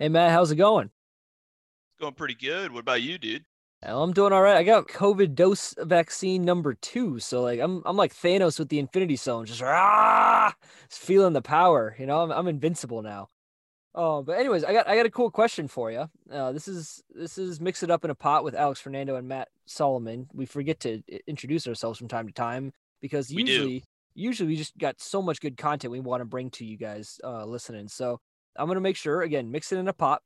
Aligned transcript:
Hey 0.00 0.08
Matt, 0.08 0.30
how's 0.30 0.50
it 0.50 0.56
going? 0.56 0.86
It's 0.86 2.00
going 2.00 2.14
pretty 2.14 2.32
good. 2.32 2.72
What 2.72 2.80
about 2.80 3.02
you, 3.02 3.18
dude? 3.18 3.44
Well, 3.82 4.02
I'm 4.02 4.14
doing 4.14 4.32
all 4.32 4.40
right. 4.40 4.56
I 4.56 4.62
got 4.62 4.88
COVID 4.88 5.34
dose 5.34 5.74
vaccine 5.78 6.42
number 6.42 6.72
two, 6.72 7.18
so 7.18 7.42
like 7.42 7.60
I'm 7.60 7.82
I'm 7.84 7.98
like 7.98 8.14
Thanos 8.14 8.58
with 8.58 8.70
the 8.70 8.78
Infinity 8.78 9.16
Stone, 9.16 9.44
just 9.44 9.62
ah, 9.62 10.54
just 10.88 11.02
feeling 11.02 11.34
the 11.34 11.42
power. 11.42 11.94
You 11.98 12.06
know, 12.06 12.22
I'm 12.22 12.32
I'm 12.32 12.48
invincible 12.48 13.02
now. 13.02 13.28
Oh, 13.94 14.22
but 14.22 14.38
anyways, 14.38 14.64
I 14.64 14.72
got 14.72 14.88
I 14.88 14.96
got 14.96 15.04
a 15.04 15.10
cool 15.10 15.30
question 15.30 15.68
for 15.68 15.92
you. 15.92 16.08
Uh, 16.32 16.52
this 16.52 16.66
is 16.66 17.02
this 17.10 17.36
is 17.36 17.60
mix 17.60 17.82
it 17.82 17.90
up 17.90 18.02
in 18.02 18.10
a 18.10 18.14
pot 18.14 18.42
with 18.42 18.54
Alex 18.54 18.80
Fernando 18.80 19.16
and 19.16 19.28
Matt 19.28 19.48
Solomon. 19.66 20.28
We 20.32 20.46
forget 20.46 20.80
to 20.80 21.02
introduce 21.26 21.68
ourselves 21.68 21.98
from 21.98 22.08
time 22.08 22.26
to 22.26 22.32
time 22.32 22.72
because 23.02 23.28
We 23.30 23.42
usually 23.42 23.84
usually 24.14 24.48
we 24.48 24.56
just 24.56 24.78
got 24.78 24.98
so 24.98 25.20
much 25.20 25.42
good 25.42 25.58
content 25.58 25.92
we 25.92 26.00
want 26.00 26.22
to 26.22 26.24
bring 26.24 26.48
to 26.52 26.64
you 26.64 26.78
guys 26.78 27.20
uh, 27.22 27.44
listening. 27.44 27.88
So 27.88 28.18
I'm 28.56 28.66
gonna 28.68 28.80
make 28.80 28.96
sure 28.96 29.22
again 29.22 29.50
mix 29.50 29.72
it 29.72 29.78
in 29.78 29.88
a 29.88 29.92
pot. 29.92 30.22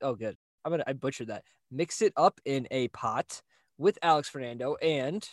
Oh, 0.00 0.14
good. 0.14 0.36
I'm 0.64 0.70
gonna 0.72 0.84
I 0.86 0.92
butchered 0.92 1.28
that. 1.28 1.44
Mix 1.70 2.00
it 2.02 2.12
up 2.16 2.40
in 2.44 2.66
a 2.70 2.88
pot 2.88 3.42
with 3.78 3.98
Alex 4.02 4.28
Fernando 4.28 4.76
and 4.76 5.28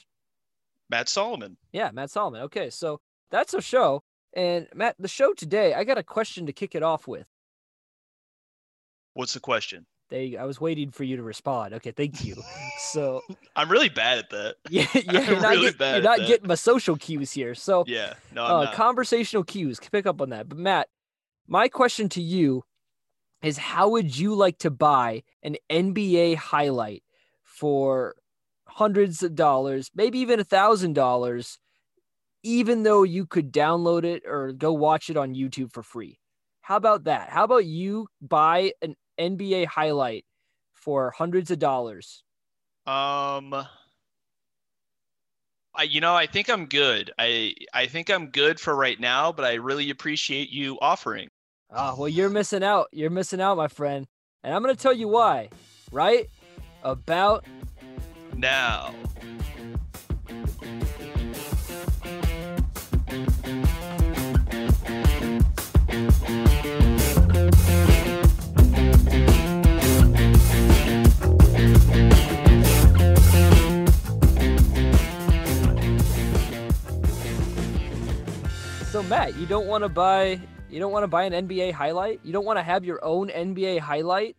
Matt 0.89 1.09
Solomon. 1.09 1.57
yeah, 1.71 1.89
Matt 1.93 2.11
Solomon. 2.11 2.41
Okay, 2.43 2.69
so 2.69 2.99
that's 3.31 3.53
a 3.53 3.61
show. 3.61 4.03
And 4.35 4.67
Matt, 4.75 4.95
the 4.99 5.07
show 5.07 5.33
today, 5.33 5.73
I 5.73 5.83
got 5.83 5.97
a 5.97 6.03
question 6.03 6.45
to 6.45 6.53
kick 6.53 6.75
it 6.75 6.83
off 6.83 7.07
with. 7.07 7.27
What's 9.13 9.33
the 9.33 9.39
question? 9.39 9.85
They, 10.09 10.37
I 10.37 10.43
was 10.43 10.61
waiting 10.61 10.91
for 10.91 11.03
you 11.03 11.15
to 11.17 11.23
respond. 11.23 11.73
Okay, 11.75 11.91
thank 11.91 12.23
you. 12.23 12.35
So 12.77 13.21
I'm 13.55 13.69
really 13.71 13.89
bad 13.89 14.19
at 14.19 14.29
that. 14.29 14.55
yeah, 14.69 14.85
yeah, 14.93 15.01
you're 15.31 15.41
not, 15.41 15.49
really 15.51 15.65
get- 15.67 15.77
bad 15.79 15.95
you're 15.95 16.03
not 16.03 16.19
that. 16.19 16.27
getting 16.27 16.47
my 16.47 16.55
social 16.55 16.95
cues 16.97 17.31
here. 17.31 17.55
So 17.55 17.83
Yeah. 17.87 18.13
No, 18.33 18.43
uh, 18.43 18.71
conversational 18.73 19.43
cues, 19.43 19.79
pick 19.91 20.05
up 20.05 20.21
on 20.21 20.29
that. 20.29 20.47
But 20.47 20.59
Matt, 20.59 20.87
my 21.47 21.67
question 21.67 22.09
to 22.09 22.21
you 22.21 22.63
is: 23.41 23.57
How 23.57 23.89
would 23.89 24.17
you 24.17 24.35
like 24.35 24.57
to 24.59 24.71
buy 24.71 25.23
an 25.43 25.57
NBA 25.69 26.35
highlight 26.35 27.03
for 27.43 28.15
hundreds 28.67 29.23
of 29.23 29.35
dollars, 29.35 29.89
maybe 29.95 30.19
even 30.19 30.39
a 30.39 30.43
thousand 30.43 30.93
dollars, 30.93 31.59
even 32.43 32.83
though 32.83 33.03
you 33.03 33.25
could 33.25 33.51
download 33.51 34.03
it 34.03 34.23
or 34.25 34.51
go 34.51 34.73
watch 34.73 35.09
it 35.09 35.17
on 35.17 35.35
YouTube 35.35 35.71
for 35.71 35.83
free? 35.83 36.19
How 36.61 36.77
about 36.77 37.03
that? 37.03 37.29
How 37.29 37.43
about 37.43 37.65
you 37.65 38.07
buy 38.21 38.73
an 38.81 38.95
NBA 39.19 39.67
highlight 39.67 40.25
for 40.73 41.11
hundreds 41.11 41.51
of 41.51 41.59
dollars? 41.59 42.23
Um, 42.87 43.53
I, 45.75 45.83
you 45.83 46.01
know, 46.01 46.15
I 46.15 46.25
think 46.25 46.49
I'm 46.49 46.65
good. 46.65 47.11
I, 47.17 47.53
I 47.73 47.87
think 47.87 48.09
I'm 48.09 48.27
good 48.27 48.59
for 48.59 48.75
right 48.75 48.99
now, 48.99 49.31
but 49.31 49.45
I 49.45 49.55
really 49.55 49.89
appreciate 49.89 50.49
you 50.49 50.77
offering. 50.81 51.29
Ah, 51.77 51.93
well, 51.97 52.07
you're 52.07 52.29
missing 52.29 52.63
out. 52.63 52.87
You're 52.93 53.09
missing 53.09 53.41
out, 53.41 53.57
my 53.57 53.67
friend. 53.67 54.07
And 54.45 54.53
I'm 54.53 54.63
going 54.63 54.73
to 54.73 54.81
tell 54.81 54.93
you 54.93 55.09
why, 55.09 55.49
right? 55.91 56.29
About 56.83 57.45
Now, 58.37 58.93
so 78.91 79.03
Matt, 79.03 79.35
you 79.35 79.45
don't 79.45 79.65
want 79.65 79.83
to 79.83 79.89
buy 79.89 80.39
you 80.69 80.79
don't 80.79 80.91
want 80.91 81.03
to 81.03 81.07
buy 81.07 81.23
an 81.23 81.47
NBA 81.47 81.71
highlight? 81.73 82.19
You 82.23 82.33
don't 82.33 82.45
want 82.45 82.57
to 82.57 82.63
have 82.63 82.83
your 82.83 83.03
own 83.03 83.29
NBA 83.29 83.79
highlight? 83.79 84.35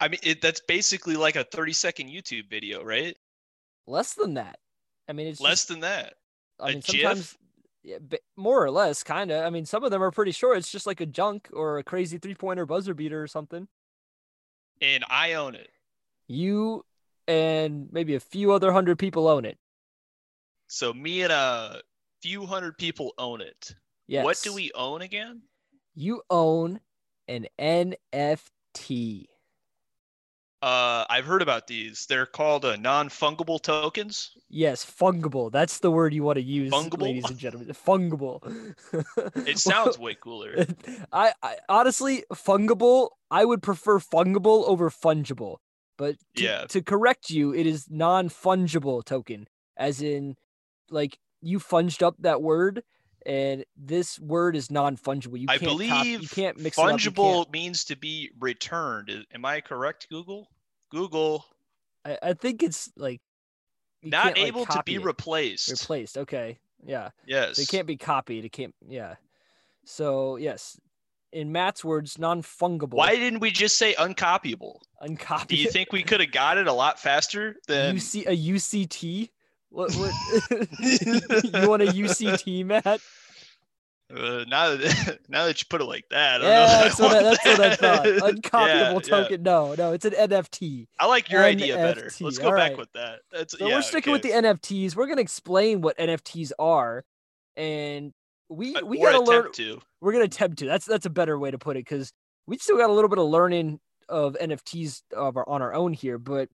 I 0.00 0.08
mean, 0.08 0.20
it, 0.22 0.40
that's 0.40 0.60
basically 0.60 1.16
like 1.16 1.36
a 1.36 1.44
30 1.44 1.72
second 1.72 2.08
YouTube 2.08 2.48
video, 2.50 2.82
right? 2.82 3.16
Less 3.86 4.14
than 4.14 4.34
that. 4.34 4.58
I 5.08 5.12
mean, 5.12 5.28
it's 5.28 5.40
Less 5.40 5.52
just- 5.60 5.68
than 5.68 5.80
that. 5.80 6.14
I 6.60 6.66
a 6.70 6.72
mean, 6.72 6.80
GIF? 6.80 6.86
sometimes 6.86 7.38
yeah, 7.82 7.98
more 8.36 8.64
or 8.64 8.70
less, 8.70 9.02
kind 9.02 9.30
of. 9.30 9.44
I 9.44 9.50
mean, 9.50 9.66
some 9.66 9.84
of 9.84 9.90
them 9.90 10.02
are 10.02 10.10
pretty 10.10 10.30
short. 10.32 10.56
It's 10.56 10.70
just 10.70 10.86
like 10.86 11.00
a 11.00 11.06
junk 11.06 11.48
or 11.52 11.78
a 11.78 11.82
crazy 11.84 12.16
three 12.16 12.34
pointer 12.34 12.64
buzzer 12.64 12.94
beater 12.94 13.22
or 13.22 13.26
something. 13.26 13.68
And 14.80 15.04
I 15.10 15.34
own 15.34 15.54
it. 15.54 15.68
You 16.28 16.84
and 17.28 17.88
maybe 17.92 18.14
a 18.14 18.20
few 18.20 18.52
other 18.52 18.72
hundred 18.72 18.98
people 18.98 19.28
own 19.28 19.44
it. 19.44 19.58
So 20.68 20.92
me 20.94 21.22
and 21.22 21.32
a 21.32 21.82
few 22.22 22.46
hundred 22.46 22.78
people 22.78 23.12
own 23.18 23.40
it. 23.42 23.74
Yes. 24.06 24.24
What 24.24 24.40
do 24.42 24.52
we 24.52 24.70
own 24.74 25.02
again? 25.02 25.42
You 25.94 26.22
own 26.30 26.80
an 27.28 27.46
NFT. 27.58 29.26
Uh, 30.62 31.04
I've 31.10 31.26
heard 31.26 31.42
about 31.42 31.66
these. 31.66 32.06
They're 32.06 32.24
called 32.24 32.64
uh, 32.64 32.76
non-fungible 32.76 33.60
tokens. 33.60 34.30
Yes, 34.48 34.82
fungible. 34.82 35.52
That's 35.52 35.80
the 35.80 35.90
word 35.90 36.14
you 36.14 36.22
want 36.22 36.36
to 36.36 36.42
use, 36.42 36.72
Fungible? 36.72 37.02
ladies 37.02 37.28
and 37.28 37.38
gentlemen. 37.38 37.68
Fungible. 37.68 38.74
It 39.46 39.58
sounds 39.58 39.98
way 39.98 40.14
cooler. 40.14 40.64
I, 41.12 41.34
I 41.42 41.56
honestly 41.68 42.24
fungible. 42.32 43.10
I 43.30 43.44
would 43.44 43.62
prefer 43.62 43.98
fungible 43.98 44.66
over 44.66 44.88
fungible. 44.88 45.56
But 45.98 46.16
to, 46.36 46.42
Yeah. 46.42 46.64
to 46.68 46.80
correct 46.82 47.28
you, 47.28 47.52
it 47.54 47.66
is 47.66 47.86
non-fungible 47.90 49.04
token, 49.04 49.48
as 49.76 50.00
in, 50.00 50.34
like 50.90 51.18
you 51.42 51.58
funged 51.58 52.02
up 52.02 52.16
that 52.20 52.40
word, 52.40 52.82
and 53.26 53.64
this 53.76 54.18
word 54.18 54.56
is 54.56 54.70
non-fungible. 54.70 55.38
You 55.38 55.46
I 55.48 55.58
can't 55.58 55.88
cop- 55.88 56.06
you 56.06 56.20
can't 56.28 56.58
mix 56.58 56.78
it 56.78 56.82
up. 56.82 56.90
fungible 56.90 57.44
can't- 57.44 57.52
means 57.52 57.84
to 57.84 57.96
be 57.96 58.30
returned. 58.38 59.10
Am 59.32 59.44
I 59.44 59.60
correct, 59.60 60.08
Google? 60.08 60.50
Google, 60.90 61.44
I, 62.04 62.18
I 62.22 62.32
think 62.34 62.62
it's 62.62 62.90
like 62.96 63.20
not 64.02 64.24
can't, 64.24 64.38
like, 64.38 64.46
able 64.46 64.66
to 64.66 64.82
be 64.84 64.96
it. 64.96 65.02
replaced. 65.04 65.70
replaced. 65.70 66.18
Okay, 66.18 66.58
yeah. 66.84 67.10
yes. 67.26 67.56
So 67.56 67.62
it 67.62 67.68
can't 67.68 67.86
be 67.86 67.96
copied. 67.96 68.44
It 68.44 68.52
can't. 68.52 68.74
Yeah. 68.86 69.14
So 69.84 70.36
yes, 70.36 70.78
in 71.32 71.50
Matt's 71.52 71.84
words, 71.84 72.18
non-fungible. 72.18 72.94
Why 72.94 73.16
didn't 73.16 73.40
we 73.40 73.50
just 73.50 73.76
say 73.76 73.94
uncopyable? 73.94 74.78
Uncopyable. 75.02 75.48
Do 75.48 75.56
you 75.56 75.70
think 75.70 75.92
we 75.92 76.02
could 76.02 76.20
have 76.20 76.30
got 76.32 76.58
it 76.58 76.66
a 76.68 76.72
lot 76.72 77.00
faster 77.00 77.56
than? 77.66 77.96
UC 77.96 78.26
a 78.26 78.36
UCT? 78.36 79.30
What? 79.74 79.92
What? 79.94 80.12
you 81.62 81.68
want 81.68 81.82
a 81.82 81.86
UCT, 81.86 82.64
Matt? 82.64 83.00
Uh, 84.14 84.44
now 84.46 84.76
that 84.76 85.18
now 85.28 85.46
that 85.46 85.60
you 85.60 85.66
put 85.68 85.80
it 85.80 85.84
like 85.86 86.04
that, 86.10 86.36
I 86.36 86.38
don't 86.38 86.42
know 86.44 86.48
Yeah, 86.50 86.78
if 86.78 86.84
that's 86.84 87.00
what 87.00 87.10
I, 87.10 87.22
want 87.22 87.40
that's 87.42 87.58
what 87.58 87.60
I 87.60 87.76
thought. 87.76 88.34
Uncopyable 88.34 88.68
Yeah, 88.68 88.92
yeah. 88.92 89.00
token. 89.00 89.42
No, 89.42 89.74
no, 89.76 89.92
it's 89.92 90.04
an 90.04 90.12
NFT. 90.12 90.86
I 91.00 91.06
like 91.06 91.30
your 91.30 91.42
idea 91.42 91.74
better. 91.76 92.10
Let's 92.20 92.38
go 92.38 92.46
all 92.48 92.52
back 92.52 92.70
right. 92.70 92.78
with 92.78 92.92
that. 92.92 93.20
That's 93.32 93.58
So 93.58 93.66
yeah, 93.66 93.74
we're 93.76 93.82
sticking 93.82 94.12
with 94.12 94.22
the. 94.22 94.30
NFTs. 94.30 94.94
We're 94.94 95.08
gonna 95.08 95.22
explain 95.22 95.80
what 95.80 95.98
NFTs 95.98 96.52
are, 96.58 97.04
and 97.56 98.12
we 98.48 98.80
we 98.82 98.98
or 98.98 99.10
gotta 99.10 99.24
learn. 99.24 99.52
to. 99.54 99.80
we're 100.00 100.12
gonna 100.12 100.24
attempt 100.24 100.58
to. 100.60 100.66
That's 100.66 100.84
that's 100.86 101.06
a 101.06 101.10
better 101.10 101.36
way 101.36 101.50
to 101.50 101.58
put 101.58 101.76
it 101.76 101.80
because 101.84 102.12
we 102.46 102.58
still 102.58 102.76
got 102.76 102.90
a 102.90 102.92
little 102.92 103.08
bit 103.08 103.18
of 103.18 103.26
learning 103.26 103.80
of 104.08 104.36
NFTs 104.40 105.02
of 105.16 105.36
our, 105.36 105.48
on 105.48 105.62
our 105.62 105.74
own 105.74 105.94
here. 105.94 106.18
But 106.18 106.48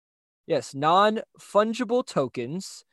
yes, 0.46 0.76
non 0.76 1.22
fungible 1.42 2.06
tokens, 2.06 2.84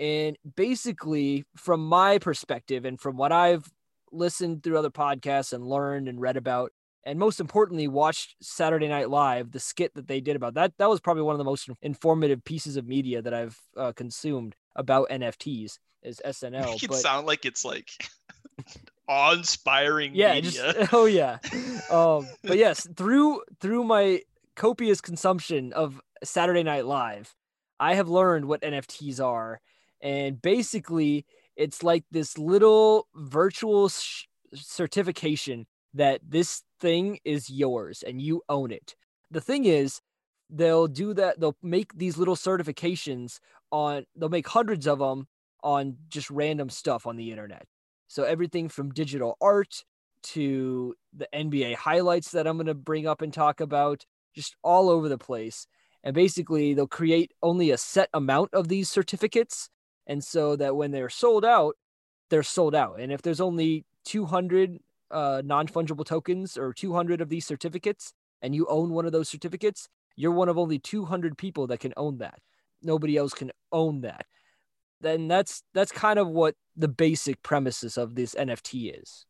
and 0.00 0.36
basically 0.56 1.44
from 1.56 1.86
my 1.86 2.18
perspective 2.18 2.86
and 2.86 2.98
from 2.98 3.18
what 3.18 3.32
I've 3.32 3.70
listened 4.10 4.62
through 4.62 4.78
other 4.78 4.90
podcasts 4.90 5.52
and 5.52 5.64
learned 5.66 6.08
and 6.08 6.18
read 6.20 6.38
about, 6.38 6.72
and 7.04 7.18
most 7.18 7.38
importantly 7.38 7.86
watched 7.86 8.34
Saturday 8.40 8.88
Night 8.88 9.10
Live, 9.10 9.52
the 9.52 9.60
skit 9.60 9.94
that 9.94 10.08
they 10.08 10.20
did 10.20 10.36
about 10.36 10.54
that. 10.54 10.72
That 10.78 10.88
was 10.88 11.00
probably 11.00 11.22
one 11.22 11.34
of 11.34 11.38
the 11.38 11.44
most 11.44 11.68
informative 11.82 12.42
pieces 12.44 12.76
of 12.76 12.86
media 12.88 13.20
that 13.20 13.34
I've 13.34 13.58
uh, 13.76 13.92
consumed 13.92 14.56
about 14.74 15.10
NFTs. 15.10 15.78
Is 16.02 16.22
SNL, 16.24 16.82
it 16.82 16.88
but 16.88 16.96
sound 16.96 17.26
like 17.26 17.44
it's 17.44 17.62
like 17.62 17.90
awe-inspiring 19.08 20.12
yeah 20.14 20.34
media. 20.34 20.50
just 20.50 20.94
oh 20.94 21.04
yeah 21.04 21.36
um 21.90 22.26
but 22.42 22.56
yes 22.56 22.88
through 22.96 23.42
through 23.60 23.84
my 23.84 24.22
copious 24.54 25.00
consumption 25.00 25.72
of 25.72 26.00
saturday 26.22 26.62
night 26.62 26.86
live 26.86 27.34
i 27.80 27.94
have 27.94 28.08
learned 28.08 28.44
what 28.44 28.62
nfts 28.62 29.22
are 29.22 29.60
and 30.02 30.40
basically 30.40 31.26
it's 31.56 31.82
like 31.82 32.04
this 32.10 32.38
little 32.38 33.06
virtual 33.14 33.88
sh- 33.88 34.24
certification 34.54 35.66
that 35.94 36.20
this 36.26 36.62
thing 36.80 37.18
is 37.24 37.50
yours 37.50 38.02
and 38.06 38.20
you 38.20 38.42
own 38.48 38.70
it 38.70 38.94
the 39.30 39.40
thing 39.40 39.64
is 39.64 40.00
they'll 40.48 40.88
do 40.88 41.12
that 41.14 41.38
they'll 41.40 41.56
make 41.62 41.92
these 41.96 42.16
little 42.16 42.36
certifications 42.36 43.38
on 43.70 44.04
they'll 44.16 44.28
make 44.28 44.48
hundreds 44.48 44.86
of 44.86 44.98
them 44.98 45.26
on 45.62 45.96
just 46.08 46.30
random 46.30 46.68
stuff 46.70 47.06
on 47.06 47.16
the 47.16 47.30
internet 47.30 47.66
so 48.08 48.24
everything 48.24 48.68
from 48.68 48.90
digital 48.90 49.36
art 49.40 49.84
to 50.22 50.94
the 51.12 51.28
NBA 51.34 51.76
highlights 51.76 52.32
that 52.32 52.46
I'm 52.46 52.56
going 52.56 52.66
to 52.66 52.74
bring 52.74 53.06
up 53.06 53.22
and 53.22 53.32
talk 53.32 53.60
about, 53.60 54.04
just 54.34 54.56
all 54.62 54.90
over 54.90 55.08
the 55.08 55.18
place. 55.18 55.66
And 56.02 56.14
basically, 56.14 56.72
they'll 56.74 56.86
create 56.86 57.32
only 57.42 57.70
a 57.70 57.78
set 57.78 58.08
amount 58.14 58.54
of 58.54 58.68
these 58.68 58.90
certificates. 58.90 59.68
And 60.10 60.24
so 60.24 60.56
that 60.56 60.74
when 60.74 60.90
they're 60.90 61.08
sold 61.08 61.44
out, 61.44 61.76
they're 62.30 62.42
sold 62.42 62.74
out. 62.74 62.98
And 62.98 63.12
if 63.12 63.22
there's 63.22 63.40
only 63.40 63.86
200 64.06 64.80
uh, 65.12 65.40
non 65.44 65.68
fungible 65.68 66.04
tokens 66.04 66.58
or 66.58 66.72
200 66.72 67.20
of 67.20 67.28
these 67.28 67.46
certificates, 67.46 68.12
and 68.42 68.52
you 68.52 68.66
own 68.66 68.90
one 68.90 69.06
of 69.06 69.12
those 69.12 69.28
certificates, 69.28 69.88
you're 70.16 70.32
one 70.32 70.48
of 70.48 70.58
only 70.58 70.80
200 70.80 71.38
people 71.38 71.68
that 71.68 71.78
can 71.78 71.94
own 71.96 72.18
that. 72.18 72.40
Nobody 72.82 73.16
else 73.16 73.32
can 73.32 73.52
own 73.70 74.00
that. 74.00 74.26
Then 75.00 75.28
that's 75.28 75.62
that's 75.74 75.92
kind 75.92 76.18
of 76.18 76.26
what 76.26 76.56
the 76.76 76.88
basic 76.88 77.40
premises 77.44 77.96
of 77.96 78.16
this 78.16 78.34
NFT 78.34 79.00
is. 79.00 79.26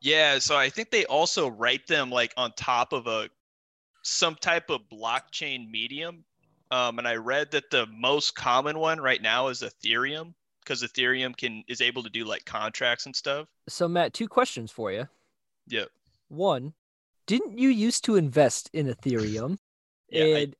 Yeah, 0.00 0.38
so 0.38 0.56
I 0.56 0.68
think 0.68 0.92
they 0.92 1.04
also 1.06 1.50
write 1.50 1.88
them 1.88 2.10
like 2.10 2.32
on 2.36 2.52
top 2.56 2.92
of 2.92 3.08
a 3.08 3.28
some 4.04 4.36
type 4.36 4.70
of 4.70 4.82
blockchain 4.92 5.68
medium. 5.68 6.24
Um, 6.70 6.98
and 6.98 7.06
I 7.06 7.16
read 7.16 7.50
that 7.52 7.70
the 7.70 7.86
most 7.86 8.34
common 8.34 8.78
one 8.78 9.00
right 9.00 9.20
now 9.22 9.48
is 9.48 9.62
Ethereum 9.62 10.34
because 10.60 10.82
Ethereum 10.82 11.36
can 11.36 11.62
is 11.68 11.80
able 11.80 12.02
to 12.02 12.10
do 12.10 12.24
like 12.24 12.44
contracts 12.44 13.06
and 13.06 13.14
stuff. 13.14 13.46
So 13.68 13.86
Matt, 13.86 14.14
two 14.14 14.28
questions 14.28 14.70
for 14.70 14.90
you. 14.90 15.08
Yep. 15.68 15.88
One, 16.28 16.72
didn't 17.26 17.58
you 17.58 17.68
used 17.68 18.04
to 18.06 18.16
invest 18.16 18.70
in 18.72 18.86
Ethereum? 18.86 19.58
Yeah, 20.10 20.24
I- 20.24 20.26
and 20.38 20.56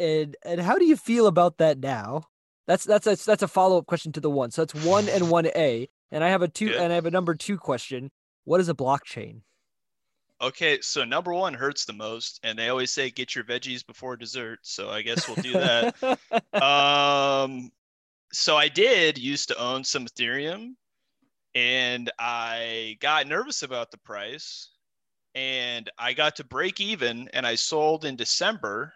and 0.00 0.36
and 0.44 0.60
how 0.60 0.76
do 0.76 0.84
you 0.84 0.96
feel 0.96 1.26
about 1.28 1.58
that 1.58 1.78
now? 1.78 2.24
That's 2.66 2.84
that's 2.84 3.04
that's, 3.06 3.24
that's 3.24 3.42
a 3.42 3.48
follow 3.48 3.78
up 3.78 3.86
question 3.86 4.12
to 4.12 4.20
the 4.20 4.28
one. 4.30 4.50
So 4.50 4.62
that's 4.64 4.84
one 4.84 5.08
and 5.08 5.30
one 5.30 5.46
A, 5.46 5.88
and 6.10 6.22
I 6.22 6.28
have 6.28 6.42
a 6.42 6.48
two 6.48 6.74
and 6.78 6.92
I 6.92 6.96
have 6.96 7.06
a 7.06 7.10
number 7.10 7.34
two 7.34 7.56
question. 7.58 8.10
What 8.44 8.60
is 8.60 8.68
a 8.68 8.74
blockchain? 8.74 9.42
Okay, 10.40 10.80
so 10.80 11.04
number 11.04 11.34
one 11.34 11.52
hurts 11.52 11.84
the 11.84 11.92
most, 11.92 12.38
and 12.44 12.56
they 12.56 12.68
always 12.68 12.92
say 12.92 13.10
get 13.10 13.34
your 13.34 13.44
veggies 13.44 13.84
before 13.84 14.16
dessert. 14.16 14.60
So 14.62 14.88
I 14.88 15.02
guess 15.02 15.26
we'll 15.26 15.36
do 15.36 15.52
that. 15.52 15.96
um, 16.62 17.72
so 18.32 18.56
I 18.56 18.68
did 18.68 19.18
used 19.18 19.48
to 19.48 19.58
own 19.58 19.82
some 19.82 20.06
Ethereum, 20.06 20.74
and 21.54 22.10
I 22.20 22.98
got 23.00 23.26
nervous 23.26 23.62
about 23.62 23.90
the 23.90 23.98
price, 23.98 24.70
and 25.34 25.90
I 25.98 26.12
got 26.12 26.36
to 26.36 26.44
break 26.44 26.80
even, 26.80 27.28
and 27.32 27.44
I 27.44 27.56
sold 27.56 28.04
in 28.04 28.14
December, 28.14 28.92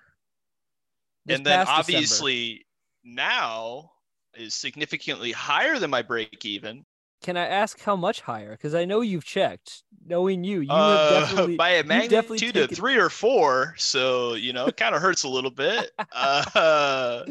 This 1.27 1.39
and 1.39 1.47
then 1.47 1.67
past 1.67 1.87
December. 1.87 1.97
obviously 1.99 2.67
now 3.03 3.91
is 4.35 4.55
significantly 4.55 5.33
higher 5.33 5.81
than 5.81 5.91
my 5.91 6.03
break 6.03 6.45
even. 6.45 6.85
Can 7.23 7.37
I 7.37 7.47
ask 7.47 7.81
how 7.81 7.95
much 7.97 8.21
higher? 8.23 8.51
Because 8.53 8.75
I 8.75 8.85
know 8.85 9.01
you've 9.01 9.25
checked. 9.25 9.85
Knowing 10.05 10.43
you, 10.43 10.61
you 10.61 10.71
Uh, 10.71 11.21
have 11.21 11.29
definitely 11.29 11.57
by 11.67 11.71
a 11.71 11.85
magnitude 11.85 12.57
of 12.57 12.63
taken- 12.71 12.75
three 12.77 12.97
or 12.97 13.09
four, 13.09 13.75
so 13.79 14.35
you 14.35 14.53
know 14.53 14.67
it 14.67 14.77
kind 14.77 14.95
of 14.95 15.01
hurts 15.01 15.23
a 15.25 15.29
little 15.29 15.51
bit. 15.51 15.91
Uh, 16.15 17.25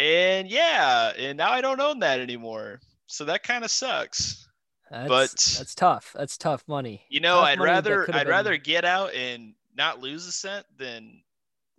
and 0.00 0.48
yeah, 0.48 1.12
and 1.16 1.38
now 1.38 1.52
I 1.52 1.60
don't 1.60 1.80
own 1.80 2.00
that 2.00 2.20
anymore, 2.20 2.80
so 3.06 3.24
that 3.26 3.42
kind 3.44 3.64
of 3.64 3.70
sucks. 3.70 4.48
That's, 4.90 5.08
but- 5.08 5.30
that's 5.58 5.74
tough. 5.74 6.12
That's 6.18 6.36
tough 6.36 6.64
money. 6.66 7.04
You 7.08 7.20
know, 7.20 7.36
Tough 7.36 7.44
I'd 7.48 7.60
rather 7.60 8.02
I'd 8.12 8.24
been- 8.24 8.28
rather 8.28 8.56
get 8.56 8.84
out 8.84 9.14
and 9.14 9.54
not 9.76 10.00
lose 10.00 10.26
a 10.26 10.32
cent 10.32 10.66
than 10.76 11.22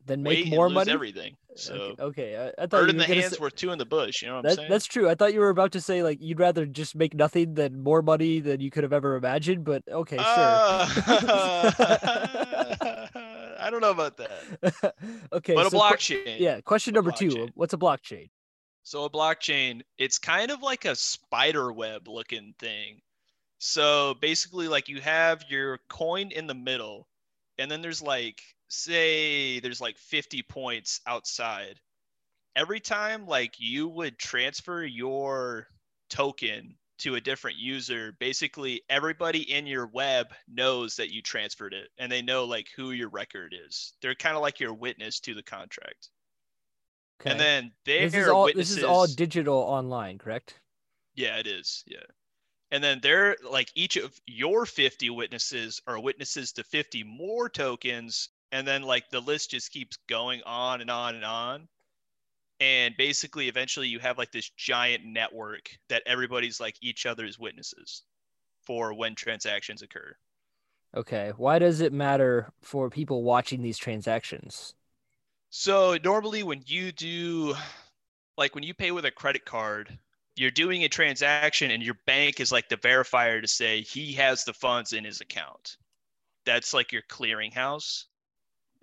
Then 0.06 0.22
make 0.24 0.48
more 0.50 0.70
money. 0.70 0.92
everything. 0.92 1.36
So 1.56 1.74
okay, 1.76 2.36
okay. 2.36 2.38
I, 2.38 2.48
I 2.64 2.68
thought 2.68 2.82
bird 2.82 2.90
in 2.90 2.98
the 2.98 3.06
hands 3.06 3.38
say- 3.38 3.40
worth 3.40 3.56
two 3.56 3.72
in 3.72 3.78
the 3.78 3.86
bush. 3.86 4.22
You 4.22 4.28
know 4.30 4.36
what 4.38 4.50
I'm 4.50 4.56
saying? 4.56 4.70
that's 4.70 4.86
true. 4.86 5.10
I 5.10 5.16
thought 5.16 5.34
you 5.34 5.40
were 5.40 5.50
about 5.50 5.72
to 5.74 5.82
say 5.82 6.04
like 6.04 6.18
you'd 6.22 6.40
rather 6.40 6.66
just 6.66 6.96
make 6.96 7.14
nothing 7.14 7.54
than 7.54 7.82
more 7.82 8.02
money 8.02 8.40
than 8.42 8.60
you 8.60 8.70
could 8.72 8.84
have 8.84 8.92
ever 8.94 9.16
imagined. 9.16 9.64
But 9.64 9.84
okay, 9.90 10.18
Uh, 10.20 10.88
I 13.60 13.70
don't 13.72 13.82
know 13.82 13.92
about 13.92 14.18
that. 14.18 14.94
okay, 15.34 15.54
But 15.56 15.68
a 15.68 15.70
so 15.70 15.80
que- 15.80 15.80
blockchain. 15.80 16.40
yeah. 16.40 16.62
Question 16.62 16.94
number 16.94 17.12
two. 17.12 17.48
What's 17.56 17.74
a 17.74 17.78
blockchain? 17.78 18.30
So 18.84 19.06
a 19.06 19.10
blockchain, 19.10 19.82
it's 19.98 20.18
kind 20.18 20.52
of 20.52 20.62
like 20.62 20.86
a 20.86 20.96
spider 20.96 21.72
web 21.72 22.08
looking 22.08 22.54
thing. 22.60 23.00
So 23.60 24.16
basically 24.20 24.68
like 24.68 24.90
you 24.90 25.00
have 25.00 25.46
your 25.50 25.80
coin 25.90 26.32
in 26.32 26.48
the 26.48 26.54
middle 26.54 27.08
and 27.58 27.72
then 27.72 27.82
there's 27.82 28.02
like 28.02 28.42
say 28.74 29.60
there's 29.60 29.82
like 29.82 29.98
50 29.98 30.42
points 30.44 31.02
outside. 31.06 31.80
Every 32.56 32.80
time 32.80 33.28
like 33.28 33.56
you 33.60 33.88
would 33.88 34.18
transfer 34.18 34.84
your 34.84 35.68
token 36.10 36.76
to 37.00 37.16
a 37.16 37.22
different 37.22 37.58
user, 37.58 38.16
basically 38.20 38.82
everybody 38.90 39.52
in 39.52 39.66
your 39.66 39.88
web 39.88 40.28
knows 40.48 40.98
that 40.98 41.14
you 41.14 41.22
transferred 41.22 41.74
it 41.74 41.90
and 41.98 42.12
they 42.12 42.22
know 42.22 42.46
like 42.46 42.68
who 42.76 42.92
your 42.92 43.10
record 43.10 43.56
is. 43.66 43.94
They're 44.02 44.16
kind 44.16 44.36
of 44.36 44.42
like 44.42 44.60
your 44.60 44.74
witness 44.74 45.20
to 45.22 45.34
the 45.34 45.44
contract. 45.44 46.10
Okay. 47.22 47.32
And 47.32 47.40
then 47.40 47.72
they 47.86 48.06
this 48.06 48.16
is 48.16 48.28
all 48.28 48.46
witnesses 48.46 48.76
this 48.76 48.84
is 48.84 48.90
all 48.90 49.08
digital 49.08 49.58
online, 49.58 50.18
correct? 50.18 50.60
yeah, 51.16 51.38
it 51.38 51.48
is. 51.48 51.84
Yeah. 51.88 52.00
And 52.72 52.84
then 52.84 53.00
they're 53.02 53.38
like 53.50 53.72
each 53.76 53.98
of 53.98 54.20
your 54.26 54.66
50 54.66 55.10
witnesses 55.12 55.82
are 55.86 56.00
witnesses 56.00 56.54
to 56.54 56.64
50 56.64 57.04
more 57.04 57.50
tokens. 57.50 58.30
And 58.54 58.66
then 58.66 58.84
like 58.84 59.10
the 59.10 59.20
list 59.20 59.52
just 59.52 59.72
keeps 59.72 59.98
going 60.08 60.42
on 60.46 60.80
and 60.80 60.90
on 60.90 61.16
and 61.16 61.26
on. 61.26 61.68
And 62.60 62.96
basically, 62.96 63.50
eventually, 63.50 63.88
you 63.88 64.00
have 64.00 64.18
like 64.18 64.32
this 64.32 64.50
giant 64.56 65.04
network 65.04 65.70
that 65.90 66.04
everybody's 66.06 66.60
like 66.60 66.76
each 66.82 67.06
other's 67.06 67.38
witnesses 67.38 68.04
for 68.62 68.94
when 68.94 69.16
transactions 69.16 69.82
occur. 69.82 70.16
Okay. 70.96 71.34
Why 71.36 71.60
does 71.60 71.82
it 71.82 71.92
matter 71.92 72.54
for 72.62 72.90
people 72.90 73.24
watching 73.24 73.64
these 73.64 73.78
transactions? 73.78 74.76
So 75.50 75.98
normally 76.04 76.44
when 76.44 76.62
you 76.66 76.92
do 76.92 77.56
like 78.38 78.56
when 78.56 78.64
you 78.64 78.74
pay 78.74 78.92
with 78.92 79.06
a 79.06 79.12
credit 79.12 79.46
card, 79.46 79.98
you're 80.36 80.52
doing 80.52 80.84
a 80.84 80.90
transaction 80.90 81.72
and 81.72 81.84
your 81.84 81.98
bank 82.06 82.40
is 82.40 82.52
like 82.52 82.70
the 82.70 82.78
verifier 82.78 83.42
to 83.42 83.48
say 83.48 83.82
he 83.82 84.14
has 84.14 84.44
the 84.44 84.54
funds 84.54 84.94
in 84.94 85.04
his 85.04 85.22
account. 85.22 85.78
That's 86.46 86.74
like 86.74 86.92
your 86.92 87.04
clearinghouse. 87.10 88.06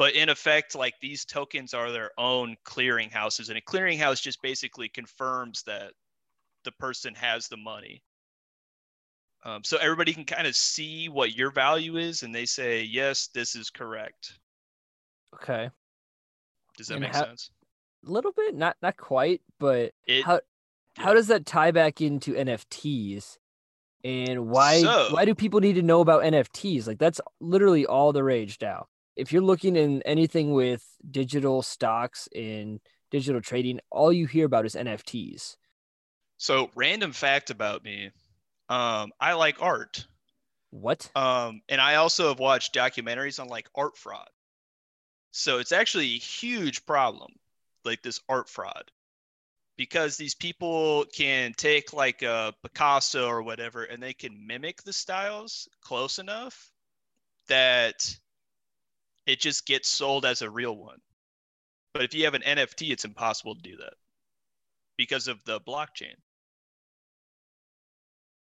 But 0.00 0.14
in 0.14 0.30
effect, 0.30 0.74
like 0.74 0.94
these 1.02 1.26
tokens 1.26 1.74
are 1.74 1.92
their 1.92 2.10
own 2.16 2.56
clearinghouses, 2.64 3.50
and 3.50 3.58
a 3.58 3.60
clearinghouse 3.60 4.22
just 4.22 4.40
basically 4.40 4.88
confirms 4.88 5.62
that 5.64 5.92
the 6.64 6.72
person 6.72 7.14
has 7.16 7.48
the 7.48 7.58
money. 7.58 8.02
Um, 9.44 9.62
so 9.62 9.76
everybody 9.76 10.14
can 10.14 10.24
kind 10.24 10.46
of 10.46 10.56
see 10.56 11.10
what 11.10 11.36
your 11.36 11.50
value 11.50 11.98
is, 11.98 12.22
and 12.22 12.34
they 12.34 12.46
say, 12.46 12.82
yes, 12.82 13.28
this 13.34 13.54
is 13.54 13.68
correct. 13.68 14.38
Okay. 15.34 15.68
Does 16.78 16.86
that 16.86 16.94
And 16.94 17.02
make 17.02 17.12
how- 17.14 17.26
sense? 17.26 17.50
A 18.06 18.10
little 18.10 18.32
bit, 18.32 18.54
not 18.54 18.78
not 18.80 18.96
quite, 18.96 19.42
but 19.58 19.92
It, 20.06 20.24
how 20.24 20.40
how 20.96 21.12
does 21.12 21.26
that 21.26 21.44
tie 21.44 21.72
back 21.72 22.00
into 22.00 22.32
NFTs? 22.32 23.36
And 24.02 24.48
why 24.48 24.80
So- 24.80 25.08
why 25.12 25.26
do 25.26 25.34
people 25.34 25.60
need 25.60 25.74
to 25.74 25.82
know 25.82 26.00
about 26.00 26.22
NFTs? 26.22 26.86
Like 26.86 26.98
that's 26.98 27.20
literally 27.38 27.84
all 27.84 28.14
the 28.14 28.24
rage 28.24 28.56
now. 28.62 28.88
If 29.20 29.32
you're 29.32 29.42
looking 29.42 29.76
in 29.76 30.00
anything 30.02 30.52
with 30.54 30.82
digital 31.10 31.60
stocks 31.60 32.26
and 32.34 32.80
digital 33.10 33.42
trading, 33.42 33.80
all 33.90 34.10
you 34.10 34.26
hear 34.26 34.46
about 34.46 34.64
is 34.64 34.74
NFTs. 34.74 35.56
So, 36.38 36.70
random 36.74 37.12
fact 37.12 37.50
about 37.50 37.84
me 37.84 38.12
um, 38.70 39.12
I 39.20 39.34
like 39.34 39.60
art. 39.60 40.06
What? 40.70 41.10
Um, 41.14 41.60
and 41.68 41.80
I 41.80 41.96
also 41.96 42.28
have 42.28 42.38
watched 42.38 42.74
documentaries 42.74 43.38
on 43.38 43.48
like 43.48 43.68
art 43.74 43.98
fraud. 43.98 44.28
So, 45.32 45.58
it's 45.58 45.72
actually 45.72 46.14
a 46.14 46.18
huge 46.18 46.86
problem, 46.86 47.32
like 47.84 48.02
this 48.02 48.20
art 48.26 48.48
fraud, 48.48 48.90
because 49.76 50.16
these 50.16 50.34
people 50.34 51.04
can 51.14 51.52
take 51.52 51.92
like 51.92 52.22
a 52.22 52.54
Picasso 52.62 53.28
or 53.28 53.42
whatever 53.42 53.84
and 53.84 54.02
they 54.02 54.14
can 54.14 54.46
mimic 54.46 54.82
the 54.82 54.94
styles 54.94 55.68
close 55.82 56.18
enough 56.18 56.72
that 57.48 58.18
it 59.30 59.38
just 59.40 59.64
gets 59.64 59.88
sold 59.88 60.26
as 60.26 60.42
a 60.42 60.50
real 60.50 60.76
one. 60.76 60.98
But 61.94 62.02
if 62.02 62.14
you 62.14 62.24
have 62.24 62.34
an 62.34 62.42
NFT, 62.42 62.90
it's 62.90 63.04
impossible 63.04 63.54
to 63.54 63.62
do 63.62 63.76
that 63.76 63.94
because 64.98 65.28
of 65.28 65.38
the 65.44 65.60
blockchain. 65.60 66.14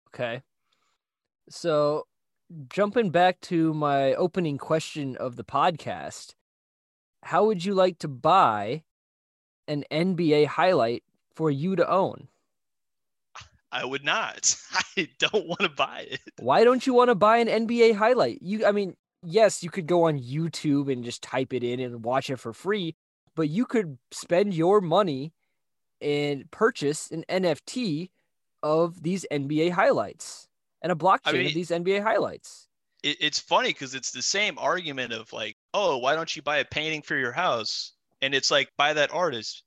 Okay. 0.08 0.42
So, 1.50 2.06
jumping 2.68 3.10
back 3.10 3.40
to 3.42 3.74
my 3.74 4.14
opening 4.14 4.58
question 4.58 5.16
of 5.16 5.34
the 5.34 5.44
podcast, 5.44 6.34
how 7.24 7.46
would 7.46 7.64
you 7.64 7.74
like 7.74 7.98
to 7.98 8.08
buy 8.08 8.84
an 9.66 9.84
NBA 9.90 10.46
highlight 10.46 11.02
for 11.34 11.50
you 11.50 11.74
to 11.74 11.88
own? 11.88 12.28
I 13.72 13.84
would 13.84 14.04
not. 14.04 14.56
I 14.96 15.08
don't 15.18 15.46
want 15.48 15.62
to 15.62 15.68
buy 15.68 16.06
it. 16.10 16.20
Why 16.38 16.62
don't 16.62 16.86
you 16.86 16.94
want 16.94 17.08
to 17.08 17.16
buy 17.16 17.38
an 17.38 17.48
NBA 17.48 17.96
highlight? 17.96 18.40
You 18.40 18.64
I 18.64 18.72
mean, 18.72 18.96
yes, 19.26 19.62
you 19.62 19.70
could 19.70 19.86
go 19.86 20.04
on 20.04 20.18
YouTube 20.18 20.90
and 20.90 21.04
just 21.04 21.22
type 21.22 21.52
it 21.52 21.64
in 21.64 21.80
and 21.80 22.04
watch 22.04 22.30
it 22.30 22.38
for 22.38 22.52
free, 22.52 22.94
but 23.34 23.48
you 23.48 23.66
could 23.66 23.98
spend 24.10 24.54
your 24.54 24.80
money 24.80 25.32
and 26.00 26.50
purchase 26.50 27.10
an 27.10 27.24
NFT 27.28 28.10
of 28.62 29.02
these 29.02 29.26
NBA 29.30 29.70
highlights 29.70 30.48
and 30.82 30.92
a 30.92 30.94
blockchain 30.94 31.32
mean- 31.32 31.46
of 31.46 31.54
these 31.54 31.70
NBA 31.70 32.02
highlights. 32.02 32.68
it. 33.02 33.16
It's 33.20 33.38
funny 33.38 33.70
because 33.70 33.94
it's 33.94 34.10
the 34.10 34.22
same 34.22 34.58
argument 34.58 35.12
of 35.12 35.32
like, 35.32 35.56
oh, 35.74 35.98
why 35.98 36.14
don't 36.14 36.34
you 36.34 36.42
buy 36.42 36.58
a 36.58 36.64
painting 36.64 37.02
for 37.02 37.16
your 37.16 37.32
house? 37.32 37.92
And 38.22 38.34
it's 38.34 38.50
like, 38.50 38.70
buy 38.78 38.94
that 38.94 39.12
artist 39.12 39.62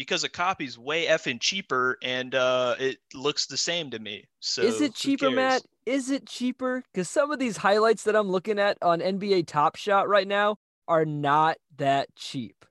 because 0.00 0.24
a 0.24 0.30
copy's 0.30 0.78
way 0.78 1.04
effing 1.04 1.38
cheaper 1.38 1.98
and 2.02 2.34
uh, 2.34 2.74
it 2.78 2.96
looks 3.12 3.44
the 3.44 3.56
same 3.58 3.90
to 3.90 3.98
me. 3.98 4.24
So 4.40 4.62
Is 4.62 4.80
it 4.80 4.94
cheaper. 4.94 5.30
Matt? 5.30 5.60
is 5.84 6.10
it 6.10 6.26
cheaper? 6.26 6.82
Because 6.90 7.10
some 7.10 7.30
of 7.30 7.38
these 7.38 7.58
highlights 7.58 8.04
that 8.04 8.16
I'm 8.16 8.30
looking 8.30 8.58
at 8.58 8.78
on 8.80 9.00
NBA 9.00 9.46
Top 9.46 9.76
Shot 9.76 10.08
right 10.08 10.26
now 10.26 10.56
are 10.88 11.04
not 11.04 11.58
that 11.76 12.08
cheap. 12.16 12.64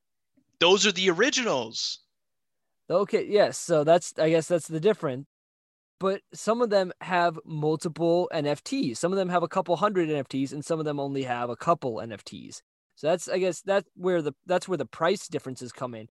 Those 0.60 0.88
are 0.88 0.92
the 0.92 1.12
originals. 1.12 2.00
Okay, 2.90 3.28
yes. 3.30 3.60
So 3.60 3.84
that's 3.84 4.14
I 4.18 4.32
guess 4.32 4.48
that's 4.48 4.68
the 4.68 4.80
difference. 4.80 5.28
But 6.00 6.22
some 6.34 6.64
of 6.64 6.72
them 6.72 6.92
have 7.02 7.38
multiple 7.46 8.28
NFTs. 8.34 8.98
Some 8.98 9.12
of 9.12 9.20
them 9.20 9.30
have 9.30 9.44
a 9.44 9.48
couple 9.48 9.76
hundred 9.76 10.10
NFTs, 10.10 10.52
and 10.52 10.66
some 10.66 10.80
of 10.80 10.86
them 10.86 11.00
only 11.00 11.24
have 11.24 11.52
a 11.52 11.56
couple 11.56 11.98
NFTs. 11.98 12.62
So 12.96 13.08
that's 13.08 13.30
I 13.30 13.38
guess 13.38 13.62
that's 13.62 13.88
where 13.96 14.24
the 14.24 14.34
that's 14.48 14.68
where 14.68 14.80
the 14.80 14.88
price 14.88 15.28
differences 15.28 15.72
come 15.72 15.94
in. 15.94 16.08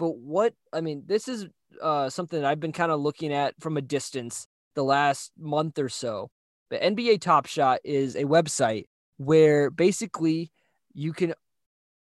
But 0.00 0.16
what 0.16 0.54
I 0.72 0.80
mean, 0.80 1.02
this 1.04 1.28
is 1.28 1.46
uh, 1.82 2.08
something 2.08 2.40
that 2.40 2.50
I've 2.50 2.58
been 2.58 2.72
kind 2.72 2.90
of 2.90 3.00
looking 3.00 3.34
at 3.34 3.54
from 3.60 3.76
a 3.76 3.82
distance 3.82 4.46
the 4.74 4.82
last 4.82 5.30
month 5.38 5.78
or 5.78 5.90
so. 5.90 6.30
But 6.70 6.80
NBA 6.80 7.20
Top 7.20 7.44
Shot 7.44 7.80
is 7.84 8.16
a 8.16 8.24
website 8.24 8.84
where 9.18 9.68
basically 9.68 10.50
you 10.94 11.12
can 11.12 11.34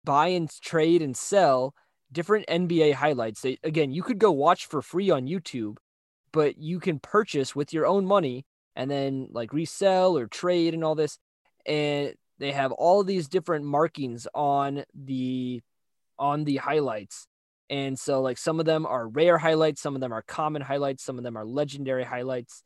buy 0.06 0.28
and 0.30 0.50
trade 0.62 1.02
and 1.02 1.18
sell 1.18 1.74
different 2.10 2.48
NBA 2.48 2.94
highlights. 2.94 3.42
They, 3.42 3.60
again, 3.66 3.92
you 3.92 4.02
could 4.02 4.18
go 4.18 4.32
watch 4.32 4.68
for 4.68 4.82
free 4.82 5.10
on 5.10 5.28
YouTube, 5.28 5.76
but 6.32 6.58
you 6.58 6.80
can 6.80 7.00
purchase 7.00 7.54
with 7.54 7.74
your 7.74 7.86
own 7.86 8.06
money 8.06 8.46
and 8.78 8.90
then 8.90 9.28
like 9.32 9.52
resell 9.52 10.18
or 10.18 10.26
trade 10.28 10.74
and 10.74 10.86
all 10.86 10.96
this. 10.96 11.18
And 11.66 12.14
they 12.38 12.54
have 12.54 12.72
all 12.72 13.04
these 13.04 13.28
different 13.28 13.66
markings 13.66 14.26
on 14.34 14.86
the 14.96 15.62
on 16.18 16.46
the 16.46 16.58
highlights. 16.58 17.28
And 17.70 17.98
so 18.00 18.22
like 18.22 18.38
some 18.38 18.60
of 18.60 18.66
them 18.66 18.86
are 18.86 19.08
rare 19.08 19.38
highlights, 19.38 19.82
some 19.82 19.96
of 19.96 20.02
them 20.02 20.12
are 20.12 20.24
common 20.24 20.62
highlights, 20.62 21.04
some 21.04 21.18
of 21.18 21.24
them 21.24 21.38
are 21.38 21.46
legendary 21.46 22.04
highlights, 22.04 22.64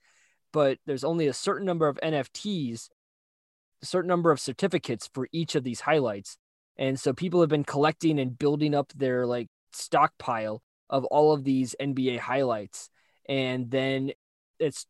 but 0.54 0.78
there's 0.86 1.04
only 1.04 1.28
a 1.28 1.34
certain 1.34 1.66
number 1.66 1.88
of 1.88 2.00
NFTs, 2.02 2.90
a 3.82 3.86
certain 3.86 4.08
number 4.08 4.32
of 4.32 4.40
certificates 4.40 5.10
for 5.14 5.28
each 5.32 5.56
of 5.56 5.64
these 5.64 5.82
highlights. 5.82 6.38
And 6.78 7.00
so 7.00 7.14
people 7.14 7.42
have 7.42 7.50
been 7.50 7.66
collecting 7.66 8.20
and 8.20 8.38
building 8.38 8.74
up 8.74 8.92
their 8.96 9.26
like 9.26 9.48
stockpile 9.74 10.62
of 10.90 11.06
all 11.06 11.34
of 11.34 11.44
these 11.44 11.76
NBA 11.82 12.20
highlights. 12.20 12.90
And 13.28 13.70
then 13.70 14.12
it's 14.60 14.86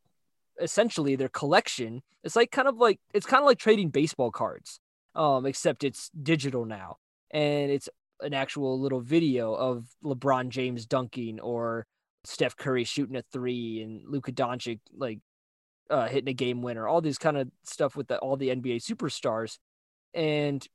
essentially 0.62 1.15
their 1.15 1.29
collection. 1.29 2.01
It's 2.24 2.36
like 2.36 2.51
kind 2.51 2.67
of 2.67 2.77
like 2.77 3.00
it's 3.13 3.25
kind 3.25 3.41
of 3.41 3.48
like 3.48 3.58
trading 3.58 3.89
baseball 3.89 4.32
cards. 4.32 4.79
Um, 5.15 5.46
except 5.46 5.84
it's 5.84 6.10
digital 6.10 6.65
now. 6.65 6.98
And 7.29 7.72
it's 7.72 7.88
an 8.24 8.34
actual 8.34 8.80
little 8.80 9.01
video 9.01 9.53
of 9.53 9.88
LeBron 10.03 10.50
James 10.50 10.86
dunking 10.86 11.39
or 11.39 11.86
Steph 12.24 12.56
Curry 12.56 12.84
shooting 12.84 13.15
a 13.15 13.22
three 13.22 13.82
and 13.82 14.01
Luka 14.08 14.32
Doncic 14.32 14.80
like 14.96 15.20
uh, 15.89 16.08
hitting 16.08 16.30
a 16.30 16.34
game 16.34 16.62
winner, 16.62 16.88
all 16.88 17.01
these 17.01 17.18
kind 17.18 17.38
of 17.38 17.50
stuff 17.63 17.96
with 17.96 18.08
the, 18.08 18.18
all 18.20 18.38
the 18.38 18.50
NBA 18.50 18.77
superstars. 18.77 19.58
And 20.13 20.65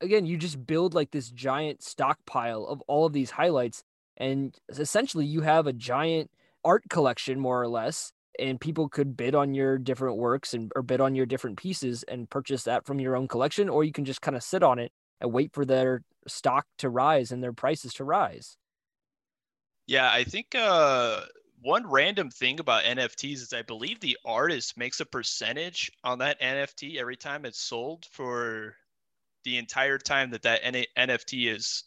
again, 0.00 0.26
you 0.26 0.36
just 0.36 0.66
build 0.66 0.94
like 0.94 1.10
this 1.10 1.30
giant 1.30 1.82
stockpile 1.82 2.66
of 2.66 2.82
all 2.82 3.06
of 3.06 3.12
these 3.12 3.30
highlights. 3.30 3.82
And 4.16 4.54
essentially, 4.68 5.26
you 5.26 5.42
have 5.42 5.66
a 5.66 5.72
giant 5.72 6.30
art 6.64 6.84
collection, 6.88 7.38
more 7.38 7.60
or 7.60 7.68
less. 7.68 8.12
And 8.38 8.60
people 8.60 8.88
could 8.88 9.16
bid 9.16 9.34
on 9.34 9.54
your 9.54 9.78
different 9.78 10.18
works 10.18 10.52
and 10.52 10.70
or 10.76 10.82
bid 10.82 11.00
on 11.00 11.14
your 11.14 11.24
different 11.24 11.56
pieces 11.56 12.02
and 12.02 12.28
purchase 12.28 12.64
that 12.64 12.84
from 12.84 13.00
your 13.00 13.16
own 13.16 13.28
collection, 13.28 13.70
or 13.70 13.84
you 13.84 13.92
can 13.92 14.04
just 14.04 14.20
kind 14.20 14.36
of 14.36 14.42
sit 14.42 14.62
on 14.62 14.78
it 14.78 14.92
and 15.22 15.32
wait 15.32 15.54
for 15.54 15.64
their 15.64 16.02
stock 16.26 16.66
to 16.78 16.88
rise 16.88 17.32
and 17.32 17.42
their 17.42 17.52
prices 17.52 17.94
to 17.94 18.04
rise. 18.04 18.56
Yeah, 19.86 20.10
I 20.10 20.24
think 20.24 20.54
uh, 20.54 21.20
one 21.62 21.88
random 21.88 22.30
thing 22.30 22.60
about 22.60 22.84
NFTs 22.84 23.34
is 23.34 23.52
I 23.52 23.62
believe 23.62 24.00
the 24.00 24.18
artist 24.24 24.76
makes 24.76 25.00
a 25.00 25.06
percentage 25.06 25.90
on 26.02 26.18
that 26.18 26.40
NFT 26.40 26.96
every 26.96 27.16
time 27.16 27.44
it's 27.44 27.60
sold 27.60 28.06
for 28.10 28.74
the 29.44 29.58
entire 29.58 29.98
time 29.98 30.30
that 30.30 30.42
that 30.42 30.60
N- 30.64 30.84
NFT 30.96 31.54
is 31.54 31.84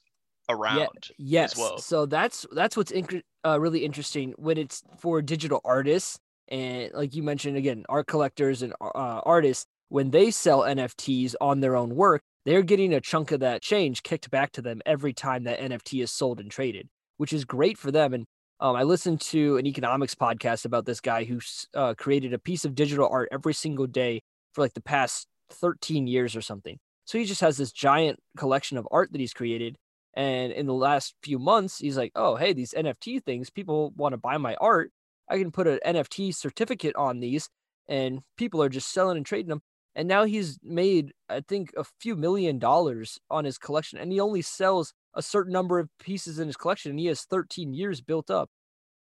around. 0.48 1.10
Yeah, 1.18 1.42
yes. 1.42 1.58
well. 1.58 1.78
So 1.78 2.06
that's 2.06 2.46
that's 2.52 2.78
what's 2.78 2.92
inc- 2.92 3.24
uh, 3.46 3.60
really 3.60 3.84
interesting 3.84 4.34
when 4.38 4.58
it's 4.58 4.82
for 4.98 5.22
digital 5.22 5.62
artists 5.64 6.20
and 6.50 6.92
like 6.94 7.16
you 7.16 7.24
mentioned 7.24 7.58
again, 7.58 7.86
art 7.88 8.08
collectors 8.08 8.62
and 8.62 8.74
uh, 8.82 9.22
artists 9.24 9.66
when 9.90 10.12
they 10.12 10.32
sell 10.32 10.62
NFTs 10.62 11.36
on 11.40 11.60
their 11.60 11.76
own 11.76 11.96
work, 11.96 12.24
they're 12.46 12.62
getting 12.64 12.94
a 12.94 13.02
chunk 13.02 13.32
of 13.32 13.42
that 13.42 13.62
change 13.62 14.04
kicked 14.04 14.32
back 14.32 14.52
to 14.54 14.62
them 14.62 14.82
every 14.86 15.14
time 15.14 15.44
that 15.44 15.60
NFT 15.60 16.02
is 16.04 16.12
sold 16.12 16.40
and 16.40 16.50
traded, 16.50 16.88
which 17.18 17.34
is 17.34 17.46
great 17.46 17.78
for 17.78 17.92
them. 17.92 18.14
And 18.14 18.26
um, 18.60 18.76
I 18.76 18.84
listened 18.84 19.22
to 19.22 19.58
an 19.58 19.66
economics 19.66 20.16
podcast 20.16 20.66
about 20.66 20.86
this 20.86 21.02
guy 21.02 21.24
who 21.24 21.40
uh, 21.74 21.94
created 21.98 22.34
a 22.34 22.40
piece 22.40 22.66
of 22.66 22.76
digital 22.76 23.08
art 23.08 23.30
every 23.32 23.54
single 23.54 23.88
day 23.88 24.22
for 24.54 24.62
like 24.62 24.74
the 24.74 24.82
past 24.82 25.28
13 25.52 26.08
years 26.08 26.36
or 26.36 26.42
something. 26.42 26.78
So 27.06 27.18
he 27.18 27.26
just 27.26 27.42
has 27.42 27.58
this 27.58 27.72
giant 27.72 28.20
collection 28.38 28.78
of 28.78 28.88
art 28.92 29.12
that 29.12 29.22
he's 29.22 29.34
created. 29.34 29.76
And 30.14 30.52
in 30.52 30.66
the 30.66 30.74
last 30.74 31.16
few 31.24 31.40
months, 31.40 31.80
he's 31.80 31.98
like, 31.98 32.12
oh, 32.16 32.36
hey, 32.36 32.54
these 32.54 32.74
NFT 32.74 33.24
things, 33.24 33.50
people 33.50 33.94
want 33.96 34.14
to 34.14 34.18
buy 34.18 34.38
my 34.38 34.56
art. 34.56 34.92
I 35.30 35.38
can 35.38 35.52
put 35.52 35.68
an 35.68 35.80
NFT 35.86 36.36
certificate 36.36 36.96
on 36.96 37.20
these, 37.20 37.50
and 37.88 38.20
people 38.38 38.62
are 38.62 38.70
just 38.70 38.92
selling 38.92 39.18
and 39.18 39.26
trading 39.26 39.50
them. 39.50 39.62
And 39.96 40.08
now 40.08 40.24
he's 40.24 40.60
made, 40.64 41.14
I 41.30 41.42
think, 41.42 41.72
a 41.76 41.84
few 42.00 42.16
million 42.16 42.60
dollars 42.60 43.20
on 43.30 43.46
his 43.46 43.58
collection, 43.58 44.00
and 44.00 44.12
he 44.12 44.20
only 44.20 44.42
sells 44.42 44.94
a 45.16 45.22
certain 45.22 45.52
number 45.52 45.80
of 45.80 45.90
pieces 46.00 46.40
in 46.40 46.48
his 46.48 46.56
collection, 46.56 46.92
and 46.92 47.00
he 47.00 47.08
has 47.08 47.24
13 47.24 47.74
years 47.74 48.02
built 48.02 48.30
up. 48.30 48.50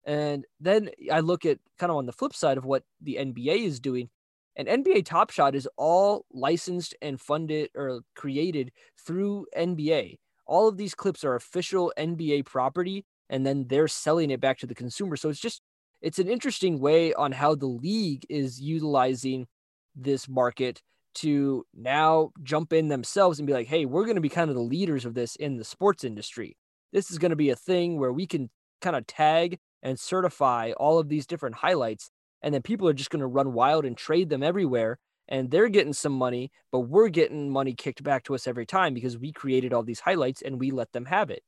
And 0.06 0.46
then 0.60 0.90
I 1.12 1.22
look 1.22 1.46
at 1.46 1.60
kind 1.80 1.90
of 1.90 1.98
on 1.98 2.06
the 2.06 2.12
flip 2.12 2.34
side 2.36 2.58
of 2.58 2.66
what 2.66 2.84
the 3.02 3.16
NBA 3.16 3.66
is 3.66 3.80
doing. 3.80 4.10
And 4.56 4.68
NBA 4.68 5.06
Top 5.06 5.32
Shot 5.32 5.56
is 5.56 5.68
all 5.78 6.26
licensed 6.32 6.94
and 7.02 7.20
funded 7.20 7.70
or 7.76 8.02
created 8.16 8.72
through 9.04 9.48
NBA. 9.58 10.18
All 10.46 10.68
of 10.68 10.78
these 10.78 10.94
clips 10.94 11.24
are 11.24 11.36
official 11.36 11.94
NBA 11.98 12.46
property, 12.46 13.06
and 13.30 13.46
then 13.46 13.66
they're 13.68 13.88
selling 13.88 14.30
it 14.30 14.42
back 14.42 14.60
to 14.60 14.68
the 14.68 14.76
consumer. 14.76 15.16
So 15.16 15.30
it's 15.30 15.40
just, 15.40 15.62
it's 16.02 16.20
an 16.20 16.28
interesting 16.28 16.80
way 16.80 17.14
on 17.14 17.32
how 17.32 17.56
the 17.56 17.66
league 17.66 18.26
is 18.30 18.62
utilizing 18.62 19.48
this 19.96 20.28
market 20.28 20.82
to 21.16 21.66
now 21.74 22.32
jump 22.42 22.74
in 22.74 22.88
themselves 22.88 23.40
and 23.40 23.48
be 23.48 23.54
like, 23.54 23.68
hey, 23.68 23.86
we're 23.86 24.06
going 24.06 24.16
to 24.16 24.22
be 24.22 24.30
kind 24.30 24.50
of 24.50 24.56
the 24.56 24.62
leaders 24.62 25.06
of 25.06 25.14
this 25.14 25.36
in 25.36 25.58
the 25.58 25.64
sports 25.64 26.04
industry. 26.04 26.58
This 26.92 27.12
is 27.12 27.18
going 27.18 27.32
to 27.32 27.36
be 27.36 27.50
a 27.50 27.56
thing 27.56 28.00
where 28.00 28.12
we 28.12 28.26
can 28.26 28.50
kind 28.82 28.96
of 28.96 29.08
tag 29.08 29.60
and 29.82 30.00
certify 30.00 30.72
all 30.78 31.00
of 31.00 31.10
these 31.10 31.26
different 31.26 31.56
highlights 31.56 32.10
and 32.42 32.54
then 32.54 32.62
people 32.62 32.88
are 32.88 32.94
just 32.94 33.10
going 33.10 33.22
to 33.22 33.28
run 33.28 33.54
wild 33.54 33.86
and 33.86 33.98
trade 33.98 34.30
them 34.30 34.44
everywhere 34.44 35.00
and 35.30 35.50
they're 35.50 35.70
getting 35.70 35.94
some 35.94 36.12
money 36.12 36.52
but 36.72 36.82
we're 36.82 37.08
getting 37.08 37.50
money 37.50 37.74
kicked 37.74 38.04
back 38.04 38.24
to 38.24 38.36
us 38.36 38.48
every 38.48 38.66
time 38.66 38.94
because 38.94 39.18
we 39.18 39.32
created 39.32 39.74
all 39.74 39.84
these 39.84 40.02
highlights 40.02 40.42
and 40.42 40.60
we 40.60 40.72
let 40.72 40.92
them 40.92 41.06
have 41.06 41.30
it. 41.30 41.44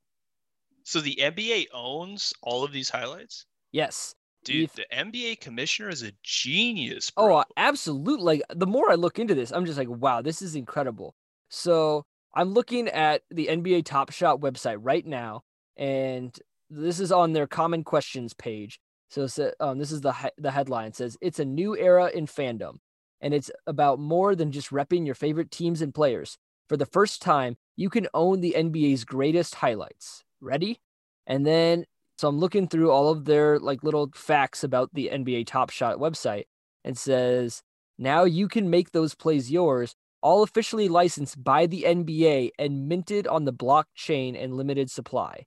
So 0.83 1.01
the 1.01 1.19
nba 1.21 1.65
owns 1.73 2.33
all 2.41 2.63
of 2.63 2.71
these 2.71 2.89
highlights? 2.89 3.45
Yes 3.71 4.15
dude 4.45 4.69
the 4.75 4.85
nba 4.93 5.39
commissioner 5.39 5.89
is 5.89 6.03
a 6.03 6.11
genius 6.23 7.11
oh, 7.17 7.27
bro. 7.27 7.37
oh 7.39 7.43
absolutely 7.57 8.23
like 8.23 8.41
the 8.55 8.67
more 8.67 8.89
i 8.89 8.95
look 8.95 9.19
into 9.19 9.35
this 9.35 9.51
i'm 9.51 9.65
just 9.65 9.77
like 9.77 9.89
wow 9.89 10.21
this 10.21 10.41
is 10.41 10.55
incredible 10.55 11.13
so 11.49 12.05
i'm 12.33 12.53
looking 12.53 12.87
at 12.87 13.21
the 13.31 13.47
nba 13.47 13.83
top 13.83 14.11
shot 14.11 14.39
website 14.39 14.77
right 14.79 15.05
now 15.05 15.41
and 15.77 16.39
this 16.69 16.99
is 16.99 17.11
on 17.11 17.33
their 17.33 17.47
common 17.47 17.83
questions 17.83 18.33
page 18.33 18.79
so 19.09 19.27
um, 19.59 19.77
this 19.77 19.91
is 19.91 20.01
the 20.01 20.13
the 20.37 20.51
headline. 20.51 20.87
It 20.87 20.95
says 20.95 21.17
it's 21.21 21.39
a 21.39 21.45
new 21.45 21.77
era 21.77 22.11
in 22.13 22.25
fandom, 22.25 22.77
and 23.21 23.33
it's 23.33 23.51
about 23.67 23.99
more 23.99 24.35
than 24.35 24.51
just 24.51 24.71
repping 24.71 25.05
your 25.05 25.15
favorite 25.15 25.51
teams 25.51 25.81
and 25.81 25.93
players. 25.93 26.37
For 26.67 26.77
the 26.77 26.85
first 26.85 27.21
time, 27.21 27.57
you 27.75 27.89
can 27.89 28.07
own 28.13 28.41
the 28.41 28.55
NBA's 28.57 29.05
greatest 29.05 29.55
highlights. 29.55 30.23
Ready? 30.41 30.79
And 31.27 31.45
then 31.45 31.85
so 32.17 32.27
I'm 32.27 32.39
looking 32.39 32.67
through 32.67 32.91
all 32.91 33.09
of 33.09 33.25
their 33.25 33.59
like 33.59 33.83
little 33.83 34.09
facts 34.15 34.63
about 34.63 34.93
the 34.93 35.09
NBA 35.11 35.47
Top 35.47 35.69
Shot 35.69 35.97
website 35.97 36.45
and 36.83 36.97
says 36.97 37.61
now 37.97 38.23
you 38.23 38.47
can 38.47 38.69
make 38.69 38.91
those 38.91 39.15
plays 39.15 39.51
yours, 39.51 39.95
all 40.21 40.43
officially 40.43 40.87
licensed 40.87 41.43
by 41.43 41.65
the 41.65 41.83
NBA 41.87 42.51
and 42.57 42.87
minted 42.87 43.27
on 43.27 43.45
the 43.45 43.53
blockchain 43.53 44.41
and 44.41 44.55
limited 44.55 44.89
supply. 44.89 45.45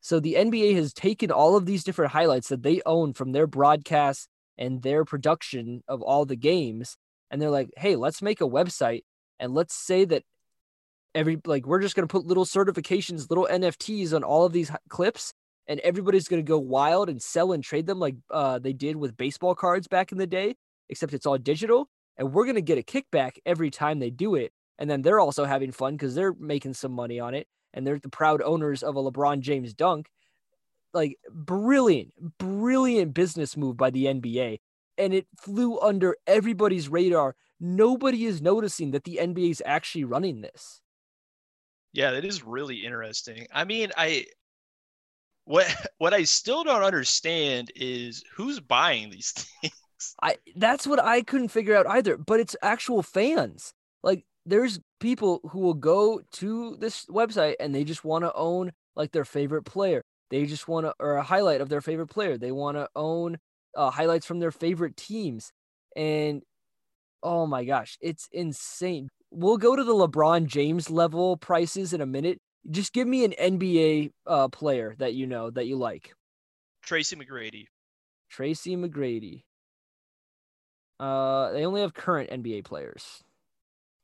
So 0.00 0.18
the 0.18 0.34
NBA 0.34 0.74
has 0.76 0.92
taken 0.92 1.30
all 1.30 1.56
of 1.56 1.66
these 1.66 1.84
different 1.84 2.12
highlights 2.12 2.48
that 2.48 2.62
they 2.62 2.80
own 2.86 3.12
from 3.12 3.32
their 3.32 3.46
broadcasts 3.46 4.28
and 4.56 4.82
their 4.82 5.04
production 5.04 5.82
of 5.88 6.02
all 6.02 6.24
the 6.24 6.36
games, 6.36 6.96
and 7.30 7.40
they're 7.40 7.50
like, 7.50 7.70
hey, 7.76 7.96
let's 7.96 8.22
make 8.22 8.40
a 8.40 8.48
website 8.48 9.02
and 9.38 9.54
let's 9.54 9.74
say 9.74 10.04
that 10.04 10.22
every 11.14 11.38
like 11.44 11.66
we're 11.66 11.80
just 11.80 11.96
going 11.96 12.06
to 12.06 12.12
put 12.12 12.26
little 12.26 12.44
certifications, 12.44 13.28
little 13.28 13.48
NFTs 13.50 14.14
on 14.14 14.22
all 14.22 14.46
of 14.46 14.52
these 14.52 14.70
clips, 14.88 15.32
and 15.70 15.78
everybody's 15.80 16.26
going 16.28 16.44
to 16.44 16.48
go 16.48 16.58
wild 16.58 17.08
and 17.08 17.22
sell 17.22 17.52
and 17.52 17.62
trade 17.62 17.86
them 17.86 18.00
like 18.00 18.16
uh, 18.30 18.58
they 18.58 18.72
did 18.74 18.96
with 18.96 19.16
baseball 19.16 19.54
cards 19.54 19.86
back 19.86 20.10
in 20.10 20.18
the 20.18 20.26
day, 20.26 20.56
except 20.88 21.14
it's 21.14 21.26
all 21.26 21.38
digital, 21.38 21.88
and 22.18 22.32
we're 22.32 22.44
going 22.44 22.56
to 22.56 22.60
get 22.60 22.76
a 22.76 22.82
kickback 22.82 23.38
every 23.46 23.70
time 23.70 24.00
they 24.00 24.10
do 24.10 24.34
it. 24.34 24.52
And 24.78 24.90
then 24.90 25.02
they're 25.02 25.20
also 25.20 25.44
having 25.44 25.70
fun 25.70 25.94
because 25.94 26.16
they're 26.16 26.34
making 26.34 26.74
some 26.74 26.92
money 26.92 27.20
on 27.20 27.34
it 27.34 27.46
and 27.72 27.86
they're 27.86 28.00
the 28.00 28.08
proud 28.08 28.42
owners 28.42 28.82
of 28.82 28.96
a 28.96 29.02
LeBron 29.02 29.40
James 29.40 29.72
dunk. 29.72 30.08
Like 30.92 31.18
brilliant, 31.30 32.14
brilliant 32.38 33.14
business 33.14 33.56
move 33.56 33.76
by 33.76 33.90
the 33.90 34.06
NBA. 34.06 34.58
and 34.98 35.14
it 35.14 35.26
flew 35.38 35.78
under 35.80 36.16
everybody's 36.26 36.88
radar. 36.88 37.34
Nobody 37.60 38.26
is 38.26 38.42
noticing 38.42 38.90
that 38.92 39.04
the 39.04 39.18
NBA 39.22 39.50
is 39.50 39.62
actually 39.64 40.04
running 40.04 40.40
this. 40.42 40.82
Yeah, 41.92 42.12
that 42.12 42.24
is 42.24 42.44
really 42.44 42.84
interesting. 42.84 43.46
I 43.52 43.64
mean, 43.64 43.90
I 43.96 44.26
what 45.50 45.66
what 45.98 46.14
I 46.14 46.24
still 46.24 46.64
don't 46.64 46.82
understand 46.82 47.72
is 47.74 48.22
who's 48.34 48.60
buying 48.60 49.10
these 49.10 49.32
things. 49.60 49.74
I 50.22 50.36
that's 50.56 50.86
what 50.86 51.02
I 51.02 51.22
couldn't 51.22 51.48
figure 51.48 51.76
out 51.76 51.86
either, 51.86 52.16
but 52.16 52.40
it's 52.40 52.56
actual 52.62 53.02
fans. 53.02 53.74
Like 54.02 54.24
there's 54.46 54.80
people 55.00 55.40
who 55.50 55.58
will 55.58 55.74
go 55.74 56.20
to 56.32 56.76
this 56.76 57.04
website 57.06 57.56
and 57.60 57.74
they 57.74 57.84
just 57.84 58.04
want 58.04 58.24
to 58.24 58.32
own 58.34 58.72
like 58.96 59.12
their 59.12 59.24
favorite 59.24 59.64
player. 59.64 60.02
They 60.30 60.46
just 60.46 60.68
want 60.68 60.86
to 60.86 60.94
or 60.98 61.16
a 61.16 61.22
highlight 61.22 61.60
of 61.60 61.68
their 61.68 61.80
favorite 61.80 62.08
player. 62.08 62.38
They 62.38 62.52
want 62.52 62.76
to 62.76 62.88
own 62.94 63.36
uh, 63.76 63.90
highlights 63.90 64.26
from 64.26 64.38
their 64.38 64.52
favorite 64.52 64.96
teams. 64.96 65.52
And 65.96 66.42
oh 67.22 67.46
my 67.46 67.64
gosh, 67.64 67.98
it's 68.00 68.28
insane. 68.32 69.08
We'll 69.32 69.58
go 69.58 69.76
to 69.76 69.84
the 69.84 69.94
LeBron 69.94 70.46
James 70.46 70.90
level 70.90 71.36
prices 71.36 71.92
in 71.92 72.00
a 72.00 72.06
minute. 72.06 72.38
Just 72.68 72.92
give 72.92 73.06
me 73.08 73.24
an 73.24 73.32
NBA 73.32 74.12
uh, 74.26 74.48
player 74.48 74.94
that 74.98 75.14
you 75.14 75.26
know 75.26 75.50
that 75.50 75.66
you 75.66 75.76
like. 75.76 76.12
Tracy 76.82 77.16
McGrady. 77.16 77.66
Tracy 78.28 78.76
McGrady. 78.76 79.42
Uh, 80.98 81.50
they 81.52 81.64
only 81.64 81.80
have 81.80 81.94
current 81.94 82.30
NBA 82.30 82.64
players. 82.64 83.24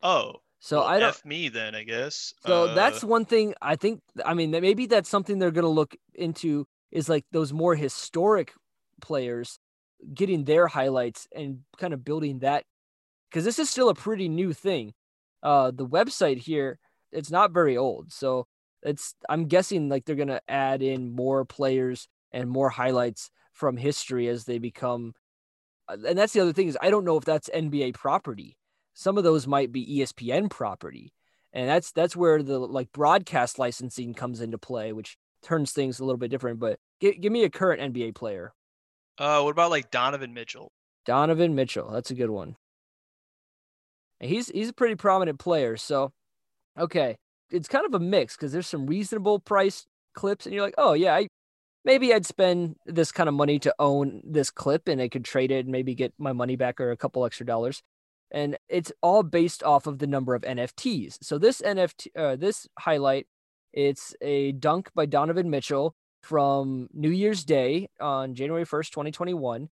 Oh, 0.03 0.37
so 0.61 0.79
well, 0.79 0.87
I 0.87 0.99
don't. 0.99 1.09
F 1.11 1.25
me 1.25 1.49
then, 1.49 1.75
I 1.75 1.85
guess. 1.85 2.35
So 2.45 2.65
Uh, 2.65 2.75
that's 2.75 3.05
one 3.05 3.25
thing 3.25 3.55
I 3.61 3.77
think. 3.77 4.01
I 4.25 4.35
mean, 4.35 4.51
maybe 4.51 4.87
that's 4.87 5.09
something 5.09 5.39
they're 5.39 5.51
gonna 5.51 5.69
look 5.69 5.95
into 6.15 6.67
is 6.91 7.09
like 7.09 7.25
those 7.33 7.53
more 7.53 7.75
historic 7.75 8.53
players 9.01 9.59
getting 10.15 10.45
their 10.45 10.67
highlights 10.67 11.27
and 11.35 11.61
kind 11.79 11.93
of 11.93 12.05
building 12.05 12.41
that 12.41 12.65
because 13.31 13.45
this 13.45 13.59
is 13.59 13.69
still 13.69 13.89
a 13.89 13.95
pretty 13.95 14.29
new 14.29 14.53
thing. 14.53 14.95
Uh, 15.43 15.71
the 15.71 15.87
website 15.87 16.39
here 16.39 16.79
it's 17.17 17.31
not 17.31 17.53
very 17.53 17.77
old, 17.77 18.13
so 18.13 18.47
it's 18.83 19.15
I'm 19.29 19.47
guessing 19.49 19.89
like 19.89 20.05
they're 20.05 20.17
gonna 20.17 20.41
add 20.49 20.83
in 20.83 21.15
more 21.15 21.45
players 21.45 22.09
and 22.33 22.51
more 22.51 22.71
highlights 22.71 23.31
from 23.53 23.77
history 23.77 24.29
as 24.29 24.45
they 24.45 24.59
become. 24.59 25.15
uh, 25.89 25.97
And 26.07 26.19
that's 26.19 26.33
the 26.33 26.41
other 26.41 26.53
thing 26.53 26.69
is 26.69 26.79
I 26.81 26.91
don't 26.91 27.05
know 27.05 27.17
if 27.17 27.25
that's 27.25 27.51
NBA 27.55 27.93
property. 27.93 28.57
Some 28.95 29.19
of 29.19 29.25
those 29.25 29.47
might 29.47 29.73
be 29.73 29.99
ESPN 30.01 30.49
property, 30.51 31.13
and 31.53 31.69
that's 31.69 31.93
that's 31.93 32.17
where 32.17 32.43
the 32.43 32.59
like 32.59 32.93
broadcast 32.93 33.59
licensing 33.59 34.15
comes 34.15 34.41
into 34.41 34.59
play, 34.59 34.93
which 34.93 35.17
turns 35.43 35.73
things 35.73 36.01
a 36.01 36.05
little 36.05 36.19
bit 36.19 36.31
different. 36.31 36.59
But 36.61 36.79
give, 37.01 37.21
give 37.21 37.33
me 37.33 37.45
a 37.45 37.51
current 37.51 37.95
NBA 37.95 38.13
player. 38.13 38.55
uh, 39.19 39.41
what 39.43 39.51
about 39.51 39.71
like 39.71 39.91
Donovan 39.91 40.35
Mitchell? 40.35 40.73
Donovan 41.07 41.55
Mitchell. 41.55 41.91
That's 41.91 42.11
a 42.11 42.15
good 42.15 42.31
one. 42.31 42.57
And 44.21 44.31
he's 44.31 44.49
he's 44.49 44.71
a 44.71 44.75
pretty 44.75 44.95
prominent 44.95 45.39
player. 45.39 45.77
So, 45.77 46.13
okay, 46.79 47.17
it's 47.51 47.69
kind 47.69 47.87
of 47.87 47.95
a 47.95 48.01
mix 48.01 48.37
because 48.37 48.53
there's 48.53 48.67
some 48.67 48.87
reasonable 48.87 49.39
price 49.39 49.87
clips, 50.15 50.47
and 50.47 50.55
you're 50.55 50.65
like, 50.65 50.75
oh 50.79 50.93
yeah, 50.93 51.15
I 51.15 51.29
maybe 51.85 52.13
I'd 52.13 52.27
spend 52.27 52.77
this 52.87 53.13
kind 53.13 53.29
of 53.29 53.35
money 53.35 53.59
to 53.61 53.75
own 53.79 54.23
this 54.25 54.51
clip, 54.51 54.89
and 54.89 55.01
I 55.01 55.09
could 55.09 55.25
trade 55.25 55.51
it 55.51 55.65
and 55.65 55.73
maybe 55.73 55.95
get 55.95 56.15
my 56.19 56.33
money 56.33 56.57
back 56.57 56.81
or 56.81 56.91
a 56.91 56.97
couple 56.97 57.25
extra 57.25 57.47
dollars. 57.47 57.83
And 58.33 58.59
it's 58.69 58.93
all 59.03 59.23
based 59.23 59.63
off 59.63 59.87
of 59.87 59.99
the 60.01 60.07
number 60.07 60.35
of 60.35 60.43
NFTs. 60.43 61.19
So 61.23 61.39
this 61.39 61.63
NFT, 61.63 62.09
uh, 62.17 62.35
this 62.37 62.67
highlight, 62.79 63.29
it's 63.73 64.17
a 64.21 64.53
dunk 64.53 64.91
by 64.95 65.07
Donovan 65.07 65.49
Mitchell 65.49 65.95
from 66.23 66.89
New 66.93 67.11
Year's 67.11 67.45
Day 67.45 67.89
on 68.01 68.35
January 68.35 68.65
1st, 68.65 68.91
2021 68.91 69.69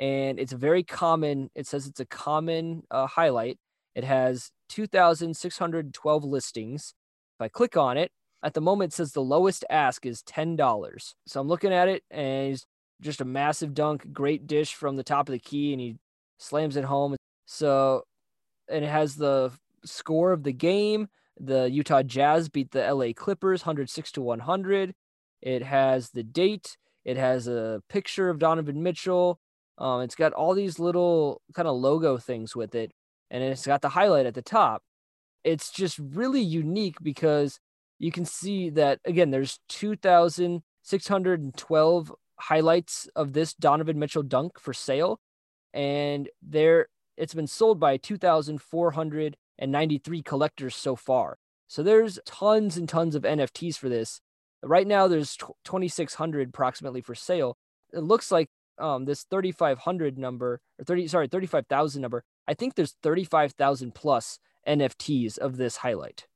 and 0.00 0.38
it's 0.38 0.52
a 0.52 0.56
very 0.56 0.82
common 0.82 1.50
it 1.54 1.66
says 1.66 1.86
it's 1.86 2.00
a 2.00 2.06
common 2.06 2.82
uh, 2.90 3.06
highlight 3.06 3.58
it 3.98 4.04
has 4.04 4.50
2612 4.70 6.24
listings. 6.24 6.94
If 7.38 7.44
i 7.44 7.48
click 7.48 7.76
on 7.76 7.96
it 7.96 8.10
at 8.42 8.54
the 8.54 8.60
moment 8.60 8.92
it 8.92 8.96
says 8.96 9.12
the 9.12 9.20
lowest 9.20 9.64
ask 9.70 10.06
is 10.06 10.22
$10 10.22 11.14
so 11.26 11.40
i'm 11.40 11.48
looking 11.48 11.72
at 11.72 11.88
it 11.88 12.02
and 12.10 12.52
it's 12.52 12.66
just 13.00 13.20
a 13.20 13.24
massive 13.24 13.74
dunk 13.74 14.12
great 14.12 14.46
dish 14.46 14.74
from 14.74 14.96
the 14.96 15.04
top 15.04 15.28
of 15.28 15.32
the 15.32 15.38
key 15.38 15.72
and 15.72 15.80
he 15.80 15.96
slams 16.38 16.76
it 16.76 16.84
home. 16.84 17.16
So 17.46 18.04
and 18.68 18.84
it 18.84 18.88
has 18.88 19.16
the 19.16 19.52
score 19.84 20.32
of 20.32 20.42
the 20.42 20.52
game. 20.52 21.08
The 21.40 21.70
utah 21.70 22.02
jazz 22.02 22.48
beat 22.48 22.72
the 22.72 22.92
la 22.92 23.12
clippers 23.14 23.62
106 23.62 24.12
to 24.12 24.22
100 24.22 24.94
it 25.40 25.62
has 25.62 26.10
the 26.10 26.24
date. 26.24 26.76
It 27.04 27.16
has 27.16 27.46
a 27.46 27.80
picture 27.88 28.28
of 28.28 28.40
donovan 28.40 28.82
mitchell. 28.82 29.38
Um, 29.78 30.00
it's 30.00 30.16
got 30.16 30.32
all 30.32 30.54
these 30.54 30.80
little 30.80 31.40
kind 31.54 31.68
of 31.68 31.76
logo 31.76 32.18
things 32.18 32.56
with 32.56 32.74
it, 32.74 32.90
and 33.30 33.42
it's 33.42 33.66
got 33.66 33.82
the 33.82 33.90
highlight 33.90 34.24
at 34.26 34.34
the 34.34 34.42
top. 34.42 34.82
It's 35.44 35.70
just 35.70 35.98
really 35.98 36.40
unique 36.40 36.96
because 37.02 37.60
you 37.98 38.10
can 38.12 38.24
see 38.24 38.70
that 38.70 39.00
again. 39.04 39.30
There's 39.30 39.60
2,612 39.68 42.12
highlights 42.40 43.08
of 43.16 43.32
this 43.32 43.52
Donovan 43.54 43.98
Mitchell 43.98 44.22
dunk 44.22 44.58
for 44.58 44.72
sale, 44.72 45.20
and 45.72 46.28
there 46.42 46.88
it's 47.16 47.34
been 47.34 47.46
sold 47.46 47.80
by 47.80 47.96
2,493 47.96 50.22
collectors 50.22 50.76
so 50.76 50.94
far. 50.96 51.38
So 51.66 51.82
there's 51.82 52.18
tons 52.24 52.76
and 52.76 52.88
tons 52.88 53.14
of 53.14 53.24
NFTs 53.24 53.76
for 53.76 53.88
this. 53.88 54.20
Right 54.62 54.86
now, 54.86 55.08
there's 55.08 55.36
2,600 55.36 56.48
approximately 56.48 57.00
for 57.00 57.14
sale. 57.14 57.56
It 57.92 58.00
looks 58.00 58.30
like 58.30 58.48
um 58.78 59.06
this 59.06 59.24
3500 59.24 60.18
number 60.18 60.60
or 60.78 60.84
30 60.84 61.08
sorry 61.08 61.26
35,000 61.26 62.00
number 62.00 62.22
I 62.48 62.54
think 62.54 62.74
there's 62.74 62.96
35,000 63.02 63.94
plus 63.94 64.40
NFTs 64.66 65.38
of 65.38 65.56
this 65.56 65.76
highlight. 65.78 66.26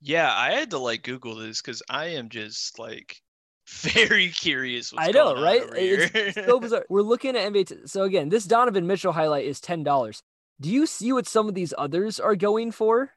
Yeah, 0.00 0.32
I 0.34 0.52
had 0.52 0.70
to 0.70 0.78
like 0.78 1.02
Google 1.02 1.34
this 1.36 1.60
because 1.60 1.82
I 1.88 2.06
am 2.06 2.28
just 2.28 2.78
like 2.78 3.20
very 3.68 4.28
curious. 4.28 4.92
I 4.96 5.10
know, 5.10 5.40
right? 5.40 5.62
It's 5.72 6.34
so 6.46 6.60
bizarre. 6.60 6.86
We're 6.88 7.02
looking 7.02 7.36
at 7.36 7.52
NBA. 7.52 7.66
t- 7.66 7.86
So 7.86 8.02
again, 8.04 8.28
this 8.28 8.44
Donovan 8.44 8.86
Mitchell 8.86 9.12
highlight 9.12 9.46
is 9.46 9.60
$10. 9.60 10.22
Do 10.60 10.70
you 10.70 10.86
see 10.86 11.12
what 11.12 11.26
some 11.26 11.48
of 11.48 11.54
these 11.54 11.74
others 11.78 12.18
are 12.20 12.36
going 12.36 12.72
for? 12.72 13.12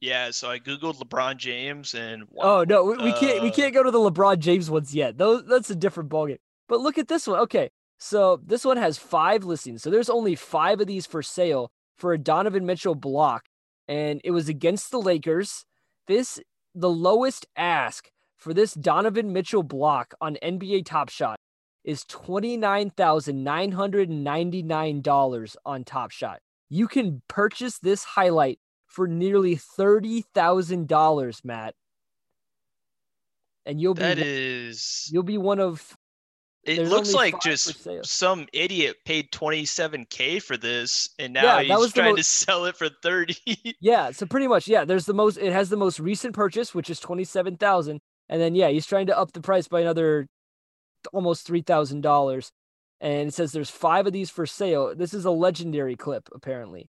yeah, 0.00 0.30
so 0.30 0.50
I 0.50 0.58
googled 0.58 0.98
LeBron 0.98 1.36
James 1.38 1.94
and 1.94 2.24
Oh 2.38 2.64
no, 2.68 2.84
we, 2.84 2.96
we 2.98 3.12
can't 3.12 3.42
we 3.42 3.48
uh, 3.48 3.52
can't 3.52 3.72
go 3.74 3.82
to 3.82 3.90
the 3.90 3.98
LeBron 3.98 4.38
James 4.38 4.70
ones 4.70 4.94
yet. 4.94 5.16
Those 5.18 5.44
that's 5.46 5.70
a 5.70 5.74
different 5.76 6.10
ballgame. 6.10 6.38
But 6.68 6.80
look 6.80 6.98
at 6.98 7.08
this 7.08 7.26
one. 7.26 7.40
Okay, 7.40 7.70
so 8.04 8.38
this 8.44 8.66
one 8.66 8.76
has 8.76 8.98
five 8.98 9.44
listings. 9.44 9.82
So 9.82 9.88
there's 9.88 10.10
only 10.10 10.34
five 10.34 10.78
of 10.78 10.86
these 10.86 11.06
for 11.06 11.22
sale 11.22 11.70
for 11.96 12.12
a 12.12 12.18
Donovan 12.18 12.66
Mitchell 12.66 12.94
block, 12.94 13.46
and 13.88 14.20
it 14.22 14.30
was 14.30 14.46
against 14.46 14.90
the 14.90 15.00
Lakers. 15.00 15.64
This 16.06 16.38
the 16.74 16.90
lowest 16.90 17.46
ask 17.56 18.10
for 18.36 18.52
this 18.52 18.74
Donovan 18.74 19.32
Mitchell 19.32 19.62
block 19.62 20.12
on 20.20 20.36
NBA 20.42 20.84
Top 20.84 21.08
Shot 21.08 21.40
is 21.82 22.04
twenty 22.04 22.58
nine 22.58 22.90
thousand 22.90 23.42
nine 23.42 23.72
hundred 23.72 24.10
and 24.10 24.22
ninety 24.22 24.62
nine 24.62 25.00
dollars 25.00 25.56
on 25.64 25.82
Top 25.82 26.10
Shot. 26.10 26.40
You 26.68 26.88
can 26.88 27.22
purchase 27.26 27.78
this 27.78 28.04
highlight 28.04 28.58
for 28.86 29.08
nearly 29.08 29.56
thirty 29.56 30.26
thousand 30.34 30.88
dollars, 30.88 31.40
Matt 31.42 31.74
and 33.64 33.80
you'll 33.80 33.94
be 33.94 34.02
That 34.02 34.18
is. 34.18 35.08
you'll 35.10 35.22
be 35.22 35.38
one 35.38 35.58
of 35.58 35.96
It 36.66 36.76
there's 36.76 36.90
looks 36.90 37.12
like 37.12 37.40
just 37.40 37.86
some 38.04 38.46
idiot 38.52 38.96
paid 39.04 39.30
27k 39.30 40.42
for 40.42 40.56
this, 40.56 41.10
and 41.18 41.32
now 41.34 41.56
that 41.56 41.66
he's 41.66 41.92
trying 41.92 42.16
to 42.16 42.22
sell 42.24 42.64
it 42.64 42.76
for 42.76 42.88
30. 42.88 43.36
yeah 43.80 44.10
so 44.10 44.26
pretty 44.26 44.48
much 44.48 44.66
yeah 44.66 44.84
there's 44.84 45.06
the 45.06 45.14
most 45.14 45.36
it 45.36 45.52
has 45.52 45.68
the 45.68 45.76
most 45.76 46.00
recent 46.00 46.34
purchase 46.34 46.74
which 46.74 46.90
is 46.90 47.00
27000 47.00 48.00
and 48.28 48.40
then 48.40 48.54
yeah 48.54 48.68
he's 48.68 48.86
trying 48.86 49.06
to 49.06 49.18
up 49.18 49.32
the 49.32 49.40
price 49.40 49.68
by 49.68 49.80
another 49.80 50.26
almost 51.12 51.46
$3000 51.46 52.50
and 53.00 53.28
it 53.28 53.34
says 53.34 53.52
there's 53.52 53.70
five 53.70 54.06
of 54.06 54.12
these 54.12 54.30
for 54.30 54.46
sale 54.46 54.94
this 54.94 55.12
is 55.14 55.24
a 55.24 55.30
legendary 55.30 55.96
clip 55.96 56.28
apparently 56.34 56.88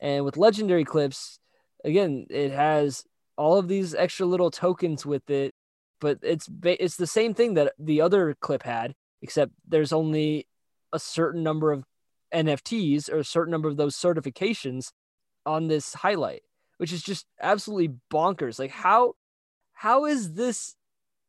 and 0.00 0.24
with 0.24 0.36
legendary 0.36 0.84
clips 0.84 1.38
again 1.84 2.26
it 2.30 2.52
has 2.52 3.04
all 3.36 3.58
of 3.58 3.68
these 3.68 3.94
extra 3.94 4.26
little 4.26 4.50
tokens 4.50 5.04
with 5.04 5.28
it 5.30 5.52
but 6.00 6.18
it's 6.22 6.48
ba- 6.48 6.82
it's 6.82 6.96
the 6.96 7.06
same 7.06 7.34
thing 7.34 7.54
that 7.54 7.72
the 7.78 8.00
other 8.00 8.36
clip 8.40 8.62
had 8.62 8.94
except 9.26 9.50
there's 9.66 9.92
only 9.92 10.46
a 10.92 11.00
certain 11.00 11.42
number 11.42 11.72
of 11.72 11.82
NFTs 12.32 13.10
or 13.10 13.18
a 13.18 13.24
certain 13.24 13.50
number 13.50 13.68
of 13.68 13.76
those 13.76 13.96
certifications 13.96 14.92
on 15.44 15.66
this 15.66 15.94
highlight, 15.94 16.42
which 16.76 16.92
is 16.92 17.02
just 17.02 17.26
absolutely 17.42 17.96
bonkers. 18.08 18.60
Like 18.60 18.70
how 18.70 19.14
how 19.72 20.04
is 20.04 20.34
this 20.34 20.76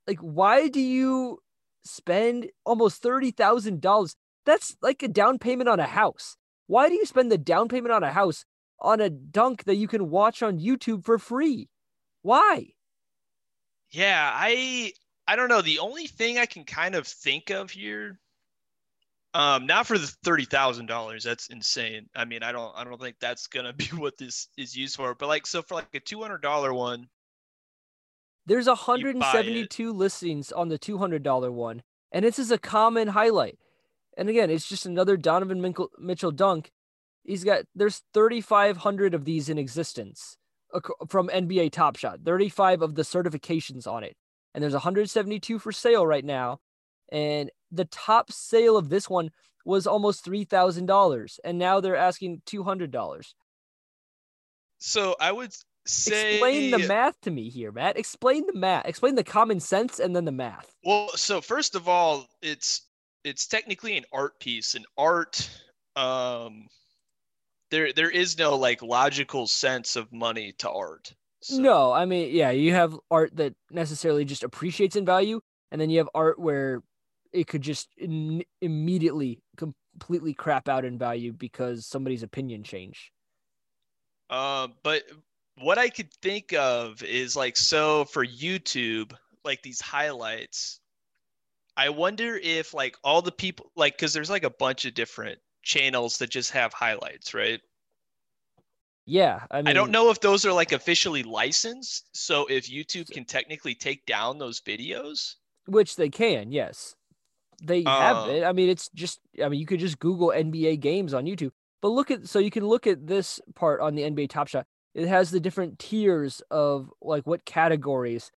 like 0.05 0.19
why 0.19 0.67
do 0.67 0.79
you 0.79 1.39
spend 1.83 2.51
almost 2.65 3.01
$30,000? 3.01 4.15
That's 4.45 4.77
like 4.83 5.01
a 5.01 5.07
down 5.07 5.39
payment 5.39 5.67
on 5.67 5.79
a 5.79 5.87
house. 5.87 6.37
Why 6.67 6.89
do 6.89 6.93
you 6.93 7.05
spend 7.07 7.31
the 7.31 7.39
down 7.39 7.67
payment 7.67 7.93
on 7.93 8.03
a 8.03 8.11
house 8.11 8.45
on 8.79 9.01
a 9.01 9.09
dunk 9.09 9.63
that 9.63 9.77
you 9.77 9.87
can 9.87 10.11
watch 10.11 10.43
on 10.43 10.59
YouTube 10.59 11.03
for 11.03 11.17
free? 11.17 11.67
Why? 12.21 12.73
yeah, 13.91 14.29
I 14.33 14.91
I 15.27 15.35
don't 15.35 15.49
know. 15.49 15.61
The 15.61 15.79
only 15.79 16.07
thing 16.07 16.37
I 16.39 16.45
can 16.45 16.63
kind 16.65 16.95
of 16.95 17.07
think 17.07 17.49
of 17.51 17.71
here 17.71 18.19
Um, 19.33 19.67
not 19.67 19.87
for 19.87 19.97
the 19.97 20.07
thirty 20.23 20.45
thousand 20.45 20.87
dollars. 20.87 21.23
That's 21.23 21.47
insane. 21.49 22.09
I 22.15 22.25
mean, 22.25 22.43
I 22.43 22.51
don't, 22.51 22.73
I 22.75 22.83
don't 22.83 22.99
think 23.01 23.17
that's 23.19 23.47
gonna 23.47 23.73
be 23.73 23.85
what 23.97 24.17
this 24.17 24.49
is 24.57 24.75
used 24.75 24.95
for. 24.97 25.15
But 25.15 25.27
like, 25.27 25.47
so 25.47 25.61
for 25.61 25.75
like 25.75 25.87
a 25.93 25.99
two 25.99 26.21
hundred 26.21 26.41
dollar 26.41 26.73
one, 26.73 27.07
there's 28.45 28.67
172 28.67 29.91
listings 29.93 30.51
on 30.51 30.69
the 30.69 30.77
two 30.77 30.97
hundred 30.97 31.23
dollar 31.23 31.51
one, 31.51 31.83
and 32.11 32.25
this 32.25 32.39
is 32.39 32.51
a 32.51 32.57
common 32.57 33.09
highlight. 33.09 33.59
And 34.17 34.29
again, 34.29 34.49
it's 34.49 34.67
just 34.67 34.85
another 34.85 35.17
Donovan 35.17 35.61
Mitchell 35.99 36.31
dunk. 36.31 36.71
He's 37.23 37.43
got 37.43 37.65
there's 37.75 38.03
3,500 38.13 39.13
of 39.13 39.25
these 39.25 39.49
in 39.49 39.57
existence 39.59 40.37
from 41.09 41.29
NBA 41.29 41.71
Top 41.71 41.97
Shot. 41.97 42.21
35 42.25 42.81
of 42.81 42.95
the 42.95 43.03
certifications 43.03 43.87
on 43.87 44.03
it, 44.03 44.15
and 44.57 44.63
there's 44.63 44.73
172 44.73 45.59
for 45.59 45.71
sale 45.71 46.07
right 46.07 46.25
now. 46.25 46.59
And 47.11 47.51
the 47.71 47.85
top 47.85 48.31
sale 48.31 48.75
of 48.75 48.89
this 48.89 49.07
one 49.07 49.29
was 49.65 49.85
almost 49.85 50.25
three 50.25 50.45
thousand 50.45 50.87
dollars, 50.87 51.39
and 51.43 51.59
now 51.59 51.79
they're 51.79 51.95
asking 51.95 52.41
two 52.47 52.63
hundred 52.63 52.89
dollars. 52.89 53.35
So 54.79 55.15
I 55.21 55.31
would 55.31 55.53
say 55.85 56.33
explain 56.33 56.71
the 56.71 56.87
math 56.87 57.21
to 57.21 57.31
me 57.31 57.49
here, 57.49 57.71
Matt. 57.71 57.99
Explain 57.99 58.47
the 58.47 58.57
math. 58.57 58.87
Explain 58.87 59.13
the 59.13 59.23
common 59.23 59.59
sense 59.59 59.99
and 59.99 60.15
then 60.15 60.25
the 60.25 60.31
math. 60.31 60.73
Well, 60.83 61.09
so 61.09 61.39
first 61.39 61.75
of 61.75 61.87
all, 61.87 62.25
it's 62.41 62.81
it's 63.23 63.45
technically 63.45 63.95
an 63.95 64.05
art 64.11 64.39
piece. 64.39 64.73
An 64.73 64.85
art, 64.97 65.47
um, 65.95 66.65
there 67.69 67.93
there 67.93 68.09
is 68.09 68.39
no 68.39 68.57
like 68.57 68.81
logical 68.81 69.45
sense 69.45 69.95
of 69.95 70.11
money 70.11 70.53
to 70.59 70.69
art. 70.69 71.13
So. 71.41 71.57
No, 71.59 71.91
I 71.91 72.05
mean, 72.05 72.35
yeah, 72.35 72.51
you 72.51 72.73
have 72.73 72.97
art 73.11 73.35
that 73.37 73.53
necessarily 73.69 74.25
just 74.25 74.43
appreciates 74.43 74.95
in 74.95 75.05
value, 75.05 75.39
and 75.71 75.79
then 75.79 75.89
you 75.89 75.99
have 75.99 76.09
art 76.15 76.39
where 76.39 76.81
it 77.31 77.47
could 77.47 77.61
just 77.61 77.89
in, 77.97 78.43
immediately 78.61 79.41
completely 79.55 80.33
crap 80.33 80.67
out 80.67 80.85
in 80.85 80.97
value 80.97 81.33
because 81.33 81.85
somebody's 81.85 82.23
opinion 82.23 82.63
changed. 82.63 83.11
Uh, 84.29 84.67
but 84.83 85.03
what 85.61 85.77
I 85.77 85.89
could 85.89 86.11
think 86.21 86.53
of 86.53 87.01
is 87.03 87.35
like 87.35 87.57
so 87.57 88.05
for 88.05 88.25
YouTube, 88.25 89.13
like 89.43 89.61
these 89.61 89.81
highlights. 89.81 90.79
I 91.75 91.89
wonder 91.89 92.39
if 92.41 92.73
like 92.73 92.97
all 93.03 93.21
the 93.21 93.31
people 93.31 93.71
like 93.75 93.95
because 93.95 94.13
there's 94.13 94.29
like 94.29 94.43
a 94.43 94.49
bunch 94.49 94.85
of 94.85 94.95
different 94.95 95.39
channels 95.61 96.17
that 96.17 96.29
just 96.29 96.51
have 96.51 96.73
highlights, 96.73 97.33
right? 97.33 97.61
Yeah, 99.07 99.45
I 99.49 99.57
mean, 99.57 99.67
I 99.67 99.73
don't 99.73 99.89
know 99.89 100.11
if 100.11 100.19
those 100.19 100.45
are 100.45 100.53
like 100.53 100.73
officially 100.73 101.23
licensed. 101.23 102.09
So 102.11 102.45
if 102.47 102.69
YouTube 102.69 103.09
can 103.09 103.25
technically 103.25 103.73
take 103.73 104.05
down 104.05 104.37
those 104.37 104.59
videos, 104.59 105.35
which 105.65 105.95
they 105.95 106.09
can, 106.09 106.51
yes 106.51 106.93
they 107.61 107.83
uh, 107.83 107.99
have 107.99 108.29
it. 108.29 108.43
I 108.43 108.51
mean, 108.53 108.69
it's 108.69 108.89
just 108.89 109.19
I 109.43 109.49
mean, 109.49 109.59
you 109.59 109.65
could 109.65 109.79
just 109.79 109.99
Google 109.99 110.29
NBA 110.29 110.79
games 110.79 111.13
on 111.13 111.25
YouTube. 111.25 111.51
But 111.81 111.89
look 111.89 112.11
at 112.11 112.27
so 112.27 112.39
you 112.39 112.51
can 112.51 112.65
look 112.65 112.87
at 112.87 113.07
this 113.07 113.39
part 113.55 113.81
on 113.81 113.95
the 113.95 114.03
NBA 114.03 114.29
Top 114.29 114.47
Shot. 114.47 114.65
It 114.93 115.07
has 115.07 115.31
the 115.31 115.39
different 115.39 115.79
tiers 115.79 116.41
of 116.49 116.91
like 117.01 117.27
what 117.27 117.45
categories 117.45 118.31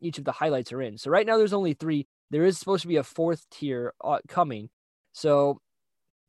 each 0.00 0.18
of 0.18 0.24
the 0.24 0.32
highlights 0.32 0.72
are 0.72 0.82
in. 0.82 0.98
So 0.98 1.10
right 1.10 1.26
now 1.26 1.36
there's 1.36 1.52
only 1.52 1.74
three. 1.74 2.06
There 2.30 2.44
is 2.44 2.58
supposed 2.58 2.82
to 2.82 2.88
be 2.88 2.96
a 2.96 3.02
fourth 3.02 3.48
tier 3.50 3.92
uh, 4.02 4.18
coming. 4.28 4.70
So 5.12 5.60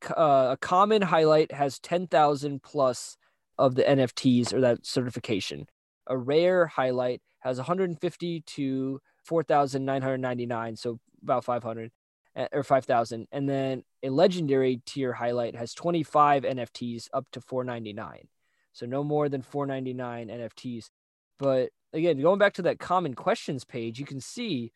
uh, 0.10 0.50
a 0.52 0.58
common 0.60 1.04
highlight 1.04 1.52
has 1.52 1.80
10,000 1.80 2.64
plus 2.64 3.18
of 3.62 3.76
the 3.76 3.84
NFTs 3.84 4.54
or 4.54 4.62
that 4.62 4.86
certification. 4.86 5.68
A 6.08 6.18
rare 6.18 6.68
highlight 6.68 7.22
has 7.40 7.58
150 7.58 8.42
to 8.42 9.02
4,999, 9.24 10.76
so 10.76 11.00
about 11.24 11.46
500 11.46 11.92
eh, 12.36 12.48
or 12.52 12.64
5000 12.64 13.28
and 13.32 13.48
then 13.48 13.84
a 14.02 14.10
legendary 14.10 14.82
tier 14.86 15.14
highlight 15.14 15.56
has 15.56 15.76
25 15.76 16.42
nfts 16.42 17.08
up 17.14 17.28
to 17.32 17.40
499 17.40 18.28
so 18.74 18.88
no 18.88 19.04
more 19.04 19.30
than 19.30 19.44
499 19.44 20.30
nfts 20.30 20.90
but 21.38 21.70
again 21.94 22.20
going 22.20 22.40
back 22.40 22.54
to 22.54 22.64
that 22.64 22.80
common 22.80 23.14
questions 23.14 23.64
page 23.64 24.00
you 24.00 24.06
can 24.06 24.20
see 24.20 24.72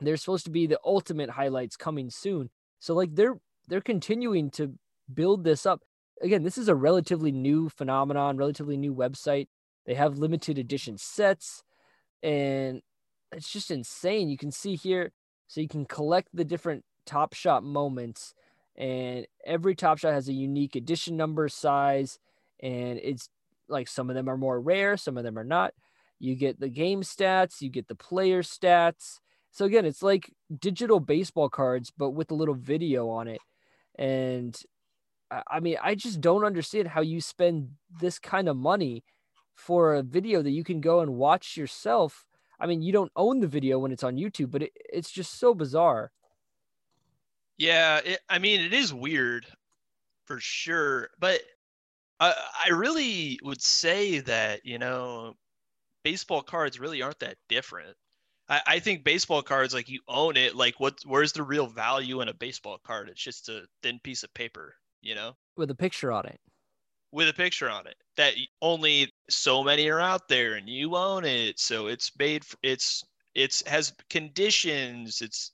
there's 0.00 0.20
supposed 0.20 0.44
to 0.44 0.50
be 0.50 0.66
the 0.66 0.80
ultimate 0.84 1.30
highlights 1.30 1.76
coming 1.76 2.10
soon. 2.10 2.50
So 2.80 2.94
like 2.94 3.14
they're 3.14 3.38
they're 3.68 3.80
continuing 3.80 4.50
to 4.52 4.74
build 5.12 5.44
this 5.44 5.66
up 5.66 5.82
again 6.24 6.42
this 6.42 6.58
is 6.58 6.68
a 6.68 6.74
relatively 6.74 7.30
new 7.30 7.68
phenomenon 7.68 8.36
relatively 8.36 8.76
new 8.76 8.94
website. 8.94 9.46
They 9.86 9.94
have 9.94 10.18
limited 10.18 10.58
edition 10.58 10.96
sets 10.96 11.62
and 12.22 12.80
it's 13.32 13.52
just 13.52 13.70
insane. 13.70 14.30
You 14.30 14.38
can 14.38 14.50
see 14.50 14.74
here 14.74 15.12
so 15.46 15.60
you 15.60 15.68
can 15.68 15.84
collect 15.84 16.28
the 16.32 16.44
different 16.44 16.84
top 17.06 17.34
shot 17.34 17.62
moments 17.62 18.34
and 18.76 19.26
every 19.44 19.74
top 19.74 19.98
shot 19.98 20.14
has 20.14 20.28
a 20.28 20.32
unique 20.32 20.74
edition 20.74 21.16
number 21.16 21.48
size 21.48 22.18
and 22.60 22.98
it's 22.98 23.28
like 23.68 23.86
some 23.86 24.08
of 24.08 24.16
them 24.16 24.28
are 24.28 24.38
more 24.38 24.60
rare 24.60 24.96
some 24.96 25.18
of 25.18 25.24
them 25.24 25.38
are 25.38 25.44
not. 25.44 25.74
You 26.18 26.34
get 26.34 26.58
the 26.58 26.70
game 26.70 27.02
stats 27.02 27.60
you 27.60 27.68
get 27.68 27.86
the 27.86 27.94
player 27.94 28.42
stats. 28.42 29.20
So 29.50 29.66
again 29.66 29.84
it's 29.84 30.02
like 30.02 30.32
digital 30.58 31.00
baseball 31.00 31.50
cards 31.50 31.92
but 31.96 32.10
with 32.10 32.30
a 32.30 32.34
little 32.34 32.54
video 32.54 33.10
on 33.10 33.28
it. 33.28 33.40
And 33.96 34.58
i 35.30 35.60
mean 35.60 35.76
i 35.82 35.94
just 35.94 36.20
don't 36.20 36.44
understand 36.44 36.88
how 36.88 37.00
you 37.00 37.20
spend 37.20 37.70
this 38.00 38.18
kind 38.18 38.48
of 38.48 38.56
money 38.56 39.04
for 39.54 39.94
a 39.94 40.02
video 40.02 40.42
that 40.42 40.50
you 40.50 40.64
can 40.64 40.80
go 40.80 41.00
and 41.00 41.14
watch 41.14 41.56
yourself 41.56 42.26
i 42.60 42.66
mean 42.66 42.82
you 42.82 42.92
don't 42.92 43.12
own 43.16 43.40
the 43.40 43.46
video 43.46 43.78
when 43.78 43.92
it's 43.92 44.04
on 44.04 44.16
youtube 44.16 44.50
but 44.50 44.62
it, 44.62 44.72
it's 44.92 45.10
just 45.10 45.38
so 45.38 45.54
bizarre 45.54 46.10
yeah, 47.56 48.00
it, 48.04 48.20
I 48.28 48.38
mean, 48.38 48.60
it 48.60 48.72
is 48.72 48.92
weird 48.92 49.46
for 50.26 50.40
sure, 50.40 51.10
but 51.18 51.40
I, 52.20 52.34
I 52.66 52.70
really 52.70 53.38
would 53.42 53.62
say 53.62 54.20
that 54.20 54.64
you 54.64 54.78
know, 54.78 55.34
baseball 56.04 56.42
cards 56.42 56.80
really 56.80 57.02
aren't 57.02 57.20
that 57.20 57.36
different. 57.48 57.96
I, 58.48 58.60
I 58.66 58.78
think 58.80 59.04
baseball 59.04 59.42
cards, 59.42 59.74
like 59.74 59.88
you 59.88 60.00
own 60.08 60.36
it, 60.36 60.56
like 60.56 60.80
what? 60.80 60.98
Where's 61.06 61.32
the 61.32 61.42
real 61.44 61.66
value 61.66 62.20
in 62.22 62.28
a 62.28 62.34
baseball 62.34 62.78
card? 62.84 63.08
It's 63.08 63.22
just 63.22 63.48
a 63.48 63.66
thin 63.82 64.00
piece 64.02 64.24
of 64.24 64.34
paper, 64.34 64.74
you 65.04 65.14
know, 65.14 65.36
with 65.56 65.70
a 65.70 65.74
picture 65.74 66.10
on 66.10 66.26
it. 66.26 66.40
With 67.12 67.28
a 67.28 67.34
picture 67.34 67.70
on 67.70 67.86
it 67.86 67.94
that 68.16 68.34
only 68.60 69.12
so 69.30 69.62
many 69.62 69.88
are 69.88 70.00
out 70.00 70.28
there, 70.28 70.54
and 70.54 70.68
you 70.68 70.96
own 70.96 71.24
it, 71.24 71.60
so 71.60 71.86
it's 71.86 72.10
made. 72.18 72.44
For, 72.44 72.56
it's 72.62 73.04
it's 73.34 73.66
has 73.68 73.92
conditions. 74.10 75.20
It's 75.20 75.52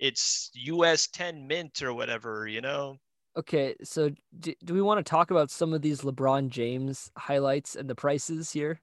it's 0.00 0.50
PSA 0.54 1.12
10 1.12 1.46
mint 1.46 1.82
or 1.82 1.92
whatever, 1.92 2.48
you 2.48 2.60
know? 2.62 2.96
Okay, 3.36 3.76
so 3.84 4.10
do, 4.40 4.54
do 4.64 4.74
we 4.74 4.82
want 4.82 5.04
to 5.04 5.08
talk 5.08 5.30
about 5.30 5.50
some 5.50 5.72
of 5.72 5.82
these 5.82 6.00
LeBron 6.00 6.48
James 6.48 7.12
highlights 7.16 7.76
and 7.76 7.88
the 7.88 7.94
prices 7.94 8.50
here? 8.50 8.80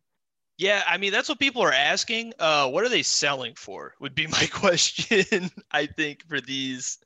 Yeah, 0.57 0.83
I 0.87 0.97
mean 0.97 1.11
that's 1.11 1.29
what 1.29 1.39
people 1.39 1.61
are 1.61 1.73
asking. 1.73 2.33
Uh, 2.39 2.69
what 2.69 2.83
are 2.83 2.89
they 2.89 3.03
selling 3.03 3.53
for? 3.55 3.93
Would 3.99 4.15
be 4.15 4.27
my 4.39 4.47
question. 4.51 5.51
I 5.71 5.85
think 5.85 6.23
for 6.27 6.39
these. 6.41 6.97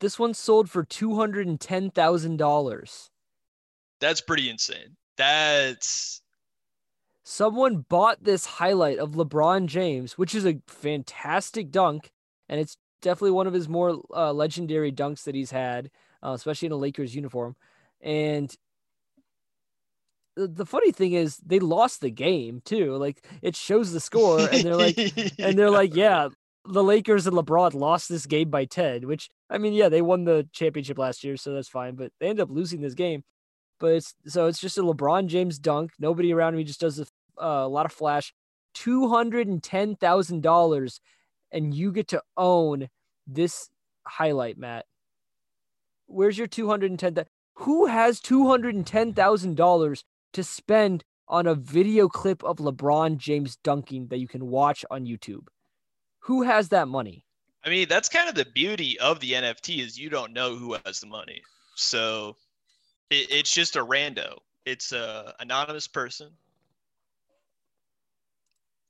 This 0.00 0.18
one 0.18 0.34
sold 0.34 0.70
for 0.70 0.84
two 0.84 1.16
hundred 1.16 1.46
and 1.46 1.60
ten 1.60 1.90
thousand 1.90 2.36
dollars. 2.36 3.10
That's 4.00 4.20
pretty 4.20 4.48
insane. 4.48 4.96
That's. 5.16 6.22
Someone 7.24 7.84
bought 7.88 8.24
this 8.24 8.46
highlight 8.46 8.98
of 8.98 9.10
LeBron 9.10 9.66
James, 9.66 10.16
which 10.16 10.34
is 10.34 10.46
a 10.46 10.62
fantastic 10.66 11.70
dunk, 11.70 12.10
and 12.48 12.58
it's 12.58 12.78
definitely 13.02 13.32
one 13.32 13.46
of 13.46 13.52
his 13.52 13.68
more 13.68 14.00
uh, 14.14 14.32
legendary 14.32 14.90
dunks 14.90 15.24
that 15.24 15.34
he's 15.34 15.50
had, 15.50 15.90
uh, 16.24 16.30
especially 16.30 16.66
in 16.66 16.72
a 16.72 16.76
Lakers 16.76 17.14
uniform. 17.14 17.54
And 18.00 18.54
the, 20.36 20.46
the 20.46 20.64
funny 20.64 20.90
thing 20.90 21.12
is, 21.12 21.36
they 21.38 21.58
lost 21.58 22.00
the 22.00 22.10
game 22.10 22.62
too. 22.64 22.96
Like 22.96 23.26
it 23.42 23.56
shows 23.56 23.92
the 23.92 24.00
score, 24.00 24.40
and 24.40 24.62
they're 24.62 24.76
like, 24.76 24.96
and 25.38 25.58
they're 25.58 25.70
like, 25.70 25.94
yeah, 25.94 26.28
the 26.64 26.82
Lakers 26.82 27.26
and 27.26 27.36
LeBron 27.36 27.74
lost 27.74 28.08
this 28.08 28.26
game 28.26 28.50
by 28.50 28.64
ten. 28.64 29.06
Which 29.06 29.30
I 29.50 29.58
mean, 29.58 29.72
yeah, 29.72 29.88
they 29.88 30.02
won 30.02 30.24
the 30.24 30.48
championship 30.52 30.98
last 30.98 31.24
year, 31.24 31.36
so 31.36 31.52
that's 31.52 31.68
fine. 31.68 31.94
But 31.94 32.12
they 32.20 32.28
end 32.28 32.40
up 32.40 32.50
losing 32.50 32.80
this 32.80 32.94
game. 32.94 33.24
But 33.80 33.94
it's 33.94 34.14
so 34.26 34.46
it's 34.46 34.60
just 34.60 34.78
a 34.78 34.82
LeBron 34.82 35.26
James 35.26 35.58
dunk. 35.58 35.92
Nobody 35.98 36.32
around 36.32 36.56
me 36.56 36.64
just 36.64 36.80
does 36.80 36.98
a, 36.98 37.06
uh, 37.42 37.66
a 37.66 37.68
lot 37.68 37.86
of 37.86 37.92
flash. 37.92 38.32
Two 38.74 39.08
hundred 39.08 39.48
and 39.48 39.62
ten 39.62 39.96
thousand 39.96 40.42
dollars 40.42 41.00
and 41.52 41.74
you 41.74 41.92
get 41.92 42.08
to 42.08 42.22
own 42.36 42.88
this 43.26 43.70
highlight, 44.06 44.58
Matt. 44.58 44.86
Where's 46.06 46.38
your 46.38 46.46
210 46.46 47.24
who 47.54 47.86
has 47.86 48.20
$210,000 48.20 50.02
to 50.32 50.44
spend 50.44 51.04
on 51.26 51.46
a 51.46 51.54
video 51.54 52.08
clip 52.08 52.42
of 52.44 52.58
LeBron 52.58 53.18
James 53.18 53.56
dunking 53.62 54.08
that 54.08 54.18
you 54.18 54.28
can 54.28 54.46
watch 54.46 54.84
on 54.90 55.04
YouTube? 55.04 55.48
Who 56.28 56.42
has 56.42 56.68
that 56.68 56.88
money? 56.88 57.24
I 57.64 57.70
mean, 57.70 57.88
that's 57.88 58.10
kind 58.10 58.28
of 58.28 58.34
the 58.34 58.44
beauty 58.44 59.00
of 59.00 59.18
the 59.18 59.32
NFT 59.32 59.82
is 59.82 59.98
you 59.98 60.10
don't 60.10 60.34
know 60.34 60.56
who 60.56 60.76
has 60.84 61.00
the 61.00 61.06
money. 61.06 61.40
So 61.74 62.36
it, 63.08 63.28
it's 63.30 63.50
just 63.50 63.76
a 63.76 63.78
rando. 63.84 64.36
It's 64.66 64.92
a 64.92 65.32
anonymous 65.40 65.88
person. 65.88 66.28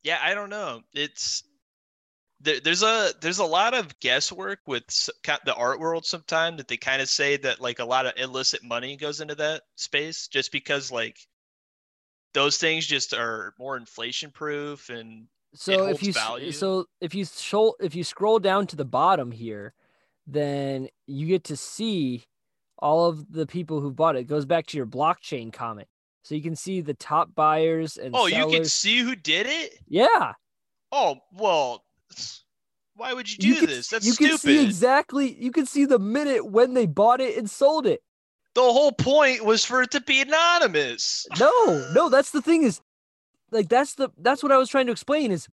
Yeah, 0.02 0.18
I 0.20 0.34
don't 0.34 0.50
know. 0.50 0.80
It's 0.92 1.44
there, 2.40 2.58
there's 2.58 2.82
a 2.82 3.10
there's 3.20 3.38
a 3.38 3.44
lot 3.44 3.72
of 3.72 4.00
guesswork 4.00 4.58
with 4.66 4.84
the 5.44 5.54
art 5.54 5.78
world 5.78 6.04
sometimes 6.06 6.56
that 6.56 6.66
they 6.66 6.76
kind 6.76 7.00
of 7.00 7.08
say 7.08 7.36
that 7.36 7.60
like 7.60 7.78
a 7.78 7.84
lot 7.84 8.06
of 8.06 8.14
illicit 8.16 8.64
money 8.64 8.96
goes 8.96 9.20
into 9.20 9.36
that 9.36 9.62
space 9.76 10.26
just 10.26 10.50
because 10.50 10.90
like 10.90 11.16
those 12.34 12.56
things 12.56 12.84
just 12.84 13.14
are 13.14 13.54
more 13.60 13.76
inflation 13.76 14.32
proof 14.32 14.88
and 14.88 15.28
So 15.54 15.86
if 15.86 16.02
you 16.02 16.12
value. 16.12 16.52
so 16.52 16.86
if 17.00 17.14
you 17.14 17.24
scroll 17.24 17.76
if 17.80 17.94
you 17.94 18.04
scroll 18.04 18.38
down 18.38 18.66
to 18.68 18.76
the 18.76 18.84
bottom 18.84 19.30
here, 19.32 19.74
then 20.26 20.88
you 21.06 21.26
get 21.26 21.44
to 21.44 21.56
see 21.56 22.24
all 22.78 23.06
of 23.06 23.32
the 23.32 23.46
people 23.46 23.80
who 23.80 23.90
bought 23.90 24.16
it. 24.16 24.20
It 24.20 24.24
goes 24.24 24.44
back 24.46 24.66
to 24.66 24.76
your 24.76 24.86
blockchain 24.86 25.52
comment. 25.52 25.88
So 26.22 26.34
you 26.34 26.42
can 26.42 26.56
see 26.56 26.82
the 26.82 26.94
top 26.94 27.34
buyers 27.34 27.96
and 27.96 28.14
oh 28.14 28.26
you 28.26 28.46
can 28.48 28.66
see 28.66 28.98
who 28.98 29.16
did 29.16 29.46
it 29.46 29.78
yeah, 29.88 30.34
oh 30.92 31.16
well 31.32 31.84
why 32.94 33.14
would 33.14 33.30
you 33.30 33.38
do 33.38 33.48
you 33.48 33.54
can, 33.54 33.66
this 33.66 33.88
that's 33.88 34.04
you 34.04 34.12
stupid 34.12 34.30
can 34.30 34.38
see 34.38 34.64
exactly. 34.64 35.34
You 35.42 35.50
can 35.52 35.64
see 35.64 35.86
the 35.86 35.98
minute 35.98 36.44
when 36.44 36.74
they 36.74 36.84
bought 36.84 37.20
it 37.20 37.38
and 37.38 37.48
sold 37.48 37.86
it. 37.86 38.02
the 38.54 38.60
whole 38.60 38.92
point 38.92 39.44
was 39.44 39.64
for 39.64 39.82
it 39.82 39.90
to 39.92 40.02
be 40.02 40.20
anonymous 40.20 41.26
No, 41.38 41.88
no, 41.94 42.10
that's 42.10 42.32
the 42.32 42.42
thing 42.42 42.62
is, 42.64 42.82
like 43.50 43.68
that's 43.68 43.94
the 43.94 44.10
that's 44.18 44.42
what 44.42 44.52
I 44.52 44.58
was 44.58 44.68
trying 44.68 44.86
to 44.86 44.92
explain 44.92 45.30
is 45.32 45.48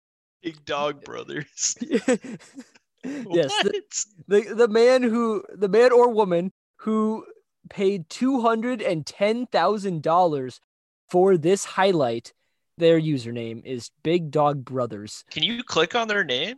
big 0.43 0.65
dog 0.65 1.05
brothers 1.05 1.77
yes, 3.33 3.53
the, 3.61 3.83
the 4.29 4.55
the 4.55 4.69
man 4.69 5.03
who 5.03 5.45
the 5.53 5.69
man 5.69 5.93
or 5.93 6.11
woman 6.11 6.53
who 6.77 7.25
paid 7.69 8.09
two 8.09 8.41
hundred 8.41 8.81
and 8.83 9.05
ten 9.07 9.47
thousand 9.47 10.03
dollars 10.03 10.61
for 11.09 11.37
this 11.37 11.65
highlight. 11.65 12.33
Their 12.79 12.99
username 12.99 13.65
is 13.67 13.91
Big 14.03 14.31
Dog 14.31 14.65
Brothers. 14.65 15.25
can 15.31 15.43
you 15.43 15.63
click 15.63 15.95
on 15.95 16.09
their 16.09 16.25
name 16.25 16.57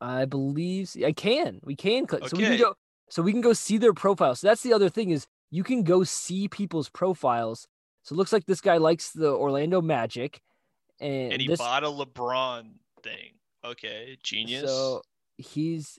I 0.00 0.24
believe 0.24 0.92
I 1.04 1.12
can. 1.12 1.60
We 1.64 1.74
can 1.74 2.06
click. 2.06 2.28
So 2.28 2.36
we 2.36 2.44
can 2.44 2.52
Okay. 2.52 2.62
go. 2.62 2.74
So 3.08 3.22
we 3.22 3.32
can 3.32 3.40
go 3.40 3.52
see 3.52 3.78
their 3.78 3.92
profile. 3.94 4.34
So 4.34 4.46
that's 4.46 4.62
the 4.62 4.72
other 4.72 4.88
thing 4.88 5.10
is 5.10 5.26
you 5.50 5.64
can 5.64 5.82
go 5.82 6.04
see 6.04 6.48
people's 6.48 6.88
profiles. 6.88 7.66
So 8.02 8.14
it 8.14 8.16
looks 8.16 8.32
like 8.32 8.46
this 8.46 8.60
guy 8.60 8.76
likes 8.76 9.10
the 9.10 9.30
Orlando 9.30 9.80
Magic, 9.82 10.40
and, 11.00 11.32
and 11.34 11.42
he 11.42 11.48
this 11.48 11.58
bought 11.58 11.84
a 11.84 11.86
lebron 11.88 12.72
thing 13.02 13.32
okay 13.64 14.16
genius 14.22 14.62
So 14.70 15.02
he's 15.36 15.98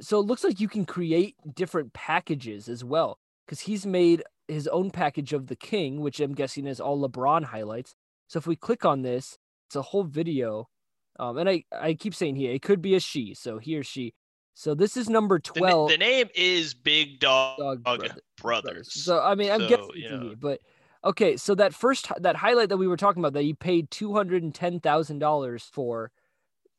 so 0.00 0.20
it 0.20 0.26
looks 0.26 0.44
like 0.44 0.60
you 0.60 0.68
can 0.68 0.84
create 0.84 1.34
different 1.54 1.92
packages 1.92 2.68
as 2.68 2.84
well 2.84 3.18
because 3.46 3.60
he's 3.60 3.86
made 3.86 4.22
his 4.46 4.66
own 4.68 4.90
package 4.90 5.32
of 5.32 5.46
the 5.48 5.56
king, 5.56 6.00
which 6.00 6.20
I'm 6.20 6.34
guessing 6.34 6.66
is 6.66 6.80
all 6.80 7.06
LeBron 7.06 7.44
highlights. 7.44 7.94
So 8.28 8.38
if 8.38 8.46
we 8.46 8.56
click 8.56 8.84
on 8.84 9.02
this, 9.02 9.38
it's 9.66 9.76
a 9.76 9.82
whole 9.82 10.04
video. 10.04 10.68
Um, 11.18 11.36
and 11.38 11.48
I, 11.48 11.64
I 11.72 11.94
keep 11.94 12.14
saying 12.14 12.36
he, 12.36 12.46
it 12.46 12.62
could 12.62 12.80
be 12.80 12.94
a 12.94 13.00
she, 13.00 13.34
so 13.34 13.58
he 13.58 13.76
or 13.76 13.82
she. 13.82 14.14
So 14.54 14.74
this 14.74 14.96
is 14.96 15.08
number 15.08 15.38
12. 15.38 15.90
the 15.90 15.98
name 15.98 16.28
is 16.34 16.74
big 16.74 17.18
dog, 17.20 17.58
Dog 17.58 17.82
brothers. 17.84 18.12
Brother- 18.40 18.84
So 18.84 19.20
I 19.20 19.34
mean, 19.34 19.50
I'm 19.50 19.60
So, 19.60 19.68
guessing 19.68 19.90
you 19.96 20.02
it's 20.04 20.12
a 20.12 20.16
know. 20.16 20.28
he, 20.30 20.34
but 20.36 20.60
okay. 21.04 21.36
So 21.36 21.54
that 21.54 21.74
first 21.74 22.10
that 22.18 22.36
highlight 22.36 22.68
that 22.70 22.76
we 22.76 22.88
were 22.88 22.96
talking 22.96 23.20
about 23.20 23.32
that 23.34 23.44
you 23.44 23.54
paid 23.54 23.90
two 23.90 24.12
hundred 24.12 24.42
and 24.42 24.54
ten 24.54 24.80
thousand 24.80 25.18
dollars 25.18 25.68
for, 25.72 26.10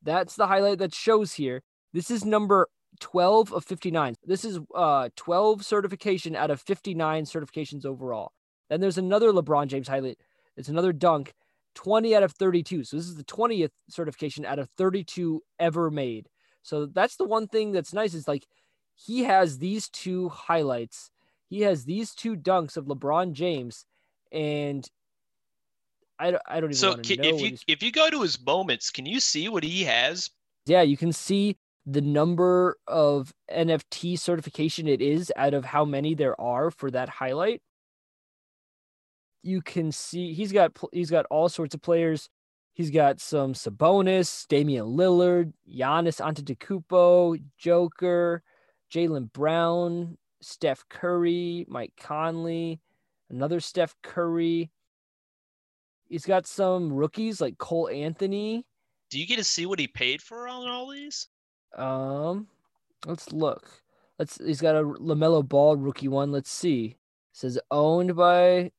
that's 0.03 0.35
the 0.35 0.47
highlight 0.47 0.79
that 0.79 0.93
shows 0.93 1.33
here. 1.33 1.63
This 1.93 2.11
is 2.11 2.25
number 2.25 2.67
twelve 2.99 3.53
of 3.53 3.65
fifty 3.65 3.91
nine. 3.91 4.15
This 4.25 4.45
is 4.45 4.59
uh 4.75 5.09
twelve 5.15 5.65
certification 5.65 6.35
out 6.35 6.51
of 6.51 6.61
fifty 6.61 6.93
nine 6.93 7.25
certifications 7.25 7.85
overall. 7.85 8.31
Then 8.69 8.81
there's 8.81 8.97
another 8.97 9.31
LeBron 9.31 9.67
James 9.67 9.87
highlight. 9.87 10.19
It's 10.57 10.69
another 10.69 10.93
dunk, 10.93 11.33
twenty 11.75 12.15
out 12.15 12.23
of 12.23 12.33
thirty 12.33 12.63
two. 12.63 12.83
So 12.83 12.97
this 12.97 13.07
is 13.07 13.15
the 13.15 13.23
twentieth 13.23 13.71
certification 13.89 14.45
out 14.45 14.59
of 14.59 14.69
thirty 14.77 15.03
two 15.03 15.41
ever 15.59 15.89
made. 15.89 16.27
So 16.61 16.85
that's 16.85 17.15
the 17.15 17.25
one 17.25 17.47
thing 17.47 17.71
that's 17.71 17.93
nice 17.93 18.13
is 18.13 18.27
like 18.27 18.45
he 18.95 19.23
has 19.23 19.57
these 19.59 19.89
two 19.89 20.29
highlights 20.29 21.11
he 21.49 21.61
has 21.61 21.85
these 21.85 22.13
two 22.13 22.35
dunks 22.35 22.77
of 22.77 22.85
LeBron 22.85 23.33
James, 23.33 23.85
and 24.31 24.87
I, 26.19 26.31
don't- 26.31 26.43
I 26.47 26.55
don't 26.59 26.69
even 26.71 26.73
So 26.75 26.89
want 26.91 27.07
ca- 27.07 27.15
to 27.15 27.21
know. 27.21 27.29
if 27.29 27.41
you 27.41 27.57
if 27.67 27.83
you 27.83 27.91
go 27.91 28.09
to 28.09 28.21
his 28.21 28.39
moments, 28.43 28.89
can 28.89 29.05
you 29.05 29.19
see 29.19 29.47
what 29.49 29.63
he 29.63 29.83
has? 29.83 30.29
yeah, 30.65 30.81
you 30.81 30.97
can 30.97 31.11
see 31.13 31.57
the 31.85 32.01
number 32.01 32.77
of 32.87 33.33
NFT 33.51 34.19
certification 34.19 34.87
it 34.87 35.01
is 35.01 35.31
out 35.35 35.53
of 35.55 35.65
how 35.65 35.83
many 35.85 36.13
there 36.13 36.39
are 36.39 36.69
for 36.69 36.91
that 36.91 37.09
highlight. 37.09 37.61
You 39.41 39.61
can 39.61 39.91
see 39.91 40.33
he's 40.33 40.51
got 40.51 40.77
he's 40.91 41.09
got 41.09 41.25
all 41.31 41.49
sorts 41.49 41.73
of 41.73 41.81
players. 41.81 42.29
He's 42.73 42.91
got 42.91 43.19
some 43.19 43.53
Sabonis, 43.53 44.47
Damian 44.47 44.85
Lillard, 44.85 45.53
Giannis 45.69 46.21
Antetokounmpo, 46.21 47.41
Joker, 47.57 48.41
Jaylen 48.93 49.31
Brown, 49.33 50.17
Steph 50.41 50.85
Curry, 50.89 51.65
Mike 51.67 51.93
Conley, 51.99 52.79
another 53.29 53.59
Steph 53.59 53.95
Curry. 54.03 54.71
He's 56.07 56.25
got 56.25 56.47
some 56.47 56.91
rookies 56.91 57.39
like 57.39 57.57
Cole 57.57 57.89
Anthony. 57.89 58.65
Do 59.09 59.19
you 59.19 59.27
get 59.27 59.37
to 59.37 59.43
see 59.43 59.65
what 59.65 59.79
he 59.79 59.87
paid 59.87 60.21
for 60.21 60.47
on 60.47 60.69
all 60.69 60.89
these? 60.89 61.27
Um, 61.75 62.47
let's 63.05 63.31
look. 63.31 63.81
Let's. 64.17 64.37
He's 64.43 64.61
got 64.61 64.75
a 64.75 64.83
Lamelo 64.83 65.47
Ball 65.47 65.77
rookie 65.77 66.07
one. 66.07 66.31
Let's 66.31 66.51
see. 66.51 66.85
It 66.85 66.97
says 67.33 67.59
owned 67.71 68.15
by 68.15 68.71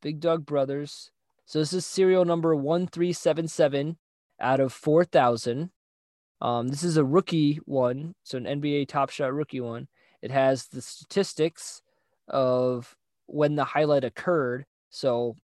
Big 0.00 0.20
Dog 0.20 0.46
Brothers. 0.46 1.10
So 1.44 1.58
this 1.58 1.72
is 1.72 1.84
serial 1.84 2.24
number 2.24 2.54
one 2.54 2.86
three 2.86 3.12
seven 3.12 3.48
seven 3.48 3.98
out 4.40 4.60
of 4.60 4.72
four 4.72 5.04
thousand. 5.04 5.70
Um, 6.40 6.68
this 6.68 6.82
is 6.82 6.96
a 6.96 7.04
rookie 7.04 7.60
one, 7.66 8.14
so 8.22 8.38
an 8.38 8.44
NBA 8.44 8.88
Top 8.88 9.10
Shot 9.10 9.34
rookie 9.34 9.60
one. 9.60 9.88
It 10.22 10.30
has 10.30 10.66
the 10.66 10.80
statistics 10.80 11.82
of 12.28 12.96
when 13.30 13.54
the 13.54 13.64
highlight 13.64 14.04
occurred. 14.04 14.64
So 14.90 15.36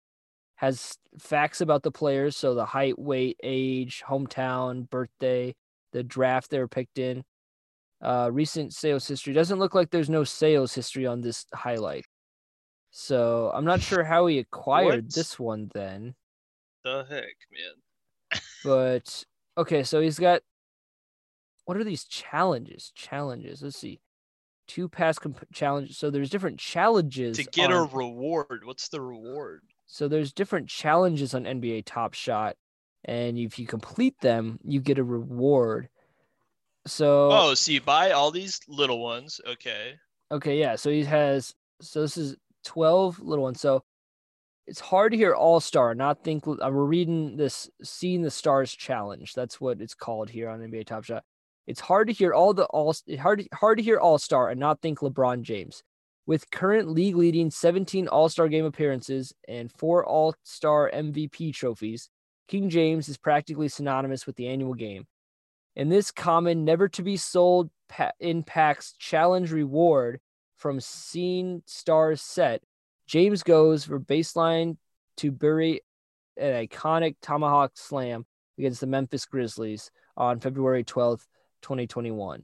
has 0.56 0.98
facts 1.20 1.62
about 1.62 1.84
the 1.84 1.92
players, 1.92 2.36
so 2.36 2.56
the 2.56 2.66
height, 2.66 2.98
weight, 2.98 3.38
age, 3.44 4.04
hometown, 4.08 4.90
birthday, 4.90 5.54
the 5.92 6.04
draft 6.04 6.50
they 6.50 6.60
were 6.60 6.68
picked 6.68 6.98
in. 6.98 7.24
Uh, 8.02 8.30
recent 8.32 8.74
sales 8.74 9.08
history 9.08 9.34
doesn't 9.34 9.60
look 9.60 9.74
like 9.74 9.90
there's 9.90 10.10
no 10.10 10.24
sales 10.24 10.74
history 10.74 11.06
on 11.06 11.22
this 11.22 11.46
highlight. 11.54 12.06
So 12.92 13.52
I'm 13.54 13.66
not 13.66 13.82
sure 13.82 14.04
how 14.04 14.28
he 14.28 14.40
acquired 14.40 15.12
this 15.12 15.38
one 15.38 15.70
then. 15.74 16.16
The 16.84 17.06
heck, 17.10 17.36
man. 17.52 18.42
But 18.64 19.26
okay, 19.58 19.84
so 19.84 20.00
he's 20.00 20.20
got 20.20 20.42
what 21.66 21.78
are 21.78 21.84
these 21.84 22.06
challenges? 22.06 22.92
Challenges. 22.96 23.62
Let's 23.62 23.78
see. 23.78 24.00
Two 24.68 24.90
pass 24.90 25.20
comp- 25.20 25.46
challenges. 25.54 25.98
So 25.98 26.10
there's 26.10 26.30
different 26.30 26.60
challenges 26.60 27.38
To 27.38 27.44
get 27.44 27.72
on- 27.72 27.90
a 27.92 27.96
reward, 27.96 28.64
what's 28.66 28.88
the 28.90 29.02
reward? 29.02 29.62
So 29.88 30.08
there's 30.08 30.34
different 30.34 30.68
challenges 30.70 31.36
on 31.36 31.46
NBA 31.46 31.84
Top 31.86 32.14
Shot, 32.16 32.56
and 33.04 33.38
if 33.38 33.60
you 33.60 33.68
complete 33.68 34.20
them, 34.22 34.60
you 34.64 34.80
get 34.82 34.98
a 34.98 35.04
reward. 35.04 35.90
So 36.88 37.30
Oh, 37.32 37.54
so 37.54 37.72
you 37.72 37.82
buy 37.82 38.12
all 38.12 38.32
these 38.32 38.60
little 38.68 39.00
ones. 39.00 39.40
Okay. 39.46 39.96
okay, 40.32 40.60
yeah. 40.60 40.76
So 40.76 40.90
he 40.90 41.04
has. 41.04 41.54
So 41.82 42.02
this 42.02 42.18
is 42.18 42.36
twelve 42.64 43.20
little 43.20 43.44
ones. 43.44 43.60
So 43.62 43.84
it's 44.68 44.80
hard 44.80 45.12
to 45.12 45.18
hear 45.18 45.34
All 45.36 45.60
Star, 45.60 45.94
not 45.94 46.24
think. 46.24 46.48
We're 46.48 46.72
reading 46.72 47.38
this, 47.38 47.70
seeing 47.84 48.22
the 48.24 48.32
stars 48.32 48.72
challenge. 48.72 49.34
That's 49.34 49.62
what 49.62 49.82
it's 49.82 49.94
called 49.94 50.30
here 50.32 50.50
on 50.50 50.62
NBA 50.62 50.86
Top 50.86 51.04
Shot. 51.04 51.24
It's 51.68 51.80
hard 51.80 52.08
to 52.08 52.14
hear 52.14 52.34
all 52.34 52.54
the 52.54 52.66
all 52.66 52.96
hard 53.20 53.48
hard 53.54 53.78
to 53.78 53.84
hear 53.84 54.00
All 54.00 54.18
Star 54.18 54.50
and 54.50 54.60
not 54.60 54.82
think 54.82 55.00
LeBron 55.00 55.42
James. 55.42 55.84
With 56.28 56.50
current 56.50 56.90
league 56.90 57.16
leading 57.16 57.52
17 57.52 58.08
All 58.08 58.30
Star 58.30 58.48
game 58.48 58.66
appearances 58.66 59.34
and 59.48 59.72
four 59.72 60.06
All 60.06 60.36
Star 60.44 60.92
MVP 60.94 61.54
trophies, 61.54 62.10
King 62.48 62.70
James 62.70 63.10
is 63.10 63.18
practically 63.18 63.68
synonymous 63.68 64.26
with 64.26 64.36
the 64.36 64.48
annual 64.48 64.74
game. 64.74 65.06
In 65.76 65.90
this 65.90 66.12
common, 66.12 66.64
never 66.64 66.88
to 66.90 67.04
be 67.04 67.18
sold 67.18 67.70
in 68.20 68.44
packs 68.44 68.94
challenge 68.98 69.52
reward 69.52 70.20
from 70.56 70.80
Seeing 70.80 71.64
Stars 71.66 72.22
set, 72.22 72.64
James 73.08 73.44
goes 73.44 73.84
for 73.84 74.00
baseline 74.00 74.78
to 75.18 75.32
bury 75.32 75.82
an 76.38 76.68
iconic 76.68 77.16
tomahawk 77.22 77.72
slam 77.76 78.26
against 78.58 78.80
the 78.80 78.88
Memphis 78.88 79.26
Grizzlies 79.26 79.92
on 80.18 80.40
February 80.40 80.84
12th, 80.84 81.26
2021. 81.66 82.44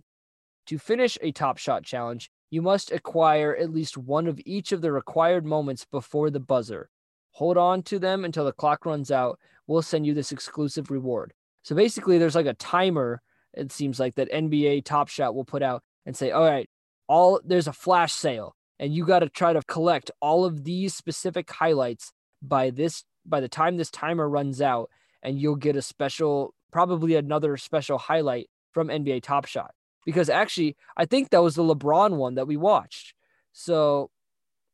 To 0.67 0.77
finish 0.79 1.17
a 1.21 1.31
top 1.31 1.57
shot 1.57 1.83
challenge, 1.83 2.31
you 2.49 2.61
must 2.61 2.91
acquire 2.91 3.55
at 3.55 3.71
least 3.71 3.97
one 3.97 4.27
of 4.27 4.41
each 4.45 4.71
of 4.71 4.81
the 4.81 4.91
required 4.91 5.45
moments 5.45 5.85
before 5.85 6.29
the 6.29 6.39
buzzer. 6.39 6.89
Hold 7.31 7.57
on 7.57 7.83
to 7.83 7.99
them 7.99 8.25
until 8.25 8.45
the 8.45 8.51
clock 8.51 8.85
runs 8.85 9.11
out. 9.11 9.39
We'll 9.67 9.81
send 9.81 10.05
you 10.05 10.13
this 10.13 10.31
exclusive 10.31 10.91
reward. 10.91 11.33
So 11.63 11.75
basically, 11.75 12.17
there's 12.17 12.35
like 12.35 12.47
a 12.47 12.55
timer, 12.55 13.21
it 13.53 13.71
seems 13.71 13.99
like, 13.99 14.15
that 14.15 14.31
NBA 14.31 14.83
Top 14.83 15.07
Shot 15.07 15.35
will 15.35 15.45
put 15.45 15.63
out 15.63 15.83
and 16.05 16.17
say, 16.17 16.31
all 16.31 16.43
right, 16.43 16.69
all 17.07 17.39
there's 17.45 17.67
a 17.67 17.73
flash 17.73 18.11
sale, 18.11 18.55
and 18.79 18.93
you 18.93 19.05
got 19.05 19.19
to 19.19 19.29
try 19.29 19.53
to 19.53 19.61
collect 19.63 20.11
all 20.19 20.45
of 20.45 20.63
these 20.63 20.95
specific 20.95 21.49
highlights 21.49 22.11
by 22.41 22.71
this 22.71 23.03
by 23.25 23.39
the 23.39 23.49
time 23.49 23.77
this 23.77 23.91
timer 23.91 24.27
runs 24.27 24.61
out, 24.61 24.89
and 25.21 25.39
you'll 25.39 25.55
get 25.55 25.75
a 25.75 25.81
special, 25.81 26.53
probably 26.71 27.15
another 27.15 27.55
special 27.55 27.97
highlight 27.97 28.49
from 28.71 28.87
NBA 28.87 29.21
Top 29.23 29.45
Shot 29.45 29.73
because 30.05 30.29
actually 30.29 30.75
I 30.97 31.05
think 31.05 31.29
that 31.29 31.43
was 31.43 31.55
the 31.55 31.63
LeBron 31.63 32.15
one 32.17 32.35
that 32.35 32.47
we 32.47 32.57
watched. 32.57 33.13
So 33.53 34.09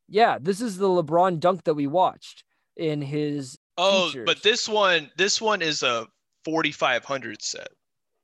yeah, 0.08 0.38
this 0.40 0.60
is 0.60 0.78
the 0.78 0.88
LeBron 0.88 1.38
dunk 1.40 1.64
that 1.64 1.74
we 1.74 1.86
watched 1.86 2.44
in 2.76 3.02
his 3.02 3.58
Oh, 3.76 4.06
features. 4.08 4.24
but 4.26 4.42
this 4.42 4.68
one, 4.68 5.10
this 5.16 5.40
one 5.40 5.62
is 5.62 5.82
a 5.82 6.06
4500 6.44 7.40
set. 7.42 7.68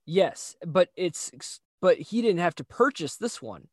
Yes, 0.06 0.56
but 0.66 0.88
it's 0.96 1.30
but 1.80 1.98
he 1.98 2.22
didn't 2.22 2.40
have 2.40 2.54
to 2.56 2.64
purchase 2.64 3.16
this 3.16 3.40
one. 3.42 3.68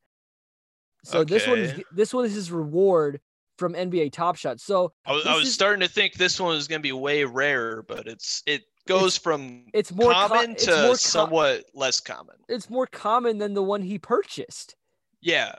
So 1.03 1.23
this 1.23 1.47
one 1.47 1.59
is 1.59 1.81
this 1.91 2.13
one 2.13 2.25
is 2.25 2.33
his 2.35 2.51
reward 2.51 3.19
from 3.57 3.73
NBA 3.73 4.11
Top 4.11 4.35
Shot. 4.35 4.59
So 4.59 4.93
I 5.05 5.13
was, 5.13 5.25
I 5.25 5.35
was 5.35 5.47
is- 5.47 5.53
starting 5.53 5.81
to 5.81 5.87
think 5.87 6.13
this 6.13 6.39
one 6.39 6.55
was 6.55 6.67
going 6.67 6.79
to 6.79 6.83
be 6.83 6.91
way 6.91 7.23
rarer, 7.23 7.83
but 7.87 8.07
it's 8.07 8.43
it 8.45 8.63
goes 8.87 9.17
from 9.17 9.65
it's 9.73 9.91
more 9.93 10.11
co- 10.11 10.27
common 10.27 10.51
it's 10.51 10.65
to 10.65 10.81
more 10.83 10.95
somewhat 10.95 11.65
less 11.73 11.99
common. 11.99 12.35
it's 12.49 12.69
more 12.69 12.87
common 12.87 13.37
than 13.37 13.53
the 13.53 13.63
one 13.63 13.81
he 13.81 13.97
purchased. 13.99 14.75
Yeah, 15.21 15.55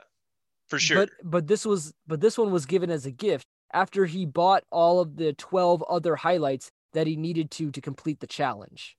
for 0.67 0.77
sure. 0.79 0.97
But 0.97 1.09
but 1.23 1.47
this 1.47 1.65
was 1.65 1.93
but 2.07 2.19
this 2.21 2.37
one 2.37 2.51
was 2.51 2.65
given 2.65 2.89
as 2.89 3.05
a 3.05 3.11
gift 3.11 3.45
after 3.73 4.05
he 4.05 4.25
bought 4.25 4.63
all 4.71 4.99
of 4.99 5.15
the 5.15 5.33
12 5.33 5.83
other 5.89 6.15
highlights 6.15 6.69
that 6.93 7.07
he 7.07 7.15
needed 7.15 7.49
to 7.51 7.71
to 7.71 7.81
complete 7.81 8.19
the 8.19 8.27
challenge 8.27 8.95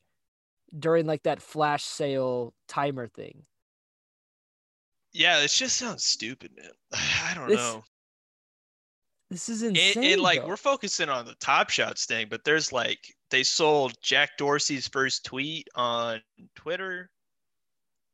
during 0.76 1.06
like 1.06 1.22
that 1.22 1.40
flash 1.42 1.84
sale 1.84 2.52
timer 2.66 3.06
thing. 3.06 3.44
yeah, 5.12 5.38
it 5.40 5.50
just 5.50 5.76
sounds 5.76 6.04
stupid, 6.04 6.50
man. 6.56 6.70
I 6.92 7.34
don't 7.34 7.48
This 7.48 7.58
know. 7.58 7.84
This 9.30 9.48
is 9.48 9.62
And, 9.62 9.76
insane. 9.76 10.12
and 10.12 10.22
like 10.22 10.40
though. 10.42 10.48
we're 10.48 10.56
focusing 10.56 11.08
on 11.08 11.24
the 11.24 11.34
Top 11.36 11.70
Shots 11.70 12.06
thing, 12.06 12.26
but 12.30 12.44
there's 12.44 12.72
like 12.72 13.14
they 13.30 13.42
sold 13.42 13.94
Jack 14.02 14.36
Dorsey's 14.38 14.86
first 14.86 15.24
tweet 15.24 15.68
on 15.74 16.20
Twitter. 16.54 17.10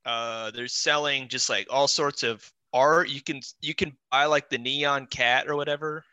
Uh, 0.07 0.51
they're 0.53 0.69
selling 0.69 1.29
just 1.29 1.51
like 1.51 1.67
all 1.69 1.89
sorts 1.89 2.23
of 2.23 2.51
art. 2.73 3.09
You 3.11 3.21
can 3.21 3.41
you 3.61 3.75
can 3.75 3.95
buy 4.11 4.25
like 4.27 4.49
the 4.49 4.59
neon 4.59 5.07
cat 5.07 5.49
or 5.49 5.57
whatever 5.57 6.05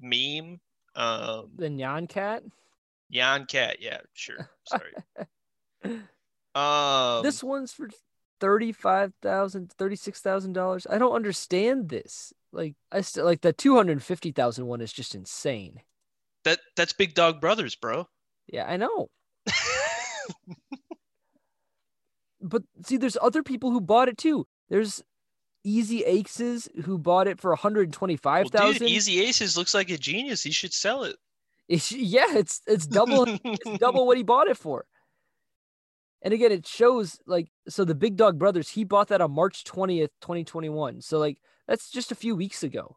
meme. 0.00 0.60
Um, 0.96 1.50
the 1.56 1.68
Nyan 1.68 2.08
Cat. 2.08 2.44
neon 3.10 3.46
cat. 3.46 3.78
Yeah, 3.80 3.98
sure. 4.14 4.48
Sorry. 4.66 4.92
Um, 6.54 7.24
this 7.24 7.42
one's 7.42 7.72
for 7.72 7.90
thirty-five 8.40 9.12
thousand, 9.20 9.72
thirty-six 9.72 10.20
thousand 10.20 10.52
dollars. 10.52 10.86
I 10.88 10.98
don't 10.98 11.12
understand 11.14 11.88
this. 11.88 12.32
Like 12.54 12.74
I 12.92 13.00
still 13.00 13.24
like 13.24 13.40
the 13.40 13.52
two 13.52 13.76
hundred 13.76 14.02
fifty 14.02 14.32
thousand 14.32 14.66
one 14.66 14.80
is 14.80 14.92
just 14.92 15.14
insane. 15.14 15.80
that 16.44 16.60
that's 16.76 16.92
Big 16.92 17.14
Dog 17.14 17.40
Brothers, 17.40 17.74
bro. 17.74 18.08
Yeah, 18.46 18.66
I 18.66 18.76
know. 18.76 19.08
But 22.44 22.62
see, 22.84 22.98
there's 22.98 23.16
other 23.22 23.42
people 23.42 23.70
who 23.70 23.80
bought 23.80 24.08
it 24.08 24.18
too. 24.18 24.46
There's 24.68 25.02
Easy 25.64 26.04
Aces 26.04 26.68
who 26.84 26.98
bought 26.98 27.26
it 27.26 27.40
for 27.40 27.50
one 27.50 27.58
hundred 27.58 27.90
twenty-five 27.92 28.48
well, 28.52 28.72
dude. 28.72 28.82
Easy 28.82 29.22
Aces 29.22 29.56
looks 29.56 29.72
like 29.72 29.90
a 29.90 29.96
genius. 29.96 30.42
He 30.42 30.50
should 30.52 30.74
sell 30.74 31.04
it. 31.04 31.16
yeah, 31.68 32.36
it's 32.36 32.60
it's 32.66 32.86
double 32.86 33.24
it's 33.26 33.78
double 33.78 34.06
what 34.06 34.18
he 34.18 34.22
bought 34.22 34.48
it 34.48 34.58
for. 34.58 34.84
And 36.20 36.34
again, 36.34 36.52
it 36.52 36.66
shows 36.66 37.18
like 37.26 37.48
so 37.66 37.84
the 37.86 37.94
Big 37.94 38.16
Dog 38.16 38.38
Brothers, 38.38 38.68
he 38.68 38.84
bought 38.84 39.08
that 39.08 39.22
on 39.22 39.30
March 39.30 39.64
20th, 39.64 40.10
2021. 40.20 41.00
So 41.00 41.18
like 41.18 41.38
that's 41.66 41.90
just 41.90 42.12
a 42.12 42.14
few 42.16 42.34
weeks 42.36 42.62
ago. 42.62 42.96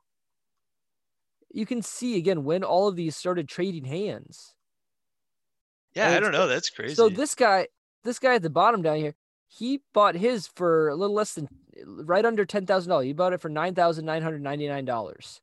You 1.52 1.66
can 1.66 1.82
see 1.82 2.18
again 2.18 2.44
when 2.44 2.64
all 2.64 2.88
of 2.88 2.96
these 2.96 3.16
started 3.16 3.48
trading 3.48 3.86
hands. 3.86 4.54
Yeah, 5.96 6.10
I 6.12 6.20
don't 6.20 6.32
know. 6.34 6.48
That's 6.48 6.70
crazy. 6.70 6.94
So 6.96 7.10
this 7.10 7.34
guy, 7.34 7.68
this 8.04 8.20
guy 8.20 8.36
at 8.36 8.42
the 8.44 8.50
bottom 8.50 8.82
down 8.82 8.98
here, 8.98 9.16
he 9.48 9.82
bought 9.94 10.16
his 10.16 10.48
for 10.48 10.90
a 10.90 10.96
little 10.96 11.16
less 11.16 11.34
than 11.34 11.48
right 11.86 12.26
under 12.26 12.46
ten 12.46 12.66
thousand 12.66 12.90
dollars. 12.90 13.06
He 13.06 13.14
bought 13.14 13.34
it 13.34 13.42
for 13.42 13.50
nine 13.50 13.74
thousand 13.74 14.06
nine 14.06 14.22
hundred 14.22 14.42
ninety 14.44 14.68
nine 14.68 14.86
dollars. 14.86 15.42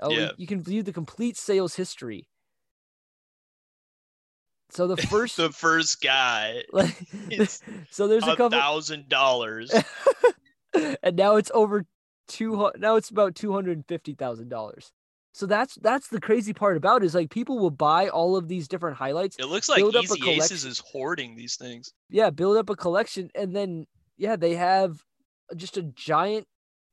Oh, 0.00 0.10
Yeah. 0.10 0.32
you 0.36 0.46
can 0.48 0.60
view 0.62 0.82
the 0.82 0.92
complete 0.92 1.36
sales 1.36 1.74
history. 1.76 2.26
So 4.70 4.86
the 4.86 4.96
first, 5.08 5.36
the 5.36 5.50
first 5.50 6.00
guy, 6.00 6.62
like, 6.72 6.96
so 7.90 8.08
there's 8.08 8.24
a 8.26 8.32
a 8.32 8.36
couple, 8.36 8.50
thousand 8.58 9.08
dollars. 9.08 9.72
and 10.74 11.16
now 11.16 11.36
it's 11.36 11.50
over 11.54 11.84
two. 12.28 12.70
Now 12.78 12.96
it's 12.96 13.10
about 13.10 13.34
two 13.34 13.52
hundred 13.52 13.76
and 13.76 13.86
fifty 13.86 14.14
thousand 14.14 14.48
dollars. 14.48 14.92
So 15.34 15.46
that's 15.46 15.76
that's 15.76 16.08
the 16.08 16.20
crazy 16.20 16.52
part 16.52 16.76
about 16.76 17.02
it, 17.02 17.06
is 17.06 17.14
like 17.14 17.30
people 17.30 17.58
will 17.58 17.70
buy 17.70 18.08
all 18.08 18.36
of 18.36 18.48
these 18.48 18.68
different 18.68 18.98
highlights 18.98 19.36
It 19.38 19.46
looks 19.46 19.68
like 19.68 19.82
Easy 19.82 20.30
Aces 20.30 20.64
is 20.66 20.78
hoarding 20.78 21.36
these 21.36 21.56
things. 21.56 21.92
yeah, 22.10 22.28
build 22.30 22.58
up 22.58 22.68
a 22.68 22.76
collection, 22.76 23.30
and 23.34 23.56
then 23.56 23.86
yeah, 24.18 24.36
they 24.36 24.56
have 24.56 25.02
just 25.56 25.76
a 25.78 25.82
giant 25.82 26.46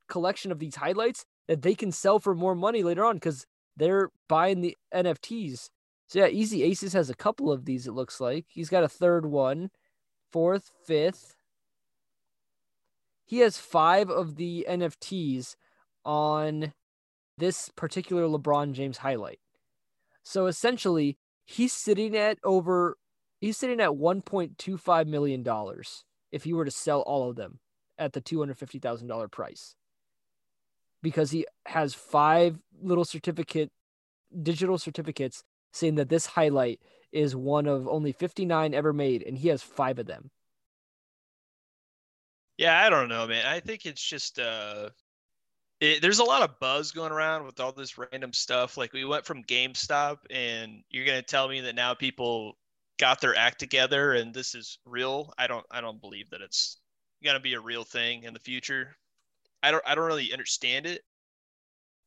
collection 0.07 0.51
of 0.51 0.59
these 0.59 0.75
highlights 0.75 1.25
that 1.49 1.61
they 1.61 1.75
can 1.75 1.91
sell 1.91 2.19
for 2.19 2.33
more 2.33 2.55
money 2.55 2.81
later 2.81 3.03
on 3.03 3.15
because 3.15 3.45
they're 3.75 4.09
buying 4.29 4.61
the 4.61 4.77
NFTs. 4.93 5.69
So 6.07 6.19
yeah, 6.19 6.27
Easy 6.27 6.63
Aces 6.63 6.93
has 6.93 7.09
a 7.09 7.15
couple 7.15 7.51
of 7.51 7.65
these. 7.65 7.87
It 7.87 7.91
looks 7.93 8.21
like 8.21 8.45
he's 8.47 8.69
got 8.69 8.83
a 8.83 8.89
third 8.89 9.25
one, 9.25 9.69
fourth, 10.31 10.71
fifth. 10.85 11.35
He 13.29 13.41
has 13.41 13.59
five 13.59 14.09
of 14.09 14.37
the 14.37 14.65
NFTs 14.67 15.55
on 16.03 16.73
this 17.37 17.69
particular 17.75 18.23
LeBron 18.23 18.71
James 18.71 18.97
highlight. 18.97 19.37
So 20.23 20.47
essentially, 20.47 21.19
he's 21.45 21.71
sitting 21.71 22.17
at 22.17 22.39
over 22.43 22.97
he's 23.39 23.55
sitting 23.55 23.79
at 23.81 23.91
1.25 23.91 25.05
million 25.05 25.43
dollars 25.43 26.05
if 26.31 26.43
he 26.43 26.53
were 26.53 26.65
to 26.65 26.71
sell 26.71 27.01
all 27.01 27.29
of 27.29 27.35
them 27.35 27.59
at 27.99 28.13
the 28.13 28.21
$250,000 28.21 29.31
price. 29.31 29.75
Because 31.03 31.29
he 31.29 31.45
has 31.67 31.93
five 31.93 32.57
little 32.81 33.05
certificate 33.05 33.69
digital 34.41 34.79
certificates 34.79 35.43
saying 35.71 35.93
that 35.95 36.09
this 36.09 36.25
highlight 36.25 36.81
is 37.11 37.35
one 37.35 37.67
of 37.67 37.87
only 37.87 38.11
59 38.11 38.73
ever 38.73 38.91
made 38.91 39.21
and 39.21 39.37
he 39.37 39.49
has 39.49 39.61
5 39.61 39.99
of 39.99 40.07
them. 40.07 40.31
Yeah, 42.59 42.77
I 42.77 42.89
don't 42.89 43.07
know, 43.07 43.25
man. 43.25 43.45
I 43.45 43.61
think 43.61 43.85
it's 43.85 44.03
just 44.03 44.37
uh 44.37 44.89
it, 45.79 46.01
there's 46.01 46.19
a 46.19 46.25
lot 46.25 46.41
of 46.41 46.59
buzz 46.59 46.91
going 46.91 47.13
around 47.13 47.45
with 47.45 47.57
all 47.61 47.71
this 47.71 47.97
random 47.97 48.33
stuff. 48.33 48.75
Like 48.75 48.91
we 48.91 49.05
went 49.05 49.25
from 49.25 49.45
GameStop 49.45 50.17
and 50.29 50.83
you're 50.89 51.05
going 51.05 51.21
to 51.21 51.25
tell 51.25 51.47
me 51.47 51.61
that 51.61 51.75
now 51.75 51.93
people 51.93 52.57
got 52.99 53.21
their 53.21 53.33
act 53.33 53.59
together 53.59 54.11
and 54.11 54.33
this 54.33 54.55
is 54.55 54.77
real. 54.85 55.33
I 55.37 55.47
don't 55.47 55.65
I 55.71 55.79
don't 55.79 56.01
believe 56.01 56.29
that 56.31 56.41
it's 56.41 56.81
going 57.23 57.35
to 57.35 57.39
be 57.39 57.53
a 57.53 57.61
real 57.61 57.85
thing 57.85 58.23
in 58.23 58.33
the 58.33 58.41
future. 58.41 58.93
I 59.63 59.71
don't 59.71 59.83
I 59.87 59.95
don't 59.95 60.07
really 60.07 60.33
understand 60.33 60.85
it. 60.85 61.03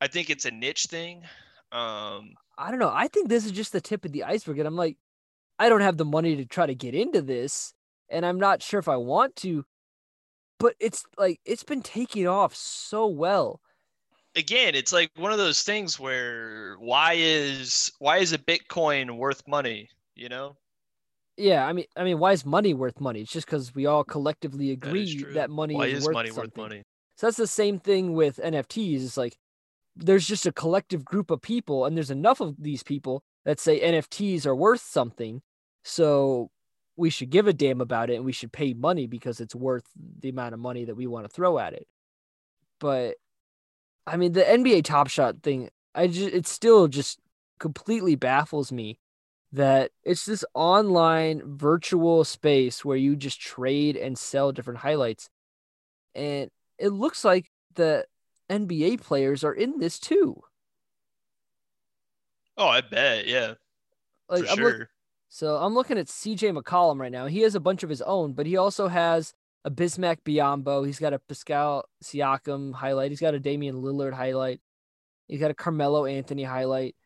I 0.03 0.07
think 0.07 0.29
it's 0.29 0.45
a 0.45 0.51
niche 0.51 0.85
thing. 0.85 1.23
Um 1.73 2.35
I 2.59 2.69
don't 2.69 2.79
know. 2.79 2.93
I 2.93 3.09
think 3.09 3.31
this 3.31 3.47
is 3.47 3.53
just 3.53 3.73
the 3.73 3.81
tip 3.81 4.05
of 4.05 4.13
the 4.13 4.25
iceberg 4.25 4.59
and 4.59 4.69
I'm 4.69 4.77
like 4.77 4.99
I 5.59 5.71
don't 5.71 5.81
have 5.81 5.97
the 5.97 6.05
money 6.05 6.37
to 6.37 6.45
try 6.45 6.67
to 6.67 6.75
get 6.75 6.95
into 6.95 7.23
this 7.23 7.73
and 8.11 8.27
I'm 8.27 8.39
not 8.39 8.63
sure 8.63 8.81
if 8.81 8.89
I 8.89 8.99
want 8.99 9.35
to 9.37 9.65
but 10.63 10.77
it's 10.79 11.05
like 11.19 11.41
it's 11.45 11.65
been 11.65 11.83
taking 11.83 12.29
off 12.29 12.55
so 12.55 13.07
well. 13.09 13.61
again, 14.37 14.75
it's 14.77 14.93
like 14.93 15.11
one 15.17 15.33
of 15.33 15.39
those 15.39 15.63
things 15.65 15.99
where 15.99 16.77
why 16.79 17.15
is 17.19 17.91
why 17.99 18.19
is 18.19 18.33
a 18.33 18.39
Bitcoin 18.39 19.17
worth 19.17 19.47
money? 19.49 19.89
You 20.15 20.29
know? 20.29 20.57
Yeah, 21.37 21.67
I 21.67 21.73
mean, 21.73 21.87
I 21.97 22.05
mean, 22.05 22.21
why 22.21 22.33
is 22.33 22.47
money 22.47 22.75
worth 22.75 23.01
money? 23.01 23.23
It's 23.23 23.33
just 23.33 23.47
because 23.47 23.75
we 23.75 23.87
all 23.87 24.05
collectively 24.05 24.71
agree 24.71 25.03
is 25.03 25.35
that 25.35 25.51
money 25.51 25.75
why 25.75 25.87
is, 25.87 25.99
is 25.99 26.05
worth 26.07 26.15
money 26.15 26.29
something. 26.29 26.45
worth 26.45 26.57
money? 26.57 26.83
So 27.17 27.27
that's 27.27 27.39
the 27.39 27.47
same 27.49 27.81
thing 27.81 28.13
with 28.13 28.37
NFTs. 28.37 29.05
It's 29.05 29.17
like 29.17 29.37
there's 29.97 30.27
just 30.27 30.47
a 30.47 30.53
collective 30.53 31.05
group 31.05 31.33
of 31.33 31.43
people, 31.43 31.87
and 31.87 31.97
there's 31.97 32.11
enough 32.11 32.41
of 32.41 32.55
these 32.63 32.85
people 32.85 33.25
that 33.45 33.59
say 33.59 33.81
NFTs 33.81 34.47
are 34.47 34.55
worth 34.55 34.83
something. 34.83 35.43
So 35.83 36.51
we 36.97 37.11
should 37.11 37.31
give 37.31 37.47
a 37.49 37.53
damn 37.53 37.81
about 37.81 38.11
it, 38.11 38.17
and 38.17 38.25
we 38.25 38.33
should 38.33 38.53
pay 38.53 38.75
money 38.75 39.07
because 39.07 39.41
it's 39.41 39.55
worth 39.55 39.85
the 40.21 40.29
amount 40.29 40.55
of 40.55 40.61
money 40.61 40.85
that 40.85 40.95
we 40.97 41.07
want 41.07 41.25
to 41.25 41.29
throw 41.33 41.59
at 41.59 41.73
it. 41.73 41.87
But 42.81 43.17
I 44.07 44.17
mean, 44.17 44.33
the 44.33 44.49
NBA 44.49 44.83
Top 44.83 45.09
Shot 45.09 45.43
thing, 45.43 45.71
I 45.95 46.07
just 46.09 46.35
it 46.35 46.47
still 46.47 46.89
just 46.89 47.19
completely 47.59 48.17
baffles 48.17 48.73
me 48.73 48.99
that 49.53 49.91
it's 50.03 50.25
this 50.25 50.45
online 50.55 51.43
virtual 51.45 52.25
space 52.25 52.85
where 52.85 52.97
you 52.97 53.15
just 53.17 53.41
trade 53.41 53.97
and 53.97 54.19
sell 54.19 54.51
different 54.53 54.81
highlights. 54.81 55.29
And 56.15 56.51
it 56.79 56.89
looks 56.89 57.25
like 57.25 57.51
the 57.75 58.07
NBA 58.51 58.97
players 58.97 59.45
are 59.45 59.53
in 59.55 59.79
this 59.79 59.99
too. 59.99 60.43
Oh, 62.57 62.67
I 62.69 62.81
bet, 62.83 63.27
yeah, 63.27 63.55
Like 64.29 64.45
for 64.45 64.51
I'm 64.51 64.59
look- 64.59 64.77
sure. 64.77 64.89
So 65.35 65.57
I'm 65.57 65.73
looking 65.73 65.97
at 65.97 66.09
CJ 66.09 66.55
McCollum 66.55 67.01
right 67.01 67.11
now. 67.11 67.25
He 67.25 67.41
has 67.41 67.55
a 67.55 67.61
bunch 67.61 67.83
of 67.83 67.89
his 67.89 68.03
own, 68.03 68.35
but 68.35 68.45
he 68.45 68.59
also 68.59 68.89
has 68.89 69.33
a 69.65 69.71
Bismack 69.71 70.19
Biyombo. 70.27 70.85
He's 70.85 70.99
got 70.99 71.15
a 71.15 71.19
Pascal 71.19 71.87
Siakam 72.05 72.75
highlight. 72.75 73.13
He's 73.13 73.21
got 73.21 73.33
a 73.33 73.41
Damian 73.41 73.77
Lillard 73.77 74.13
highlight. 74.13 74.61
He's 75.29 75.41
got 75.41 75.51
a 75.51 75.55
Carmelo 75.55 76.05
Anthony 76.05 76.45
highlight. 76.45 76.97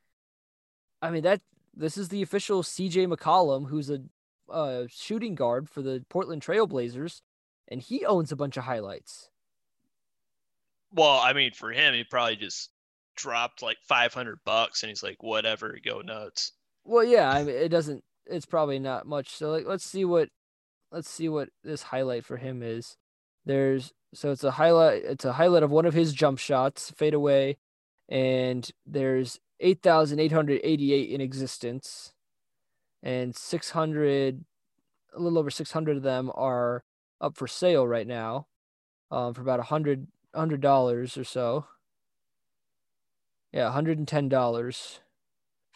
I 1.01 1.13
mean 1.13 1.23
that 1.23 1.41
this 1.73 1.97
is 1.97 2.09
the 2.09 2.21
official 2.21 2.65
CJ 2.65 3.07
McCollum, 3.07 3.69
who's 3.69 3.91
a 3.91 4.01
uh, 4.51 4.87
shooting 4.89 5.37
guard 5.37 5.71
for 5.71 5.81
the 5.81 6.05
Portland 6.09 6.43
Trailblazers. 6.43 7.21
and 7.69 7.81
he 7.81 8.05
owns 8.05 8.33
a 8.33 8.37
bunch 8.37 8.57
of 8.57 8.65
highlights. 8.65 9.31
Well, 10.93 11.21
I 11.23 11.33
mean, 11.33 11.53
for 11.53 11.71
him, 11.71 11.95
he 11.95 12.03
probably 12.03 12.35
just 12.35 12.71
dropped 13.15 13.63
like 13.63 13.79
500 13.83 14.41
bucks 14.45 14.83
and 14.83 14.91
he's 14.91 15.05
like, 15.05 15.23
whatever, 15.23 15.79
go 15.85 16.01
nuts. 16.01 16.51
Well, 16.85 17.05
yeah, 17.05 17.31
I 17.31 17.45
mean, 17.45 17.55
it 17.55 17.69
doesn't, 17.69 18.03
it's 18.27 18.47
probably 18.47 18.79
not 18.79 19.07
much. 19.07 19.31
So, 19.31 19.51
like, 19.51 19.67
let's 19.67 19.85
see 19.85 20.05
what, 20.05 20.29
let's 20.93 21.11
see 21.11 21.29
what 21.29 21.49
this 21.65 21.85
highlight 21.85 22.25
for 22.25 22.37
him 22.37 22.63
is. 22.63 22.97
There's, 23.45 23.93
so 24.15 24.31
it's 24.33 24.45
a 24.45 24.53
highlight, 24.53 25.05
it's 25.05 25.25
a 25.25 25.35
highlight 25.35 25.63
of 25.63 25.71
one 25.71 25.87
of 25.87 25.95
his 25.95 26.13
jump 26.13 26.39
shots, 26.39 26.91
fade 26.97 27.15
away, 27.15 27.59
and 28.09 28.69
there's 28.85 29.41
8,888 29.61 31.11
in 31.11 31.21
existence, 31.21 32.13
and 33.03 33.35
600, 33.35 34.45
a 35.15 35.21
little 35.21 35.39
over 35.39 35.51
600 35.51 35.97
of 35.97 36.03
them 36.03 36.31
are 36.35 36.85
up 37.21 37.37
for 37.37 37.47
sale 37.47 37.87
right 37.87 38.07
now, 38.07 38.47
um, 39.11 39.35
for 39.35 39.43
about 39.43 39.61
a 39.61 39.65
hundred 39.65 40.09
hundred 40.35 40.61
dollars 40.61 41.17
or 41.17 41.25
so. 41.25 41.67
Yeah, 43.53 43.71
hundred 43.71 43.99
and 43.99 44.09
ten 44.09 44.29
dollars. 44.29 45.01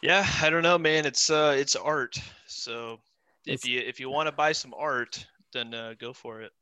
Yeah, 0.03 0.27
I 0.43 0.51
don't 0.51 0.63
know, 0.63 0.79
man. 0.79 1.05
It's 1.07 1.29
uh, 1.31 1.55
it's 1.59 1.77
art. 1.77 2.17
So 2.47 3.01
It's- 3.47 3.65
if 3.65 3.69
you 3.69 3.81
if 3.81 4.01
you 4.01 4.11
want 4.11 4.27
to 4.29 4.33
buy 4.33 4.53
some 4.53 4.75
art, 4.75 5.27
then 5.53 5.75
uh, 5.75 5.95
go 5.99 6.13
for 6.13 6.41
it. 6.41 6.53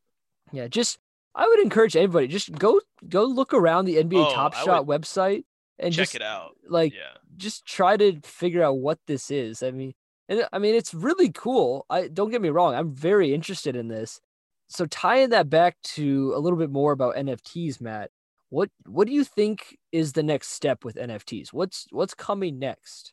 Yeah, 0.52 0.68
just 0.68 0.98
I 1.34 1.46
would 1.46 1.60
encourage 1.60 1.94
everybody 1.96 2.26
just 2.28 2.50
go 2.52 2.80
go 3.08 3.24
look 3.24 3.52
around 3.54 3.84
the 3.84 3.96
NBA 3.96 4.26
Oh, 4.30 4.34
Top 4.34 4.54
I 4.56 4.64
Shot 4.64 4.86
website 4.86 5.44
and 5.78 5.92
Check 5.94 6.04
just 6.06 6.14
it 6.16 6.22
out. 6.22 6.56
like 6.68 6.94
Yeah. 6.94 7.16
just 7.36 7.64
try 7.66 7.96
to 7.96 8.20
figure 8.22 8.62
out 8.62 8.78
what 8.78 8.98
this 9.06 9.30
is. 9.30 9.62
I 9.62 9.70
mean, 9.70 9.94
and 10.28 10.48
I 10.52 10.58
mean 10.58 10.74
it's 10.74 10.94
really 10.94 11.30
cool. 11.30 11.84
I 11.90 12.08
don't 12.08 12.30
get 12.30 12.42
me 12.42 12.48
wrong, 12.48 12.74
I'm 12.74 12.92
very 12.92 13.32
interested 13.34 13.76
in 13.76 13.88
this. 13.88 14.20
So 14.68 14.84
tying 14.86 15.30
that 15.30 15.48
back 15.48 15.76
to 15.94 16.32
a 16.34 16.40
little 16.40 16.58
bit 16.58 16.70
more 16.70 16.92
about 16.92 17.14
NFTs, 17.16 17.80
Matt, 17.80 18.10
what 18.48 18.70
what 18.86 19.06
do 19.06 19.12
you 19.12 19.22
think 19.24 19.76
is 19.92 20.12
the 20.14 20.22
next 20.22 20.48
step 20.50 20.84
with 20.84 20.96
NFTs? 20.96 21.52
What's 21.52 21.86
what's 21.90 22.14
coming 22.14 22.58
next? 22.58 23.12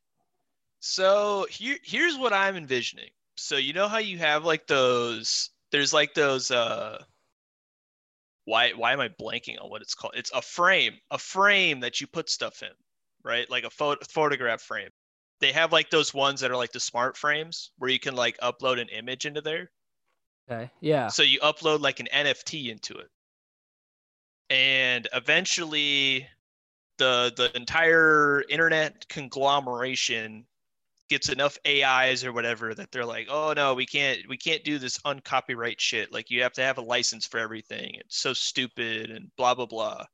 So 0.87 1.47
here 1.49 1.77
here's 1.81 2.15
what 2.15 2.31
I'm 2.31 2.55
envisioning. 2.55 3.09
So 3.37 3.57
you 3.57 3.73
know 3.73 3.87
how 3.87 3.97
you 3.97 4.19
have 4.19 4.45
like 4.45 4.67
those 4.67 5.49
there's 5.71 5.91
like 5.91 6.13
those 6.13 6.51
uh 6.51 7.03
why 8.45 8.69
why 8.73 8.93
am 8.93 8.99
I 8.99 9.09
blanking 9.09 9.59
on 9.59 9.71
what 9.71 9.81
it's 9.81 9.95
called? 9.95 10.13
It's 10.15 10.31
a 10.31 10.43
frame, 10.43 10.99
a 11.09 11.17
frame 11.17 11.79
that 11.79 11.99
you 11.99 12.05
put 12.05 12.29
stuff 12.29 12.61
in, 12.61 12.69
right? 13.23 13.49
Like 13.49 13.63
a 13.63 13.71
photo 13.71 14.05
photograph 14.07 14.61
frame. 14.61 14.91
They 15.41 15.51
have 15.53 15.71
like 15.71 15.89
those 15.89 16.13
ones 16.13 16.41
that 16.41 16.51
are 16.51 16.55
like 16.55 16.71
the 16.71 16.79
smart 16.79 17.17
frames 17.17 17.71
where 17.79 17.89
you 17.89 17.99
can 17.99 18.15
like 18.15 18.37
upload 18.37 18.79
an 18.79 18.89
image 18.89 19.25
into 19.25 19.41
there. 19.41 19.71
Okay. 20.47 20.69
Yeah. 20.81 21.07
So 21.07 21.23
you 21.23 21.39
upload 21.39 21.79
like 21.79 21.99
an 21.99 22.09
NFT 22.13 22.69
into 22.69 22.93
it. 22.99 23.09
And 24.51 25.07
eventually 25.13 26.27
the 26.99 27.33
the 27.35 27.57
entire 27.57 28.43
internet 28.49 29.09
conglomeration 29.09 30.45
gets 31.09 31.29
enough 31.29 31.57
AIs 31.67 32.23
or 32.23 32.33
whatever 32.33 32.73
that 32.73 32.91
they're 32.91 33.05
like, 33.05 33.27
"Oh 33.29 33.53
no, 33.53 33.73
we 33.73 33.85
can't 33.85 34.27
we 34.27 34.37
can't 34.37 34.63
do 34.63 34.79
this 34.79 34.99
uncopyright 35.05 35.79
shit. 35.79 36.11
Like 36.11 36.29
you 36.29 36.41
have 36.43 36.53
to 36.53 36.63
have 36.63 36.77
a 36.77 36.81
license 36.81 37.25
for 37.25 37.39
everything. 37.39 37.95
It's 37.95 38.19
so 38.19 38.33
stupid 38.33 39.11
and 39.11 39.31
blah 39.37 39.55
blah 39.55 39.67
blah." 39.67 40.05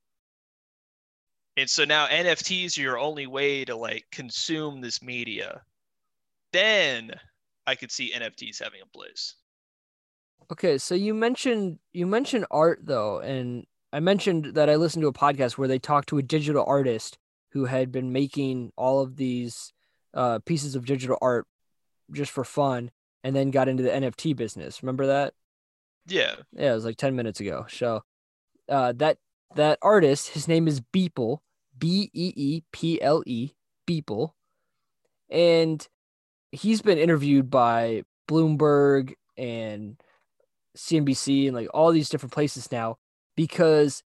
And 1.58 1.70
so 1.70 1.84
now 1.86 2.08
NFTs 2.08 2.78
are 2.78 2.82
your 2.82 2.98
only 3.00 3.28
way 3.28 3.66
to 3.66 3.76
like 3.76 4.06
consume 4.12 4.82
this 4.82 5.02
media. 5.02 5.62
Then 6.54 7.12
I 7.68 7.76
could 7.76 7.92
see 7.92 8.14
NFTs 8.14 8.62
having 8.62 8.82
a 8.82 8.98
place. 8.98 9.36
Okay, 10.52 10.78
so 10.78 10.96
you 10.96 11.14
mentioned 11.14 11.80
you 11.94 12.06
mentioned 12.06 12.46
art 12.52 12.80
though, 12.84 13.20
and 13.20 13.66
I 13.94 14.00
mentioned 14.00 14.56
that 14.56 14.70
I 14.70 14.76
listened 14.76 15.04
to 15.04 15.08
a 15.08 15.14
podcast 15.14 15.54
where 15.54 15.68
they 15.68 15.80
talked 15.80 16.10
to 16.10 16.18
a 16.18 16.24
digital 16.24 16.66
artist 16.66 17.18
who 17.52 17.66
had 17.66 17.92
been 17.92 18.12
making 18.12 18.72
all 18.78 19.02
of 19.02 19.18
these 19.18 19.74
uh, 20.14 20.39
pieces 20.45 20.76
of 20.76 20.86
digital 20.86 21.18
art 21.22 21.47
just 22.12 22.32
for 22.32 22.43
fun, 22.43 22.91
and 23.24 23.36
then 23.36 23.51
got 23.51 23.68
into 23.68 23.84
the 23.84 23.89
NFT 23.89 24.36
business. 24.36 24.84
Remember 24.84 25.07
that? 25.07 25.34
Yeah. 26.07 26.36
Yeah, 26.53 26.72
it 26.72 26.76
was 26.76 26.86
like 26.86 26.97
ten 26.97 27.16
minutes 27.16 27.39
ago. 27.39 27.66
So 27.70 28.03
uh, 28.70 28.93
that 28.93 29.18
that 29.55 29.80
artist, 29.82 30.30
his 30.30 30.47
name 30.47 30.68
is 30.68 30.82
Beeple, 30.82 31.39
B 31.78 32.09
E 32.14 32.34
E 32.36 32.64
P 32.72 33.01
L 33.01 33.24
E, 33.26 33.51
Beeple, 33.88 34.32
and 35.30 35.88
he's 36.51 36.82
been 36.82 36.97
interviewed 36.97 37.49
by 37.49 38.03
Bloomberg 38.30 39.14
and 39.38 40.01
CNBC 40.78 41.47
and 41.47 41.55
like 41.55 41.68
all 41.74 41.91
these 41.91 42.09
different 42.09 42.34
places 42.34 42.72
now 42.72 42.97
because 43.36 44.03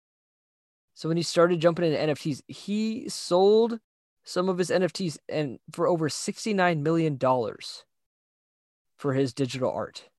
so 0.94 1.10
when 1.10 1.18
he 1.18 1.24
started 1.24 1.60
jumping 1.60 1.86
into 1.86 2.14
NFTs, 2.14 2.42
he 2.48 3.10
sold 3.10 3.80
some 4.26 4.50
of 4.50 4.58
his 4.58 4.70
NFTs 4.70 5.18
and 5.30 5.60
for 5.72 5.88
over 5.88 6.10
69 6.10 6.84
million 6.84 7.16
dollars 7.18 7.86
for 8.98 9.14
his 9.14 9.34
digital 9.34 9.72
art. 9.72 10.10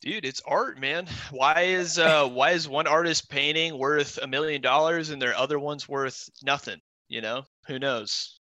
Dude, 0.00 0.24
it's 0.24 0.40
art, 0.46 0.78
man. 0.78 1.06
Why 1.30 1.62
is 1.62 1.98
uh 1.98 2.28
why 2.28 2.52
is 2.52 2.68
one 2.68 2.86
artist 2.86 3.28
painting 3.28 3.76
worth 3.76 4.18
a 4.22 4.26
million 4.26 4.62
dollars 4.62 5.10
and 5.10 5.20
their 5.20 5.36
other 5.36 5.58
one's 5.58 5.88
worth 5.88 6.30
nothing? 6.42 6.80
You 7.08 7.20
know? 7.20 7.44
Who 7.66 7.78
knows? 7.78 8.38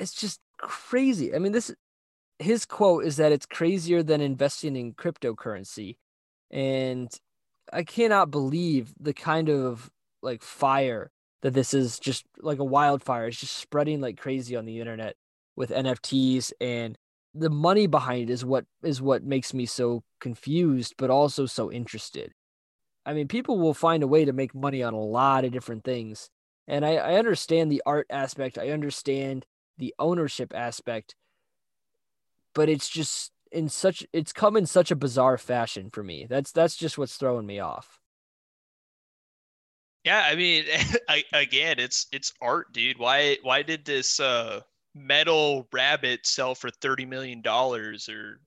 It's 0.00 0.14
just 0.14 0.40
crazy. 0.58 1.34
I 1.34 1.38
mean, 1.38 1.52
this 1.52 1.72
his 2.38 2.64
quote 2.64 3.04
is 3.04 3.16
that 3.16 3.32
it's 3.32 3.46
crazier 3.46 4.02
than 4.02 4.20
investing 4.20 4.76
in 4.76 4.94
cryptocurrency. 4.94 5.96
And 6.50 7.10
I 7.72 7.82
cannot 7.82 8.30
believe 8.30 8.92
the 8.98 9.14
kind 9.14 9.48
of 9.48 9.90
like 10.22 10.42
fire 10.42 11.10
that 11.44 11.52
this 11.52 11.74
is 11.74 11.98
just 11.98 12.24
like 12.40 12.58
a 12.58 12.64
wildfire. 12.64 13.26
It's 13.26 13.38
just 13.38 13.58
spreading 13.58 14.00
like 14.00 14.16
crazy 14.16 14.56
on 14.56 14.64
the 14.64 14.80
internet 14.80 15.14
with 15.56 15.68
NFTs 15.68 16.54
and 16.58 16.96
the 17.34 17.50
money 17.50 17.86
behind 17.86 18.30
it 18.30 18.32
is 18.32 18.46
what 18.46 18.64
is 18.82 19.02
what 19.02 19.22
makes 19.22 19.52
me 19.52 19.66
so 19.66 20.02
confused 20.20 20.94
but 20.96 21.10
also 21.10 21.44
so 21.44 21.70
interested. 21.70 22.32
I 23.04 23.12
mean, 23.12 23.28
people 23.28 23.58
will 23.58 23.74
find 23.74 24.02
a 24.02 24.06
way 24.06 24.24
to 24.24 24.32
make 24.32 24.54
money 24.54 24.82
on 24.82 24.94
a 24.94 24.98
lot 24.98 25.44
of 25.44 25.52
different 25.52 25.84
things. 25.84 26.30
And 26.66 26.82
I, 26.82 26.94
I 26.94 27.14
understand 27.16 27.70
the 27.70 27.82
art 27.84 28.06
aspect. 28.08 28.56
I 28.56 28.70
understand 28.70 29.44
the 29.76 29.94
ownership 29.98 30.54
aspect, 30.54 31.14
but 32.54 32.70
it's 32.70 32.88
just 32.88 33.32
in 33.52 33.68
such 33.68 34.06
it's 34.14 34.32
come 34.32 34.56
in 34.56 34.64
such 34.64 34.90
a 34.90 34.96
bizarre 34.96 35.36
fashion 35.36 35.90
for 35.90 36.02
me. 36.02 36.26
That's 36.26 36.52
that's 36.52 36.74
just 36.74 36.96
what's 36.96 37.18
throwing 37.18 37.44
me 37.44 37.60
off. 37.60 38.00
Yeah, 40.04 40.22
I 40.26 40.34
mean, 40.36 40.66
I, 41.08 41.24
again, 41.32 41.78
it's 41.78 42.06
it's 42.12 42.32
art, 42.40 42.72
dude. 42.72 42.98
Why 42.98 43.38
why 43.42 43.62
did 43.62 43.84
this 43.84 44.20
uh 44.20 44.60
metal 44.94 45.68
rabbit 45.72 46.26
sell 46.26 46.54
for 46.54 46.70
thirty 46.70 47.06
million 47.06 47.42
dollars 47.42 48.08
or 48.08 48.40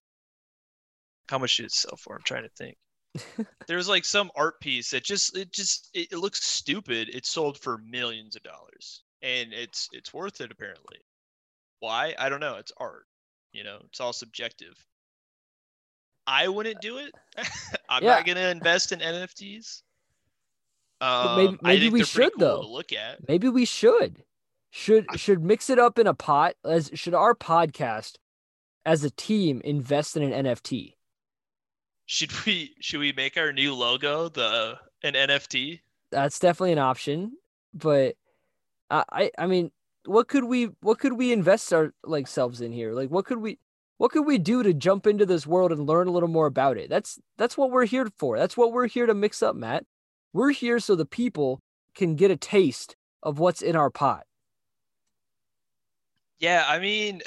how 1.30 1.38
much 1.38 1.58
did 1.58 1.66
it 1.66 1.72
sell 1.72 1.96
for? 1.98 2.16
I'm 2.16 2.24
trying 2.24 2.44
to 2.44 2.50
think. 2.50 2.78
There's 3.68 3.90
like 3.90 4.06
some 4.06 4.32
art 4.36 4.60
piece 4.62 4.92
that 4.92 5.04
just 5.04 5.36
it 5.38 5.52
just 5.54 5.90
it, 5.94 6.12
it 6.14 6.18
looks 6.18 6.44
stupid. 6.44 7.10
It 7.14 7.26
sold 7.26 7.60
for 7.60 7.78
millions 7.80 8.36
of 8.36 8.44
dollars, 8.44 9.04
and 9.22 9.54
it's 9.54 9.90
it's 9.92 10.14
worth 10.14 10.42
it 10.42 10.52
apparently. 10.52 11.00
Why? 11.80 12.16
I 12.20 12.30
don't 12.30 12.40
know. 12.42 12.58
It's 12.58 12.72
art. 12.78 13.08
You 13.54 13.64
know, 13.64 13.82
it's 13.86 14.00
all 14.02 14.14
subjective. 14.14 14.76
I 16.28 16.48
wouldn't 16.48 16.82
do 16.82 16.98
it. 16.98 17.14
I'm 17.90 18.04
Yeah. 18.04 18.10
not 18.10 18.26
gonna 18.26 18.50
invest 18.50 18.92
in 18.92 19.02
NFTs. 19.02 19.84
Maybe- 21.02 21.48
Um, 21.50 21.60
I 21.64 21.74
maybe 21.74 21.90
we 21.90 22.04
should, 22.04 22.34
cool 22.34 22.40
though. 22.40 22.62
Look 22.68 22.92
at. 22.94 23.28
Maybe 23.28 23.50
we 23.50 23.66
should 23.66 24.24
should 24.72 25.06
should 25.20 25.44
mix 25.44 25.70
it 25.70 25.80
up 25.80 25.98
in 26.00 26.08
a 26.08 26.14
pot 26.14 26.56
as 26.66 26.90
should 26.94 27.14
our 27.14 27.36
podcast 27.36 28.16
as 28.86 29.04
a 29.04 29.10
team 29.12 29.62
invest 29.64 30.18
in 30.18 30.24
an 30.24 30.46
NFT. 30.46 30.96
Should 32.06 32.32
we 32.46 32.76
should 32.80 33.00
we 33.00 33.12
make 33.14 33.38
our 33.38 33.52
new 33.54 33.74
logo 33.74 34.30
the 34.30 34.80
an 35.04 35.14
NFT? 35.14 35.82
That's 36.12 36.40
definitely 36.40 36.72
an 36.74 36.80
option, 36.80 37.34
but 37.74 38.16
I 38.90 39.04
I, 39.12 39.32
I 39.38 39.48
mean, 39.48 39.72
what 40.06 40.28
could 40.30 40.46
we 40.46 40.70
what 40.82 41.00
could 41.00 41.14
we 41.14 41.32
invest 41.34 41.72
our 41.74 41.94
like 42.04 42.28
selves 42.28 42.62
in 42.62 42.72
here? 42.72 42.94
Like 42.94 43.10
what 43.10 43.26
could 43.26 43.40
we 43.40 43.60
what 43.98 44.12
could 44.12 44.26
we 44.26 44.38
do 44.38 44.64
to 44.64 44.74
jump 44.74 45.06
into 45.08 45.26
this 45.26 45.46
world 45.46 45.72
and 45.72 45.86
learn 45.88 46.08
a 46.08 46.12
little 46.12 46.30
more 46.30 46.46
about 46.46 46.78
it? 46.78 46.90
That's 46.90 47.20
that's 47.38 47.58
what 47.58 47.72
we're 47.72 47.86
here 47.86 48.08
for. 48.18 48.38
That's 48.40 48.56
what 48.56 48.72
we're 48.72 48.88
here 48.88 49.06
to 49.06 49.14
mix 49.14 49.44
up, 49.44 49.56
Matt. 49.56 49.86
We're 50.34 50.52
here 50.52 50.80
so 50.80 50.96
the 50.96 51.06
people 51.06 51.62
can 51.96 52.16
get 52.16 52.32
a 52.32 52.38
taste 52.38 52.96
of 53.24 53.40
what's 53.40 53.62
in 53.62 53.76
our 53.76 53.90
pot. 53.90 54.26
Yeah, 56.40 56.66
I 56.68 56.80
mean, 56.80 57.22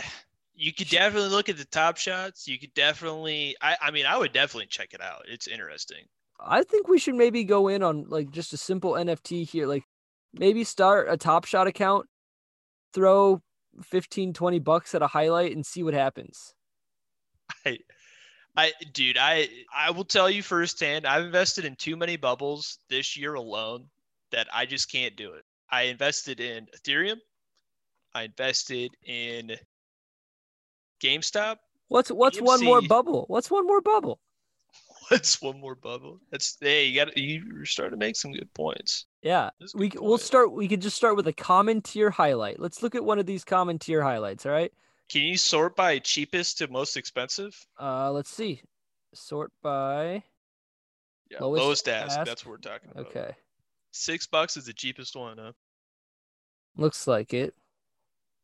you 0.55 0.73
could 0.73 0.89
definitely 0.89 1.31
look 1.31 1.49
at 1.49 1.57
the 1.57 1.65
top 1.65 1.97
shots. 1.97 2.47
You 2.47 2.59
could 2.59 2.75
definitely 2.75 3.57
I 3.61 3.77
I 3.81 3.91
mean, 3.91 4.07
I 4.07 4.17
would 4.17 4.33
definitely 4.33 4.67
check 4.67 4.95
it 4.95 5.01
out. 5.01 5.25
It's 5.29 5.49
interesting. 5.49 6.05
I 6.39 6.63
think 6.63 6.89
we 6.89 6.99
should 6.99 7.17
maybe 7.17 7.45
go 7.45 7.69
in 7.69 7.83
on 7.83 8.05
like 8.09 8.31
just 8.31 8.53
a 8.53 8.57
simple 8.57 8.93
NFT 8.93 9.49
here. 9.49 9.67
Like 9.67 9.85
maybe 10.33 10.65
start 10.65 11.09
a 11.11 11.17
Top 11.17 11.45
Shot 11.45 11.67
account, 11.67 12.07
throw 12.95 13.43
15, 13.83 14.33
20 14.33 14.59
bucks 14.61 14.95
at 14.95 15.03
a 15.03 15.09
highlight 15.09 15.55
and 15.55 15.65
see 15.65 15.83
what 15.83 15.95
happens. 15.95 16.55
I 17.67 17.79
I 18.57 18.73
dude, 18.93 19.17
I 19.19 19.49
I 19.75 19.91
will 19.91 20.05
tell 20.05 20.29
you 20.29 20.43
firsthand, 20.43 21.07
I've 21.07 21.25
invested 21.25 21.65
in 21.65 21.77
too 21.77 21.97
many 21.97 22.17
bubbles 22.17 22.79
this 22.89 23.17
year 23.17 23.35
alone 23.35 23.87
that 24.33 24.49
I 24.53 24.67
just 24.67 24.91
can't 24.91 25.17
do 25.17 25.33
it. 25.35 25.45
I 25.71 25.83
invested 25.83 26.41
in 26.41 26.67
Ethereum. 26.77 27.19
I 28.15 28.25
invested 28.25 28.91
in 29.05 29.57
GameStop. 31.01 31.57
What's 31.89 32.11
what's 32.11 32.41
one 32.41 32.65
more 32.65 32.83
bubble? 32.83 33.25
What's 33.29 33.51
one 33.51 33.67
more 33.67 33.81
bubble? 33.81 34.21
What's 35.09 35.43
one 35.43 35.59
more 35.59 35.75
bubble? 35.75 36.21
That's 36.31 36.57
hey, 36.61 36.87
you 36.87 36.95
got 36.95 37.17
you're 37.17 37.65
starting 37.65 37.99
to 37.99 38.05
make 38.05 38.15
some 38.15 38.31
good 38.31 38.53
points. 38.55 39.07
Yeah, 39.23 39.51
a 39.61 39.67
we 39.75 39.89
good 39.89 39.99
c- 39.99 40.05
we'll 40.07 40.19
start. 40.19 40.53
We 40.53 40.69
could 40.69 40.81
just 40.81 40.97
start 40.97 41.17
with 41.17 41.27
a 41.27 41.33
common 41.33 41.83
tier 41.83 42.11
highlight. 42.11 42.61
Let's 42.61 42.81
look 42.81 42.95
at 42.95 43.05
one 43.05 43.19
of 43.19 43.27
these 43.27 43.43
common 43.43 43.81
tier 43.81 44.03
highlights. 44.03 44.47
All 44.47 44.53
right. 44.53 44.73
Can 45.11 45.23
you 45.23 45.37
sort 45.37 45.75
by 45.75 45.99
cheapest 45.99 46.59
to 46.59 46.69
most 46.69 46.97
expensive? 46.97 47.57
Uh, 47.81 48.13
let's 48.13 48.31
see. 48.31 48.63
Sort 49.13 49.51
by. 49.61 50.23
Yeah, 51.31 51.39
Lowest 51.41 51.65
lowest, 51.65 51.89
ask. 51.89 52.19
ask. 52.19 52.27
That's 52.27 52.47
what 52.47 52.53
we're 52.53 52.59
talking 52.59 52.91
about. 52.93 53.07
Okay, 53.07 53.33
Six 53.93 54.27
bucks 54.29 54.57
is 54.57 54.67
the 54.67 54.73
cheapest 54.73 55.17
one, 55.17 55.39
huh? 55.39 55.53
looks 56.77 57.07
like 57.07 57.35
it. 57.35 57.55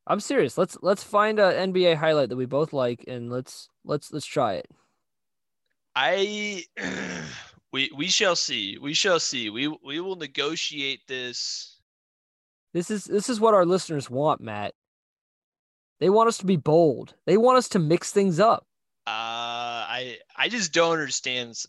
I'm 0.09 0.21
serious. 0.21 0.59
Let's 0.59 0.77
let's 0.83 1.03
find 1.03 1.39
a 1.39 1.53
NBA 1.53 1.97
highlight 1.97 2.29
that 2.31 2.37
we 2.37 2.47
both 2.47 2.73
like, 2.73 3.05
and 3.07 3.31
let's 3.31 3.69
let's 3.85 4.13
let's 4.13 4.27
try 4.27 4.55
it. 4.55 4.67
I 5.95 6.65
we 7.73 7.91
we 7.97 8.09
shall 8.09 8.37
see. 8.37 8.79
We 8.79 8.95
shall 8.95 9.21
see. 9.21 9.51
We 9.51 9.69
we 9.69 10.01
will 10.01 10.17
negotiate 10.17 11.07
this. 11.07 11.81
This 12.73 12.91
is 12.91 13.05
this 13.05 13.29
is 13.29 13.41
what 13.41 13.55
our 13.55 13.65
listeners 13.65 14.11
want, 14.11 14.41
Matt. 14.41 14.75
They 16.01 16.11
want 16.11 16.29
us 16.29 16.39
to 16.39 16.47
be 16.47 16.57
bold. 16.57 17.15
They 17.27 17.37
want 17.37 17.59
us 17.59 17.69
to 17.71 17.79
mix 17.79 18.11
things 18.13 18.39
up. 18.41 18.65
Uh 19.07 19.11
I 19.89 20.19
I 20.37 20.49
just 20.49 20.73
don't 20.73 20.93
understand 20.93 21.51
this. 21.51 21.67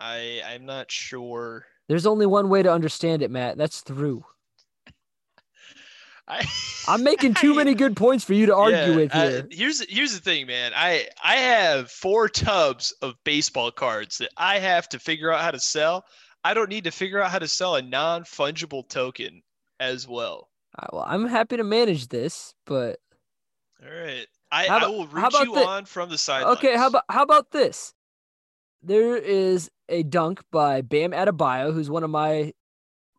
I 0.00 0.42
I'm 0.46 0.64
not 0.66 0.90
sure. 0.90 1.66
There's 1.88 2.06
only 2.06 2.26
one 2.26 2.48
way 2.48 2.62
to 2.62 2.72
understand 2.72 3.22
it, 3.22 3.30
Matt. 3.30 3.56
That's 3.58 3.80
through. 3.80 4.24
I 6.28 6.44
I'm 6.88 7.02
making 7.02 7.34
too 7.34 7.52
I- 7.54 7.56
many 7.56 7.74
good 7.74 7.96
points 7.96 8.24
for 8.24 8.34
you 8.34 8.46
to 8.46 8.54
argue 8.54 8.76
Yeah, 8.78 8.96
with 8.96 9.12
here. 9.12 9.46
here's 9.50 9.80
here's 9.90 10.14
the 10.14 10.20
thing, 10.20 10.46
man. 10.46 10.72
I 10.74 11.08
I 11.22 11.36
have 11.36 11.90
four 11.90 12.28
tubs 12.28 12.92
of 13.02 13.14
baseball 13.24 13.70
cards 13.70 14.18
that 14.18 14.30
I 14.36 14.58
have 14.58 14.88
to 14.90 14.98
figure 14.98 15.32
out 15.32 15.40
how 15.40 15.50
to 15.50 15.60
sell. 15.60 16.04
I 16.44 16.54
don't 16.54 16.70
need 16.70 16.84
to 16.84 16.90
figure 16.90 17.20
out 17.22 17.30
how 17.30 17.38
to 17.40 17.48
sell 17.48 17.74
a 17.76 17.82
non 17.82 18.22
fungible 18.24 18.88
token 18.88 19.42
as 19.80 20.06
well. 20.08 20.48
Uh, 20.78 20.86
well, 20.92 21.04
I'm 21.06 21.26
happy 21.26 21.56
to 21.56 21.64
manage 21.64 22.08
this, 22.08 22.54
but 22.64 23.00
All 23.82 23.90
right. 23.90 24.26
I, 24.52 24.66
How 24.66 24.74
I 24.74 24.78
about- 24.78 24.90
will 24.90 25.06
how 25.06 25.12
root 25.16 25.26
about 25.34 25.46
you 25.46 25.54
the- 25.54 25.66
on 25.66 25.84
from 25.84 26.08
the 26.10 26.18
sidelines. 26.18 26.58
okay. 26.58 26.76
How 26.76 26.88
about 26.88 27.04
how 27.08 27.22
about 27.22 27.50
this? 27.52 27.94
There 28.82 29.16
is 29.16 29.70
a 29.88 30.02
dunk 30.02 30.42
by 30.50 30.80
Bam 30.80 31.12
Adebayo, 31.12 31.72
who's 31.72 31.90
one 31.90 32.02
of 32.04 32.10
my 32.10 32.52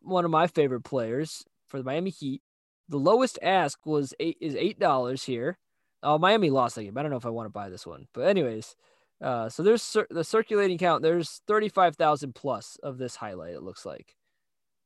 one 0.02 0.24
of 0.24 0.30
my 0.30 0.46
favorite 0.46 0.82
players 0.82 1.44
for 1.68 1.78
the 1.78 1.84
Miami 1.84 2.10
Heat. 2.10 2.42
The 2.88 2.98
lowest 2.98 3.38
ask 3.42 3.84
was 3.86 4.12
eight 4.20 4.36
is 4.40 4.54
eight 4.56 4.78
dollars 4.78 5.24
here. 5.24 5.58
Oh, 6.02 6.18
Miami 6.18 6.50
lost 6.50 6.74
that 6.74 6.82
game. 6.84 6.98
I 6.98 7.02
don't 7.02 7.10
know 7.12 7.16
if 7.16 7.26
I 7.26 7.30
want 7.30 7.46
to 7.46 7.50
buy 7.52 7.68
this 7.70 7.86
one, 7.86 8.08
but 8.12 8.22
anyways, 8.22 8.74
uh, 9.22 9.48
so 9.48 9.62
there's 9.62 9.82
cir- 9.82 10.08
the 10.10 10.24
circulating 10.24 10.78
count. 10.78 11.02
There's 11.02 11.40
thirty 11.46 11.68
five 11.68 11.96
thousand 11.96 12.34
plus 12.34 12.76
of 12.82 12.98
this 12.98 13.16
highlight. 13.16 13.54
It 13.54 13.62
looks 13.62 13.86
like. 13.86 14.16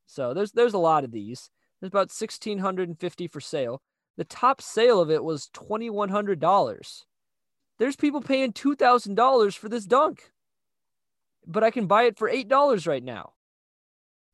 So 0.07 0.35
there's 0.35 0.53
there's 0.53 0.75
a 0.75 0.79
lot 0.79 1.03
of 1.05 1.11
these. 1.11 1.51
There's 1.81 1.91
about 1.91 2.11
sixteen 2.13 2.59
hundred 2.59 2.89
and 2.89 3.01
fifty 3.01 3.27
for 3.27 3.41
sale. 3.41 3.83
The 4.17 4.25
top 4.25 4.63
sale 4.63 5.01
of 5.01 5.11
it 5.11 5.23
was 5.23 5.49
twenty 5.53 5.91
one 5.91 6.09
hundred 6.09 6.41
dollars. 6.41 7.05
There's 7.79 7.97
people 7.97 8.21
paying 8.21 8.53
two 8.53 8.75
thousand 8.75 9.15
dollars 9.15 9.55
for 9.55 9.69
this 9.69 9.85
dunk, 9.85 10.31
but 11.47 11.63
I 11.63 11.71
can 11.71 11.87
buy 11.87 12.05
it 12.05 12.17
for 12.17 12.29
eight 12.29 12.49
dollars 12.49 12.87
right 12.87 13.05
now. 13.05 13.33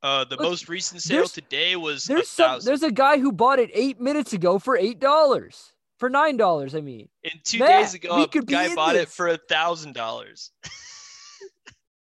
Uh, 0.03 0.24
the 0.24 0.37
Look, 0.37 0.43
most 0.43 0.68
recent 0.68 1.01
sale 1.01 1.26
today 1.26 1.76
was 1.76 2.05
There's 2.05 2.22
a 2.22 2.26
some. 2.26 2.61
There's 2.64 2.83
a 2.83 2.91
guy 2.91 3.18
who 3.18 3.33
bought 3.33 3.59
it 3.59 3.70
eight 3.72 4.01
minutes 4.01 4.33
ago 4.33 4.59
for 4.59 4.76
eight 4.76 5.01
dollars. 5.01 5.72
For 5.99 6.11
nine 6.11 6.37
dollars, 6.37 6.74
I 6.74 6.80
mean. 6.80 7.09
And 7.22 7.35
two 7.45 7.61
Matt, 7.61 7.83
days 7.83 7.95
ago, 7.95 8.24
a 8.24 8.26
guy 8.26 8.74
bought 8.74 8.97
it 8.97 9.09
for 9.09 9.28
a 9.28 9.37
thousand 9.37 9.95
dollars. 9.95 10.51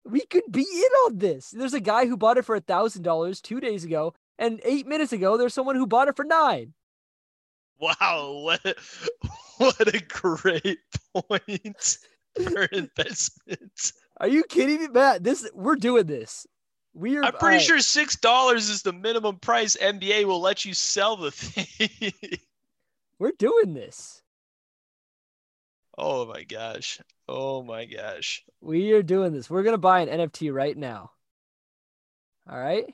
We 0.05 0.21
could 0.21 0.43
be 0.49 0.61
in 0.61 0.91
on 1.05 1.17
this. 1.19 1.51
There's 1.51 1.73
a 1.73 1.79
guy 1.79 2.07
who 2.07 2.17
bought 2.17 2.37
it 2.37 2.45
for 2.45 2.55
a 2.55 2.61
thousand 2.61 3.03
dollars 3.03 3.41
two 3.41 3.59
days 3.59 3.83
ago, 3.83 4.15
and 4.39 4.59
eight 4.63 4.87
minutes 4.87 5.13
ago, 5.13 5.37
there's 5.37 5.53
someone 5.53 5.75
who 5.75 5.85
bought 5.85 6.07
it 6.07 6.15
for 6.15 6.25
nine. 6.25 6.73
Wow, 7.79 8.41
what 8.43 8.77
what 9.57 9.95
a 9.95 9.99
great 10.07 10.79
point 11.13 11.97
for 12.43 12.63
investment. 12.71 13.91
Are 14.17 14.27
you 14.27 14.43
kidding 14.43 14.81
me, 14.81 14.87
Matt? 14.89 15.23
This 15.23 15.49
we're 15.53 15.75
doing 15.75 16.05
this. 16.05 16.45
We 16.93 17.17
are. 17.17 17.23
I'm 17.23 17.33
pretty 17.33 17.57
I- 17.57 17.59
sure 17.59 17.79
six 17.79 18.15
dollars 18.17 18.69
is 18.69 18.81
the 18.81 18.91
minimum 18.93 19.37
price 19.37 19.77
NBA 19.77 20.25
will 20.25 20.41
let 20.41 20.65
you 20.65 20.73
sell 20.73 21.15
the 21.15 21.31
thing. 21.31 22.11
we're 23.19 23.31
doing 23.37 23.73
this. 23.73 24.21
oh 25.97 26.25
my 26.25 26.43
gosh. 26.43 26.99
Oh 27.27 27.61
my 27.63 27.85
gosh. 27.85 28.43
We 28.61 28.91
are 28.93 29.03
doing 29.03 29.31
this. 29.33 29.49
We're 29.49 29.63
gonna 29.63 29.77
buy 29.77 30.01
an 30.01 30.09
NFT 30.09 30.51
right 30.53 30.75
now. 30.77 31.11
All 32.49 32.59
right. 32.59 32.85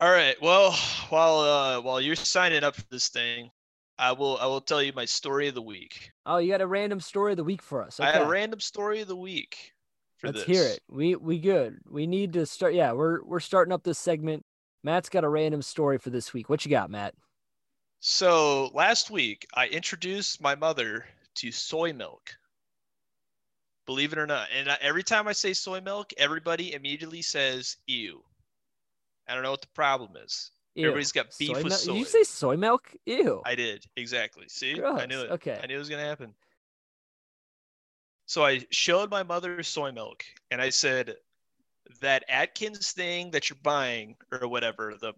All 0.00 0.10
right. 0.10 0.40
Well, 0.40 0.72
while 1.10 1.40
uh, 1.40 1.80
while 1.82 2.00
you're 2.00 2.16
signing 2.16 2.64
up 2.64 2.74
for 2.74 2.84
this 2.90 3.08
thing, 3.08 3.50
I 3.98 4.12
will 4.12 4.38
I 4.38 4.46
will 4.46 4.62
tell 4.62 4.82
you 4.82 4.94
my 4.94 5.04
story 5.04 5.48
of 5.48 5.54
the 5.54 5.60
week. 5.60 6.10
Oh, 6.24 6.38
you 6.38 6.50
got 6.50 6.62
a 6.62 6.66
random 6.66 7.00
story 7.00 7.32
of 7.32 7.36
the 7.36 7.44
week 7.44 7.60
for 7.60 7.82
us. 7.82 8.00
I 8.00 8.10
had 8.10 8.22
a 8.22 8.26
random 8.26 8.60
story 8.60 9.02
of 9.02 9.08
the 9.08 9.16
week. 9.16 9.74
For 10.16 10.28
Let's 10.28 10.44
this. 10.44 10.46
hear 10.46 10.64
it. 10.64 10.80
We 10.88 11.16
we 11.16 11.38
good. 11.38 11.80
We 11.86 12.06
need 12.06 12.32
to 12.32 12.46
start. 12.46 12.72
Yeah, 12.72 12.92
we're 12.92 13.22
we're 13.24 13.40
starting 13.40 13.72
up 13.72 13.82
this 13.82 13.98
segment. 13.98 14.42
Matt's 14.82 15.10
got 15.10 15.24
a 15.24 15.28
random 15.28 15.60
story 15.60 15.98
for 15.98 16.08
this 16.08 16.32
week. 16.32 16.48
What 16.48 16.64
you 16.64 16.70
got, 16.70 16.90
Matt? 16.90 17.14
So 18.00 18.70
last 18.72 19.10
week, 19.10 19.46
I 19.52 19.66
introduced 19.66 20.40
my 20.40 20.54
mother 20.54 21.04
to 21.36 21.52
soy 21.52 21.92
milk. 21.92 22.34
Believe 23.84 24.14
it 24.14 24.18
or 24.18 24.26
not, 24.26 24.48
and 24.56 24.70
I, 24.70 24.78
every 24.80 25.02
time 25.02 25.28
I 25.28 25.32
say 25.32 25.52
soy 25.52 25.82
milk, 25.82 26.14
everybody 26.16 26.72
immediately 26.72 27.20
says 27.20 27.76
"ew." 27.86 28.22
I 29.30 29.34
don't 29.34 29.42
know 29.42 29.52
what 29.52 29.62
the 29.62 29.68
problem 29.68 30.16
is. 30.22 30.50
Ew. 30.74 30.84
Everybody's 30.84 31.12
got 31.12 31.26
beef 31.38 31.48
soy 31.48 31.62
with 31.62 31.72
milk? 31.72 31.82
Did 31.84 31.96
you 31.96 32.04
say 32.04 32.22
soy 32.24 32.56
milk? 32.56 32.90
Ew. 33.06 33.42
I 33.44 33.54
did 33.54 33.84
exactly. 33.96 34.46
See, 34.48 34.82
I 34.82 35.06
knew 35.06 35.20
it. 35.20 35.30
Okay. 35.32 35.58
I 35.62 35.66
knew 35.66 35.76
it 35.76 35.78
was 35.78 35.88
gonna 35.88 36.02
happen. 36.02 36.34
So 38.26 38.44
I 38.44 38.64
showed 38.70 39.10
my 39.10 39.22
mother 39.22 39.62
soy 39.62 39.90
milk, 39.92 40.24
and 40.50 40.60
I 40.62 40.70
said, 40.70 41.16
"That 42.00 42.24
Atkins 42.28 42.92
thing 42.92 43.32
that 43.32 43.50
you're 43.50 43.58
buying, 43.62 44.16
or 44.30 44.46
whatever, 44.48 44.96
the 45.00 45.14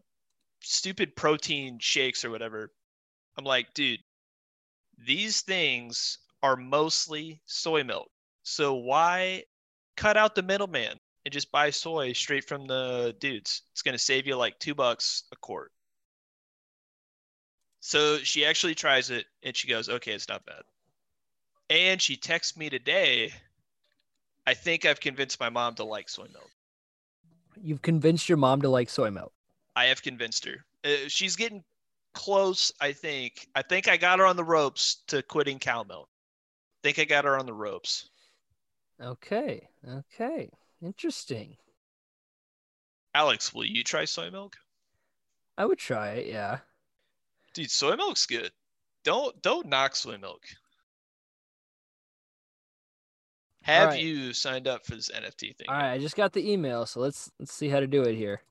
stupid 0.61 1.15
protein 1.17 1.79
shakes 1.79 2.25
or 2.25 2.31
whatever." 2.31 2.73
I'm 3.37 3.45
like, 3.45 3.75
dude, 3.75 4.01
these 4.99 5.43
things 5.43 6.19
are 6.43 6.57
mostly 6.57 7.41
soy 7.47 7.85
milk. 7.85 8.11
So 8.43 8.75
why 8.75 9.45
cut 9.97 10.17
out 10.17 10.35
the 10.35 10.43
middleman 10.43 10.99
and 11.25 11.33
just 11.33 11.53
buy 11.53 11.71
soy 11.71 12.13
straight 12.13 12.47
from 12.49 12.67
the 12.67 13.15
dudes? 13.19 13.63
It's 13.73 13.83
gonna 13.83 13.99
save 13.99 14.27
you 14.27 14.37
like 14.37 14.59
two 14.59 14.75
bucks 14.75 15.25
a 15.33 15.37
quart. 15.37 15.73
So 17.81 18.19
she 18.19 18.45
actually 18.45 18.77
tries 18.77 19.11
it 19.11 19.27
and 19.43 19.57
she 19.57 19.67
goes, 19.69 19.89
okay, 19.89 20.13
it's 20.13 20.29
not 20.29 20.47
bad. 20.47 20.63
And 21.69 22.01
she 22.01 22.17
texts 22.17 22.57
me 22.57 22.71
today. 22.71 23.33
I 24.47 24.55
think 24.55 24.85
I've 24.85 25.01
convinced 25.01 25.41
my 25.41 25.49
mom 25.49 25.75
to 25.77 25.85
like 25.85 26.09
soy 26.09 26.27
milk. 26.33 26.51
You've 27.61 27.83
convinced 27.83 28.29
your 28.29 28.39
mom 28.39 28.63
to 28.63 28.69
like 28.69 28.89
soy 28.89 29.11
milk. 29.11 29.33
I 29.75 29.87
have 29.87 30.03
convinced 30.03 30.45
her. 30.45 30.65
Uh, 30.85 31.09
she's 31.09 31.35
getting 31.35 31.65
close, 32.15 32.73
I 32.81 32.93
think. 32.93 33.49
I 33.55 33.63
think 33.63 33.89
I 33.89 33.97
got 33.97 34.21
her 34.21 34.27
on 34.27 34.37
the 34.37 34.45
ropes 34.45 35.03
to 35.09 35.23
quitting 35.23 35.59
cow 35.59 35.83
milk. 35.83 36.09
think 36.83 36.99
I 36.99 37.05
got 37.05 37.25
her 37.25 37.37
on 37.39 37.47
the 37.47 37.53
ropes. 37.53 38.11
Okay. 39.01 39.67
Okay. 39.89 40.51
Interesting. 40.83 41.57
Alex, 43.15 43.55
will 43.55 43.65
you 43.65 43.85
try 43.85 44.05
soy 44.05 44.31
milk? 44.31 44.57
I 45.57 45.67
would 45.67 45.79
try 45.79 46.11
it. 46.13 46.27
Yeah. 46.27 46.59
Dude, 47.55 47.71
soy 47.71 47.97
milk's 47.97 48.27
good. 48.27 48.51
Don't 49.05 49.41
don't 49.43 49.67
knock 49.67 49.95
soy 49.95 50.19
milk. 50.19 50.43
Have 53.63 53.91
right. 53.91 54.03
you 54.03 54.33
signed 54.33 54.67
up 54.67 54.85
for 54.85 54.97
this 54.97 55.11
NFT 55.11 55.57
thing? 55.57 55.67
All 55.69 55.77
right. 55.77 55.93
I 55.93 55.99
just 55.99 56.17
got 56.17 56.33
the 56.33 56.51
email, 56.51 56.85
so 56.87 57.01
let's 57.01 57.31
let's 57.39 57.53
see 57.53 57.69
how 57.69 57.81
to 57.81 57.87
do 57.87 58.03
it 58.03 58.17
here. 58.17 58.43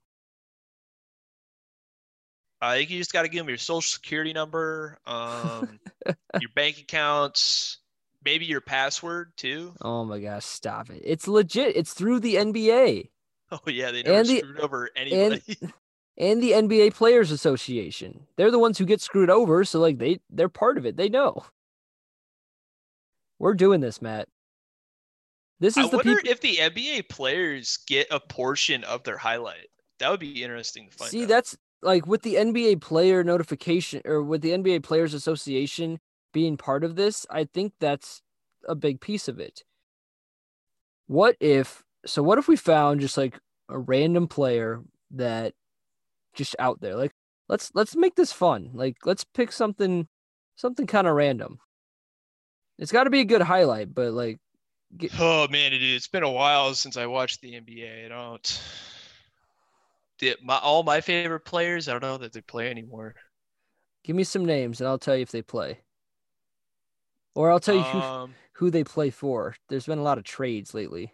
I 2.61 2.77
think 2.77 2.91
you 2.91 2.99
just 2.99 3.11
got 3.11 3.23
to 3.23 3.27
give 3.27 3.39
them 3.39 3.49
your 3.49 3.57
social 3.57 3.81
security 3.81 4.33
number, 4.33 4.99
um, 5.05 5.79
your 6.39 6.51
bank 6.55 6.77
accounts, 6.77 7.79
maybe 8.23 8.45
your 8.45 8.61
password 8.61 9.33
too. 9.37 9.73
Oh 9.81 10.03
my 10.05 10.19
gosh! 10.19 10.45
Stop 10.45 10.89
it. 10.89 11.01
It's 11.05 11.27
legit. 11.27 11.75
It's 11.75 11.93
through 11.93 12.19
the 12.21 12.35
NBA 12.35 13.09
Oh 13.51 13.59
yeah, 13.67 13.91
they 13.91 14.03
never 14.03 14.17
And 14.17 14.27
the- 14.27 14.39
screwed 14.39 14.59
over 14.59 14.89
anybody. 14.95 15.41
and 16.17 16.41
the 16.41 16.51
NBA 16.51 16.93
Players 16.93 17.31
Association. 17.31 18.27
They're 18.37 18.51
the 18.51 18.59
ones 18.59 18.77
who 18.77 18.85
get 18.85 19.01
screwed 19.01 19.29
over, 19.29 19.63
so 19.65 19.79
like 19.79 19.97
they 19.97 20.19
they're 20.29 20.49
part 20.49 20.77
of 20.77 20.85
it. 20.85 20.95
They 20.97 21.09
know. 21.09 21.43
We're 23.39 23.53
doing 23.55 23.81
this, 23.81 24.01
Matt. 24.01 24.27
This 25.59 25.77
I 25.77 25.83
is 25.83 25.89
the 25.89 25.97
wonder 25.97 26.15
people. 26.17 26.31
if 26.31 26.41
the 26.41 26.57
NBA 26.57 27.09
players 27.09 27.79
get 27.87 28.07
a 28.11 28.19
portion 28.19 28.83
of 28.83 29.03
their 29.03 29.17
highlight. 29.17 29.67
That 29.99 30.09
would 30.09 30.19
be 30.19 30.43
interesting 30.43 30.89
to 30.89 30.95
find 30.95 31.07
out. 31.07 31.11
See, 31.11 31.23
out. 31.23 31.27
that's 31.29 31.57
like 31.83 32.07
with 32.07 32.21
the 32.23 32.35
NBA 32.35 32.81
player 32.81 33.23
notification 33.23 34.01
or 34.05 34.21
with 34.23 34.41
the 34.41 34.51
NBA 34.51 34.83
Players 34.83 35.13
Association 35.13 35.99
being 36.31 36.57
part 36.57 36.83
of 36.83 36.95
this, 36.95 37.25
I 37.29 37.45
think 37.45 37.73
that's 37.79 38.21
a 38.67 38.75
big 38.75 39.01
piece 39.01 39.27
of 39.27 39.39
it. 39.39 39.63
What 41.07 41.35
if 41.39 41.83
so 42.05 42.23
what 42.23 42.37
if 42.37 42.47
we 42.47 42.55
found 42.55 43.01
just 43.01 43.17
like 43.17 43.39
a 43.69 43.77
random 43.77 44.27
player 44.27 44.81
that 45.11 45.53
just 46.33 46.55
out 46.59 46.81
there? 46.81 46.95
Like 46.95 47.11
let's 47.49 47.71
let's 47.73 47.95
make 47.95 48.15
this 48.15 48.31
fun. 48.31 48.71
Like 48.73 48.97
let's 49.05 49.23
pick 49.23 49.51
something 49.51 50.07
something 50.55 50.87
kind 50.87 51.07
of 51.07 51.15
random. 51.15 51.59
It's 52.79 52.91
got 52.91 53.03
to 53.03 53.09
be 53.09 53.19
a 53.19 53.25
good 53.25 53.41
highlight, 53.41 53.93
but 53.93 54.13
like 54.13 54.39
Oh 55.19 55.47
man, 55.49 55.73
it 55.73 55.83
is. 55.83 55.97
It's 55.97 56.07
been 56.07 56.23
a 56.23 56.31
while 56.31 56.73
since 56.73 56.97
I 56.97 57.05
watched 57.05 57.41
the 57.41 57.53
NBA. 57.53 58.05
I 58.05 58.09
don't. 58.09 58.61
The, 60.19 60.35
my 60.43 60.57
all 60.57 60.83
my 60.83 61.01
favorite 61.01 61.45
players, 61.45 61.87
I 61.87 61.93
don't 61.93 62.01
know 62.01 62.17
that 62.17 62.33
they 62.33 62.41
play 62.41 62.69
anymore. 62.69 63.15
give 64.03 64.15
me 64.15 64.23
some 64.23 64.45
names 64.45 64.79
and 64.79 64.87
I'll 64.87 64.99
tell 64.99 65.15
you 65.15 65.23
if 65.23 65.31
they 65.31 65.41
play. 65.41 65.79
Or 67.35 67.51
I'll 67.51 67.59
tell 67.59 67.75
you 67.75 67.83
who, 67.83 67.99
Um, 67.99 68.35
who 68.53 68.69
they 68.69 68.83
play 68.83 69.09
for. 69.09 69.55
There's 69.69 69.85
been 69.85 69.99
a 69.99 70.03
lot 70.03 70.17
of 70.17 70.23
trades 70.23 70.73
lately. 70.73 71.11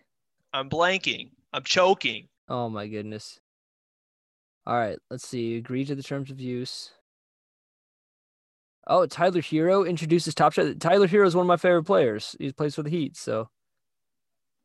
I'm 0.54 0.70
blanking. 0.70 1.32
I'm 1.54 1.64
choking. 1.64 2.28
Oh 2.50 2.70
my 2.70 2.88
goodness. 2.88 3.40
All 4.66 4.76
right, 4.76 4.98
let's 5.10 5.28
see. 5.28 5.56
Agree 5.56 5.86
to 5.86 5.96
the 5.96 6.04
terms 6.04 6.30
of 6.32 6.40
use. 6.40 6.92
Oh, 8.88 9.06
Tyler 9.06 9.42
Herro 9.42 9.88
introduces 9.88 10.34
Top 10.34 10.54
Shot. 10.54 10.80
Tyler 10.80 11.08
Herro 11.08 11.28
is 11.28 11.36
one 11.36 11.44
of 11.44 11.48
my 11.48 11.58
favorite 11.58 11.84
players. 11.84 12.36
He 12.40 12.52
plays 12.54 12.76
for 12.76 12.84
the 12.84 12.90
Heat, 12.90 13.18
so 13.18 13.50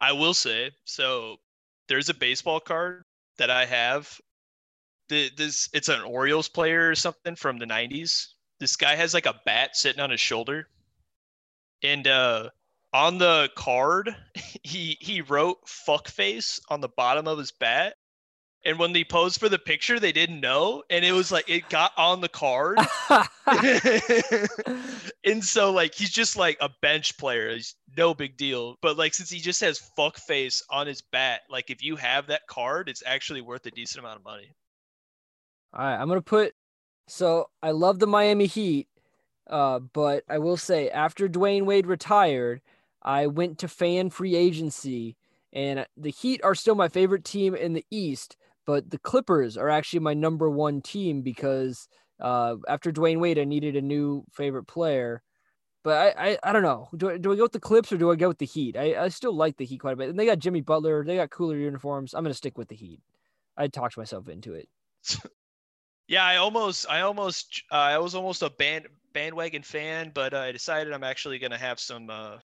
I 0.01 0.13
will 0.13 0.35
say 0.35 0.71
so. 0.85 1.37
There's 1.89 2.09
a 2.09 2.15
baseball 2.15 2.61
card 2.61 3.03
that 3.39 3.51
I 3.51 3.65
have. 3.65 4.21
The, 5.09 5.31
this 5.37 5.69
it's 5.73 5.89
an 5.89 6.03
Orioles 6.03 6.49
player 6.49 6.89
or 6.89 6.95
something 6.95 7.35
from 7.35 7.59
the 7.59 7.67
'90s. 7.67 8.29
This 8.61 8.77
guy 8.77 8.95
has 8.95 9.13
like 9.13 9.27
a 9.27 9.41
bat 9.45 9.77
sitting 9.77 10.01
on 10.01 10.11
his 10.11 10.21
shoulder, 10.21 10.69
and 11.83 12.07
uh, 12.07 12.51
on 12.93 13.19
the 13.19 13.51
card 13.57 14.15
he 14.63 14.97
he 15.01 15.21
wrote 15.21 15.59
"fuckface" 15.67 16.61
on 16.69 16.81
the 16.81 16.89
bottom 16.89 17.27
of 17.27 17.39
his 17.39 17.53
bat. 17.53 17.95
And 18.65 18.79
when 18.79 18.93
they 18.93 19.03
posed 19.03 19.41
for 19.41 19.49
the 19.49 19.59
picture, 19.59 19.99
they 19.99 20.13
didn't 20.13 20.39
know, 20.39 20.85
and 20.89 21.05
it 21.05 21.11
was 21.11 21.33
like 21.33 21.51
it 21.51 21.69
got 21.69 21.91
on 21.97 22.21
the 22.21 22.29
card. 22.29 22.79
and 25.25 25.45
so 25.45 25.73
like 25.73 25.95
he's 25.95 26.13
just 26.13 26.37
like 26.37 26.59
a 26.61 26.71
bench 26.81 27.19
player. 27.19 27.51
He's 27.51 27.75
no 27.97 28.15
big 28.15 28.37
deal. 28.37 28.77
But 28.81 28.97
like 28.97 29.15
since 29.15 29.31
he 29.31 29.41
just 29.41 29.61
has 29.63 29.81
fuck 29.97 30.17
face 30.17 30.63
on 30.71 30.87
his 30.87 31.03
bat, 31.03 31.41
like 31.51 31.71
if 31.71 31.83
you 31.83 31.97
have 31.97 32.29
that 32.29 32.47
card, 32.47 32.89
it's 32.89 33.03
actually 33.05 33.41
worth 33.41 33.67
a 33.67 33.73
decent 33.73 34.05
amount 34.05 34.21
of 34.21 34.25
money. 34.25 34.53
All 35.75 35.85
right, 35.85 35.97
I'm 35.97 36.07
gonna 36.07 36.23
put. 36.23 36.55
So 37.09 37.49
I 37.63 37.73
love 37.73 37.99
the 37.99 38.07
Miami 38.07 38.47
Heat, 38.47 38.87
uh, 39.49 39.81
but 39.81 40.25
I 40.29 40.39
will 40.39 40.57
say 40.57 40.89
after 40.91 41.29
Dwyane 41.29 41.65
Wade 41.65 41.87
retired, 41.87 42.61
I 43.03 43.27
went 43.27 43.59
to 43.59 43.69
fan 43.69 44.11
free 44.11 44.35
agency, 44.35 45.17
and 45.53 45.87
the 45.97 46.11
Heat 46.11 46.41
are 46.45 46.55
still 46.55 46.75
my 46.75 46.89
favorite 46.89 47.25
team 47.25 47.55
in 47.55 47.73
the 47.73 47.85
East, 47.91 48.37
but 48.67 48.91
the 48.91 48.99
Clippers 48.99 49.57
are 49.57 49.69
actually 49.69 50.01
my 50.01 50.15
number 50.15 50.49
one 50.49 50.81
team 50.81 51.23
because 51.23 51.89
uh, 52.21 52.57
after 52.69 52.93
Dwyane 52.93 53.21
Wade, 53.21 53.39
I 53.39 53.45
needed 53.45 53.77
a 53.77 53.83
new 53.83 54.25
favorite 54.33 54.67
player. 54.67 55.23
But 55.85 56.17
I, 56.17 56.31
I, 56.31 56.39
I 56.45 56.53
don't 56.53 56.63
know. 56.63 56.89
Do 56.97 57.11
I, 57.11 57.19
do 57.19 57.33
I 57.33 57.37
go 57.37 57.43
with 57.43 57.53
the 57.53 57.59
Clips 57.59 57.91
or 57.91 57.97
do 57.97 58.13
I 58.13 58.15
go 58.15 58.29
with 58.29 58.39
the 58.39 58.47
Heat? 58.47 58.77
I, 58.77 58.95
I 58.95 59.09
still 59.09 59.35
like 59.35 59.57
the 59.57 59.65
Heat 59.65 59.79
quite 59.79 59.95
a 59.95 59.97
bit. 59.97 60.11
And 60.11 60.19
they 60.19 60.27
got 60.27 60.39
Jimmy 60.39 60.61
Butler. 60.61 61.05
They 61.05 61.17
got 61.17 61.31
cooler 61.31 61.57
uniforms. 61.57 62.15
I'm 62.15 62.23
gonna 62.23 62.35
stick 62.35 62.57
with 62.57 62.69
the 62.69 62.77
Heat. 62.77 63.01
I 63.57 63.67
talked 63.67 63.97
myself 63.97 64.29
into 64.29 64.55
it. 64.55 64.69
Yeah, 66.09 66.25
I 66.27 66.37
almost, 66.37 66.85
I 66.91 67.03
almost, 67.03 67.63
uh, 67.71 67.77
I 67.77 67.99
was 67.99 68.15
almost 68.15 68.43
a 68.43 68.51
band 68.51 68.87
bandwagon 69.13 69.63
fan, 69.63 70.11
but 70.15 70.35
uh, 70.35 70.39
I 70.39 70.53
decided 70.53 70.93
I'm 70.93 71.05
actually 71.05 71.39
gonna 71.39 71.59
have 71.59 71.79
some. 71.81 72.11
Uh, 72.11 72.39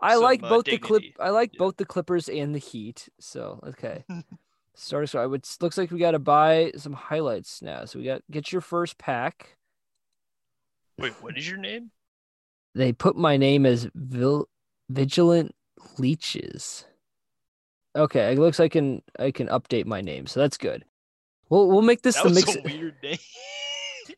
I 0.00 0.14
some, 0.14 0.22
like 0.22 0.42
uh, 0.42 0.48
both 0.48 0.64
the 0.66 0.78
clip. 0.78 1.02
I 1.18 1.30
like 1.30 1.52
Yeah. 1.54 1.58
both 1.58 1.76
the 1.76 1.84
Clippers 1.86 2.28
and 2.28 2.54
the 2.54 2.58
Heat. 2.58 3.08
So 3.20 3.60
okay, 3.68 4.04
start. 4.74 5.08
So 5.08 5.18
I 5.22 5.26
would 5.26 5.46
looks 5.60 5.78
like 5.78 5.90
we 5.90 5.98
got 5.98 6.10
to 6.12 6.18
buy 6.18 6.72
some 6.76 6.92
highlights 6.92 7.62
now. 7.62 7.84
So 7.84 7.98
we 7.98 8.04
got 8.04 8.22
get 8.30 8.52
your 8.52 8.60
first 8.60 8.98
pack. 8.98 9.56
wait, 10.98 11.12
what 11.22 11.36
is 11.38 11.48
your 11.48 11.58
name? 11.58 11.90
They 12.74 12.92
put 12.92 13.16
my 13.16 13.36
name 13.38 13.64
as 13.64 13.88
Vil- 13.94 14.48
Vigilant 14.90 15.54
Leeches. 15.98 16.84
Okay, 17.96 18.32
it 18.32 18.38
looks 18.38 18.58
like 18.58 18.72
I 18.72 18.78
can 18.78 19.02
I 19.18 19.30
can 19.30 19.48
update 19.48 19.86
my 19.86 20.02
name, 20.02 20.26
so 20.26 20.40
that's 20.40 20.58
good. 20.58 20.84
We'll 21.48 21.68
we'll 21.68 21.80
make 21.80 22.02
this 22.02 22.16
That 22.16 22.24
the 22.24 22.34
mix. 22.34 22.54
a 22.54 22.60
weird 22.62 22.96
name. 23.02 23.16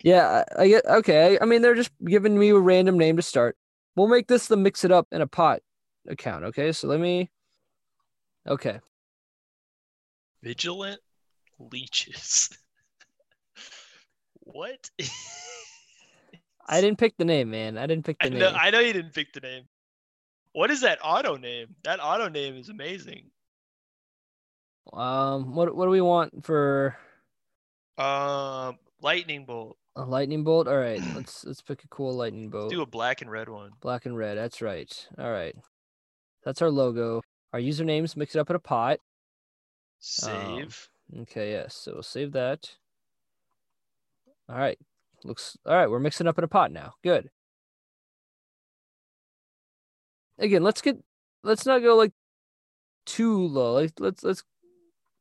Yeah, 0.02 0.44
I, 0.56 0.68
get 0.68 0.86
okay. 0.86 1.38
I 1.40 1.44
mean, 1.44 1.62
they're 1.62 1.74
just 1.74 1.90
giving 2.04 2.38
me 2.38 2.50
a 2.50 2.58
random 2.58 2.98
name 2.98 3.16
to 3.16 3.22
start. 3.22 3.56
We'll 3.96 4.08
make 4.08 4.26
this 4.28 4.46
the 4.46 4.56
mix 4.56 4.84
it 4.84 4.92
up 4.92 5.08
in 5.12 5.20
a 5.20 5.26
pot 5.26 5.60
account. 6.08 6.44
Okay, 6.44 6.72
so 6.72 6.88
let 6.88 7.00
me. 7.00 7.30
Okay, 8.46 8.80
Vigilant 10.42 11.00
leeches. 11.58 12.48
what? 14.40 14.90
I 16.68 16.80
didn't 16.80 16.98
pick 16.98 17.16
the 17.16 17.24
name, 17.24 17.50
man. 17.50 17.78
I 17.78 17.86
didn't 17.86 18.04
pick 18.04 18.18
the 18.18 18.26
I 18.26 18.28
name. 18.30 18.38
know, 18.38 18.50
I 18.52 18.70
know 18.70 18.78
you 18.78 18.92
didn't 18.92 19.14
pick 19.14 19.32
the 19.32 19.40
name. 19.40 19.64
What 20.52 20.70
is 20.70 20.82
that 20.82 20.98
auto 21.02 21.36
name? 21.36 21.74
That 21.84 21.98
auto 22.02 22.28
name 22.28 22.56
is 22.56 22.68
amazing. 22.68 23.30
Um, 24.92 25.54
what 25.54 25.74
what 25.74 25.84
do 25.86 25.90
we 25.90 26.00
want 26.00 26.44
for 26.44 26.96
Um, 27.96 28.78
lightning 29.02 29.44
bolt. 29.44 29.77
A 29.98 30.04
lightning 30.04 30.44
bolt? 30.44 30.68
All 30.68 30.78
right, 30.78 31.02
let's 31.14 31.44
let's 31.44 31.60
pick 31.60 31.84
a 31.84 31.88
cool 31.88 32.14
lightning 32.14 32.48
bolt. 32.48 32.70
Do 32.70 32.82
a 32.82 32.86
black 32.86 33.20
and 33.20 33.30
red 33.30 33.48
one. 33.48 33.70
Black 33.80 34.06
and 34.06 34.16
red. 34.16 34.38
That's 34.38 34.62
right. 34.62 35.08
All 35.18 35.30
right, 35.30 35.54
that's 36.44 36.62
our 36.62 36.70
logo. 36.70 37.22
Our 37.52 37.60
usernames 37.60 38.16
mix 38.16 38.34
it 38.34 38.38
up 38.38 38.50
in 38.50 38.56
a 38.56 38.60
pot. 38.60 38.98
Save. 40.00 40.88
Um, 41.12 41.22
okay, 41.22 41.52
yes. 41.52 41.74
So 41.74 41.94
we'll 41.94 42.02
save 42.02 42.32
that. 42.32 42.76
All 44.48 44.56
right. 44.58 44.78
Looks 45.24 45.56
all 45.66 45.74
right. 45.74 45.90
We're 45.90 45.98
mixing 45.98 46.26
up 46.26 46.38
in 46.38 46.44
a 46.44 46.48
pot 46.48 46.70
now. 46.70 46.94
Good. 47.02 47.30
Again, 50.38 50.62
let's 50.62 50.80
get 50.80 50.96
let's 51.42 51.66
not 51.66 51.82
go 51.82 51.96
like 51.96 52.12
too 53.04 53.46
low. 53.46 53.74
Like 53.74 53.92
let's 53.98 54.22
let's 54.22 54.44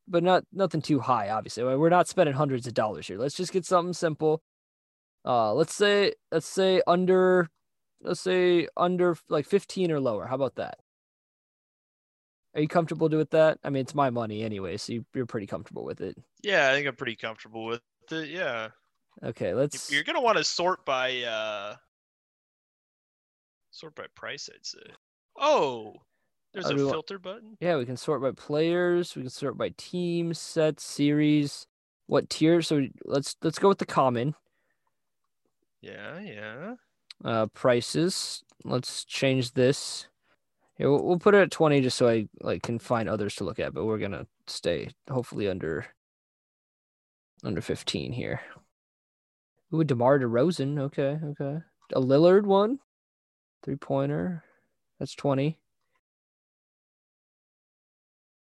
but 0.07 0.23
not 0.23 0.43
nothing 0.53 0.81
too 0.81 0.99
high, 0.99 1.29
obviously. 1.29 1.63
We're 1.63 1.89
not 1.89 2.07
spending 2.07 2.35
hundreds 2.35 2.67
of 2.67 2.73
dollars 2.73 3.07
here. 3.07 3.17
Let's 3.17 3.35
just 3.35 3.51
get 3.51 3.65
something 3.65 3.93
simple. 3.93 4.41
Uh 5.27 5.53
let's 5.53 5.75
say 5.75 6.13
let's 6.31 6.47
say 6.47 6.81
under 6.87 7.49
let's 8.01 8.21
say 8.21 8.67
under 8.77 9.17
like 9.29 9.45
15 9.45 9.91
or 9.91 9.99
lower. 9.99 10.25
How 10.25 10.35
about 10.35 10.55
that? 10.55 10.77
Are 12.55 12.61
you 12.61 12.67
comfortable 12.67 13.09
with 13.09 13.31
that? 13.31 13.59
I 13.63 13.69
mean, 13.69 13.81
it's 13.81 13.93
my 13.93 14.09
money 14.09 14.41
anyway, 14.41 14.77
so 14.77 14.93
you, 14.93 15.05
you're 15.13 15.25
pretty 15.27 15.45
comfortable 15.45 15.83
with 15.83 16.01
it. 16.01 16.17
yeah, 16.43 16.69
I 16.69 16.73
think 16.73 16.87
I'm 16.87 16.95
pretty 16.95 17.15
comfortable 17.15 17.65
with 17.65 17.81
it. 18.11 18.29
Yeah. 18.29 18.69
Okay, 19.23 19.53
let's. 19.53 19.91
You're 19.91 20.03
gonna 20.03 20.21
want 20.21 20.37
to 20.37 20.43
sort 20.43 20.85
by 20.85 21.21
uh 21.23 21.75
sort 23.71 23.95
by 23.95 24.05
price, 24.15 24.49
I'd 24.53 24.65
say. 24.65 24.79
Oh, 25.37 25.93
there's 26.53 26.69
a 26.69 26.75
we 26.75 26.83
want- 26.83 26.93
filter 26.93 27.19
button. 27.19 27.57
Yeah, 27.59 27.77
we 27.77 27.85
can 27.85 27.97
sort 27.97 28.21
by 28.21 28.31
players. 28.31 29.15
We 29.15 29.23
can 29.23 29.29
sort 29.29 29.57
by 29.57 29.73
team, 29.77 30.33
sets, 30.33 30.83
series, 30.83 31.67
what 32.07 32.29
tier. 32.29 32.61
So 32.61 32.87
let's 33.05 33.35
let's 33.43 33.59
go 33.59 33.67
with 33.67 33.79
the 33.79 33.85
common. 33.85 34.33
Yeah, 35.81 36.19
yeah. 36.19 36.75
Uh, 37.23 37.47
prices. 37.47 38.43
Let's 38.63 39.05
change 39.05 39.53
this. 39.53 40.07
Yeah, 40.77 40.87
we'll, 40.87 41.03
we'll 41.03 41.19
put 41.19 41.35
it 41.35 41.41
at 41.41 41.51
twenty 41.51 41.81
just 41.81 41.97
so 41.97 42.07
I 42.07 42.27
like 42.41 42.63
can 42.63 42.79
find 42.79 43.09
others 43.09 43.35
to 43.35 43.43
look 43.43 43.59
at. 43.59 43.73
But 43.73 43.85
we're 43.85 43.97
gonna 43.97 44.27
stay 44.45 44.89
hopefully 45.09 45.47
under 45.47 45.87
under 47.43 47.61
fifteen 47.61 48.11
here. 48.11 48.41
Ooh, 49.73 49.83
Demar 49.83 50.19
Derozan. 50.19 50.79
Okay, 50.79 51.19
okay. 51.23 51.59
A 51.93 52.01
Lillard 52.01 52.43
one, 52.43 52.79
three 53.63 53.75
pointer. 53.75 54.43
That's 54.99 55.15
twenty. 55.15 55.59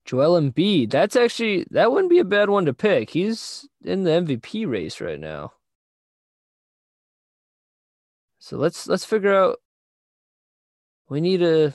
Joel 0.05 0.41
Embiid. 0.41 0.89
That's 0.89 1.15
actually 1.15 1.65
that 1.71 1.91
wouldn't 1.91 2.09
be 2.09 2.19
a 2.19 2.25
bad 2.25 2.49
one 2.49 2.65
to 2.65 2.73
pick. 2.73 3.09
He's 3.11 3.67
in 3.83 4.03
the 4.03 4.11
MVP 4.11 4.69
race 4.69 4.99
right 4.99 5.19
now. 5.19 5.53
So 8.43 8.57
let's 8.57 8.87
let's 8.87 9.05
figure 9.05 9.33
out. 9.35 9.59
We 11.09 11.21
need 11.21 11.43
a 11.43 11.73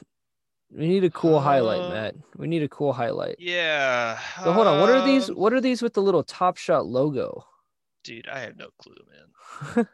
we 0.75 0.89
need 0.89 1.05
a 1.05 1.11
cool 1.11 1.39
highlight, 1.41 1.81
Uh, 1.81 1.91
Matt. 1.91 2.15
We 2.37 2.49
need 2.49 2.63
a 2.65 2.69
cool 2.69 2.93
highlight. 2.93 3.37
Yeah. 3.39 4.19
So 4.43 4.53
hold 4.53 4.67
on. 4.67 4.81
What 4.81 4.91
are 4.91 5.05
these? 5.07 5.31
um, 5.31 5.37
What 5.37 5.53
are 5.53 5.61
these 5.61 5.81
with 5.81 5.95
the 5.95 6.03
little 6.03 6.25
Top 6.25 6.57
Shot 6.57 6.85
logo? 6.87 7.45
Dude, 8.03 8.27
I 8.29 8.41
have 8.41 8.57
no 8.57 8.69
clue, 8.81 8.97
man. 9.77 9.87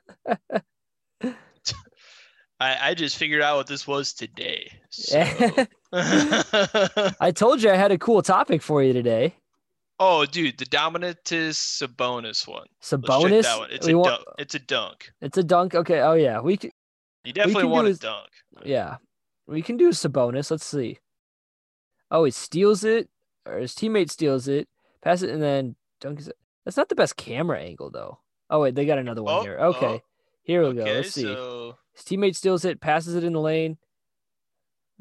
I, 2.60 2.90
I 2.90 2.94
just 2.94 3.16
figured 3.16 3.42
out 3.42 3.56
what 3.56 3.66
this 3.66 3.86
was 3.86 4.12
today. 4.14 4.70
So 4.90 5.18
I 7.20 7.32
told 7.34 7.62
you 7.62 7.70
I 7.70 7.76
had 7.76 7.92
a 7.92 7.98
cool 7.98 8.22
topic 8.22 8.62
for 8.62 8.82
you 8.82 8.92
today. 8.92 9.34
Oh, 10.04 10.26
dude, 10.26 10.58
the 10.58 10.66
Domantas 10.66 11.54
Sabonis 11.54 12.48
one. 12.48 12.66
Sabonis. 12.82 13.42
that 13.44 13.58
one. 13.58 13.70
It's 13.70 13.86
we 13.86 13.92
a 13.92 13.98
want- 13.98 14.08
dunk. 14.10 14.24
It's 14.38 14.54
a 14.56 14.58
dunk. 14.58 15.12
It's 15.20 15.38
a 15.38 15.44
dunk. 15.44 15.74
Okay. 15.76 16.00
Oh 16.00 16.14
yeah. 16.14 16.40
We 16.40 16.56
can. 16.56 16.70
You 17.24 17.32
definitely 17.32 17.64
want 17.66 17.86
a 17.86 17.94
dunk. 17.94 18.28
Yeah. 18.64 18.96
We 19.46 19.62
can 19.62 19.76
do 19.76 19.90
Sabonis. 19.90 20.50
Let's 20.50 20.64
see. 20.66 20.98
Oh, 22.10 22.24
he 22.24 22.30
steals 22.32 22.82
it, 22.84 23.08
or 23.46 23.58
his 23.58 23.74
teammate 23.74 24.10
steals 24.10 24.48
it, 24.48 24.68
pass 25.02 25.22
it, 25.22 25.30
and 25.30 25.40
then 25.42 25.76
dunks 26.02 26.28
it. 26.28 26.36
That's 26.64 26.76
not 26.76 26.88
the 26.88 26.94
best 26.96 27.16
camera 27.16 27.60
angle 27.60 27.90
though. 27.90 28.18
Oh 28.50 28.60
wait, 28.60 28.74
they 28.74 28.84
got 28.86 28.98
another 28.98 29.22
one 29.22 29.34
Oh, 29.34 29.42
here. 29.42 29.58
Okay. 29.58 29.86
oh, 29.86 30.02
Here 30.42 30.66
we 30.66 30.74
go. 30.74 30.82
Let's 30.84 31.12
see. 31.12 31.22
so 31.22 31.76
His 31.94 32.04
teammate 32.04 32.34
steals 32.36 32.64
it, 32.64 32.80
passes 32.80 33.14
it 33.14 33.22
in 33.24 33.32
the 33.34 33.40
lane. 33.40 33.78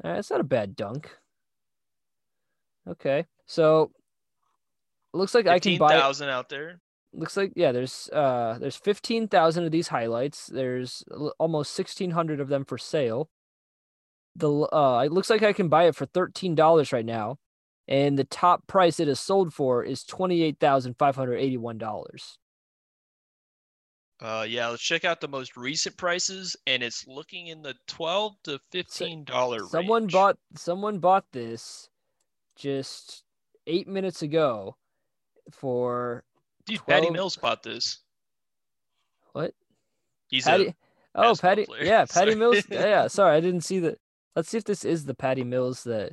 Uh, 0.02 0.14
That's 0.14 0.30
not 0.30 0.40
a 0.40 0.44
bad 0.44 0.76
dunk. 0.76 1.10
Okay, 2.88 3.26
so 3.46 3.92
looks 5.14 5.34
like 5.34 5.46
I 5.46 5.58
can 5.58 5.78
buy. 5.78 5.88
thousand 5.98 6.28
out 6.28 6.48
there. 6.48 6.80
Looks 7.14 7.36
like 7.36 7.52
yeah, 7.56 7.72
there's 7.72 8.08
uh 8.12 8.56
there's 8.58 8.76
fifteen 8.76 9.28
thousand 9.28 9.64
of 9.64 9.70
these 9.70 9.88
highlights. 9.88 10.46
There's 10.46 11.04
almost 11.38 11.74
sixteen 11.74 12.10
hundred 12.12 12.40
of 12.40 12.48
them 12.48 12.64
for 12.64 12.78
sale. 12.78 13.28
The 14.36 14.50
uh 14.50 15.02
it 15.04 15.12
looks 15.12 15.28
like 15.28 15.42
I 15.42 15.52
can 15.52 15.68
buy 15.68 15.84
it 15.84 15.94
for 15.94 16.06
thirteen 16.06 16.54
dollars 16.54 16.90
right 16.92 17.04
now, 17.04 17.36
and 17.86 18.18
the 18.18 18.24
top 18.24 18.66
price 18.66 18.98
it 18.98 19.08
is 19.08 19.20
sold 19.20 19.52
for 19.52 19.84
is 19.84 20.04
twenty 20.04 20.42
eight 20.42 20.56
thousand 20.58 20.96
five 20.98 21.14
hundred 21.14 21.36
eighty 21.36 21.58
one 21.58 21.76
dollars. 21.76 22.38
Uh, 24.20 24.46
yeah, 24.48 24.68
let's 24.68 24.80
check 24.80 25.04
out 25.04 25.20
the 25.20 25.26
most 25.26 25.56
recent 25.56 25.96
prices, 25.96 26.56
and 26.68 26.80
it's 26.82 27.08
looking 27.08 27.48
in 27.48 27.60
the 27.60 27.74
twelve 27.88 28.34
to 28.44 28.58
fifteen 28.70 29.24
dollar 29.24 29.66
Someone 29.66 30.04
range. 30.04 30.12
bought 30.12 30.38
someone 30.56 30.98
bought 31.00 31.24
this 31.32 31.90
just 32.56 33.24
eight 33.66 33.88
minutes 33.88 34.22
ago 34.22 34.76
for 35.52 36.24
Dude, 36.66 36.84
Patty 36.86 37.10
Mills 37.10 37.36
bought 37.36 37.62
this. 37.62 37.98
what? 39.32 39.52
He's 40.28 40.44
Patty. 40.44 40.68
a 40.68 40.74
Oh, 41.14 41.34
Patty. 41.34 41.66
player. 41.66 41.84
Yeah, 41.84 42.04
Patty 42.10 42.32
Sorry. 42.32 42.34
Mills. 42.36 42.64
Yeah, 42.70 43.06
sorry, 43.08 43.36
I 43.36 43.40
didn't 43.40 43.60
see 43.62 43.78
that. 43.80 43.98
Let's 44.34 44.48
see 44.48 44.56
if 44.58 44.64
this 44.64 44.84
is 44.84 45.04
the 45.04 45.14
Patty 45.14 45.44
Mills 45.44 45.84
that. 45.84 46.12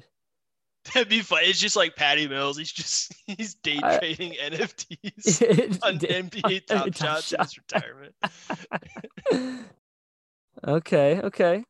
that'd 0.94 1.08
be 1.08 1.22
fun. 1.22 1.40
It's 1.44 1.60
just 1.60 1.76
like 1.78 1.96
Patty 1.96 2.28
Mills. 2.28 2.58
He's 2.58 2.72
just 2.72 3.14
he's 3.26 3.54
day 3.56 3.80
I- 3.82 3.98
trading 3.98 4.34
NFTs 4.34 5.80
on 5.84 6.00
NBA 6.00 6.66
Top 6.66 6.90
Top 6.94 7.22
Shots 7.24 7.32
in 7.32 7.38
Shot. 7.38 7.46
his 7.46 7.58
retirement. 7.58 8.16
okay, 10.68 11.22
okay. 11.24 11.64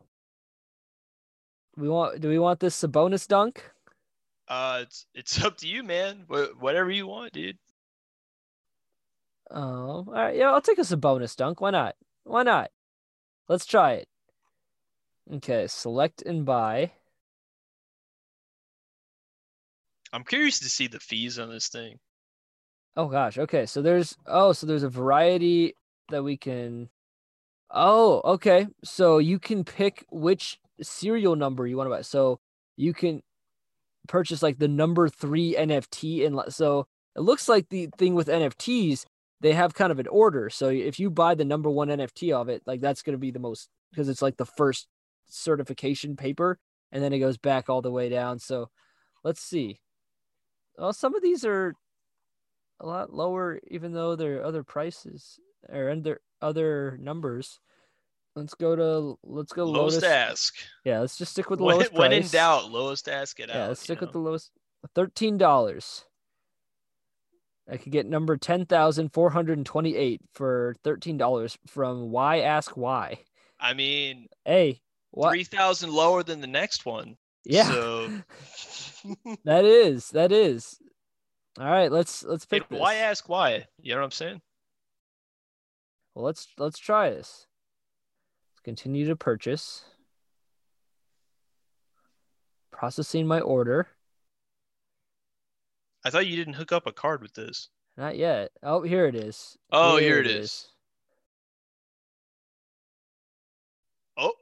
We 1.78 1.88
want. 1.88 2.20
Do 2.22 2.30
we 2.30 2.39
want 2.39 2.59
this 2.59 2.82
Sabonis 2.82 3.28
dunk? 3.28 3.63
Uh, 4.49 4.79
it's 4.83 5.05
it's 5.13 5.41
up 5.45 5.57
to 5.57 5.67
you, 5.67 5.83
man. 5.83 6.25
Wh- 6.27 6.61
whatever 6.61 6.89
you 6.89 7.07
want, 7.07 7.33
dude. 7.33 7.57
Oh, 9.51 10.05
all 10.05 10.05
right. 10.07 10.35
Yeah, 10.35 10.51
I'll 10.51 10.61
take 10.61 10.79
us 10.79 10.91
a 10.91 10.97
bonus 10.97 11.35
dunk. 11.35 11.61
Why 11.61 11.71
not? 11.71 11.95
Why 12.23 12.43
not? 12.43 12.71
Let's 13.47 13.65
try 13.65 13.93
it. 13.93 14.07
Okay, 15.31 15.67
select 15.67 16.21
and 16.23 16.45
buy. 16.45 16.91
I'm 20.11 20.23
curious 20.23 20.59
to 20.59 20.69
see 20.69 20.87
the 20.87 20.99
fees 20.99 21.37
on 21.37 21.49
this 21.49 21.67
thing. 21.67 21.99
Oh 22.95 23.07
gosh. 23.07 23.37
Okay. 23.37 23.65
So 23.65 23.81
there's 23.81 24.15
oh, 24.25 24.53
so 24.53 24.65
there's 24.65 24.83
a 24.83 24.89
variety 24.89 25.75
that 26.09 26.23
we 26.23 26.35
can 26.37 26.89
Oh, 27.71 28.21
okay. 28.25 28.67
So 28.83 29.19
you 29.19 29.39
can 29.39 29.63
pick 29.63 30.05
which 30.09 30.59
serial 30.81 31.35
number 31.35 31.67
you 31.67 31.77
want 31.77 31.87
to 31.87 31.95
buy. 31.95 32.01
So 32.01 32.39
you 32.77 32.93
can 32.93 33.21
purchase 34.10 34.43
like 34.43 34.60
the 34.60 34.68
number 34.68 35.07
3 35.07 35.55
NFT 35.57 36.26
and 36.26 36.53
so 36.53 36.86
it 37.16 37.22
looks 37.22 37.47
like 37.47 37.70
the 37.70 37.88
thing 37.97 38.16
with 38.16 38.28
NFTs 38.28 39.05
they 39.41 39.53
have 39.53 39.74
kind 39.74 39.91
of 39.91 39.99
an 39.99 40.07
order. 40.07 40.49
So 40.49 40.68
if 40.68 40.99
you 40.99 41.10
buy 41.10 41.34
the 41.34 41.45
number 41.45 41.70
1 41.70 41.88
NFT 41.88 42.34
of 42.34 42.49
it, 42.49 42.62
like 42.66 42.82
that's 42.82 43.01
going 43.01 43.14
to 43.14 43.20
be 43.20 43.32
the 43.32 43.39
most 43.39 43.70
because 43.91 44.10
it's 44.10 44.22
like 44.22 44.36
the 44.36 44.45
first 44.45 44.88
certification 45.30 46.18
paper 46.18 46.60
and 46.91 47.01
then 47.01 47.14
it 47.14 47.20
goes 47.20 47.38
back 47.38 47.70
all 47.70 47.82
the 47.82 47.91
way 47.91 48.10
down. 48.10 48.39
So 48.39 48.70
let's 49.24 49.41
see. 49.41 49.80
Well, 50.78 50.93
some 50.93 51.16
of 51.16 51.22
these 51.22 51.45
are 51.45 51.74
a 52.80 52.86
lot 52.86 53.14
lower, 53.14 53.60
even 53.70 53.93
though 53.93 54.16
there 54.16 54.39
are 54.39 54.45
other 54.45 54.64
prices 54.64 55.39
or 55.68 55.89
under 55.89 56.22
other 56.41 56.97
numbers. 57.01 57.60
Let's 58.39 58.55
go 58.55 58.75
to 58.75 59.19
let's 59.23 59.51
go 59.51 59.65
Lowest 59.65 60.01
lowest. 60.01 60.05
ask. 60.05 60.55
Yeah, 60.85 60.99
let's 61.01 61.17
just 61.17 61.33
stick 61.33 61.49
with 61.49 61.59
the 61.59 61.65
When, 61.65 61.75
lowest 61.75 61.93
when 61.93 62.13
in 62.13 62.25
doubt, 62.27 62.71
lowest 62.71 63.09
ask 63.09 63.39
it 63.39 63.49
out. 63.49 63.55
yeah, 63.55 63.67
let's 63.67 63.81
stick 63.81 63.99
with 63.99 64.13
the 64.13 64.19
lowest. 64.19 64.51
Thirteen 64.95 65.37
dollars. 65.37 66.05
I 67.69 67.75
could 67.77 67.91
get 67.91 68.05
number 68.07 68.37
ten 68.37 68.65
thousand 68.65 69.09
four 69.13 69.29
hundred 69.31 69.57
and 69.57 69.65
twenty-eight 69.65 70.21
for 70.33 70.75
thirteen 70.83 71.17
dollars 71.17 71.57
from 71.67 72.11
Why 72.11 72.39
Ask 72.39 72.77
Why. 72.77 73.19
I 73.59 73.73
mean, 73.73 74.27
Hey, 74.45 74.79
what? 75.11 75.31
three 75.31 75.43
thousand 75.43 75.91
lower 75.91 76.23
than 76.23 76.39
the 76.39 76.47
next 76.47 76.85
one. 76.85 77.17
yeah, 77.43 77.69
So, 77.69 78.09
that 79.43 79.65
is 79.65 80.09
that 80.11 80.31
is. 80.31 80.79
All 81.59 81.65
right, 81.65 81.91
let's 81.91 82.23
let's 82.23 82.45
pick 82.45 82.63
why 82.69 82.95
ask 82.95 83.27
why? 83.27 83.65
You 83.81 83.95
know 83.95 83.99
what 83.99 84.05
I'm 84.05 84.11
saying? 84.11 84.41
Well, 86.15 86.23
let's 86.25 86.47
let's 86.57 86.79
try 86.79 87.09
this. 87.09 87.45
Continue 88.70 89.07
to 89.07 89.15
purchase. 89.15 89.84
Processing 92.72 93.26
my 93.26 93.39
order. 93.39 93.88
I 96.05 96.11
thought 96.11 96.28
you 96.28 96.36
didn't 96.36 96.53
hook 96.53 96.72
up 96.72 96.86
a 96.86 96.91
card 96.91 97.24
with 97.24 97.34
this. 97.34 97.70
Not 97.97 98.15
yet. 98.15 98.51
Oh, 98.61 98.84
here 98.84 99.07
it 99.07 99.15
is. 99.15 99.57
Oh, 99.72 99.97
here 99.97 100.20
it 100.20 100.28
is. 100.28 100.67
Oh, 104.15 104.34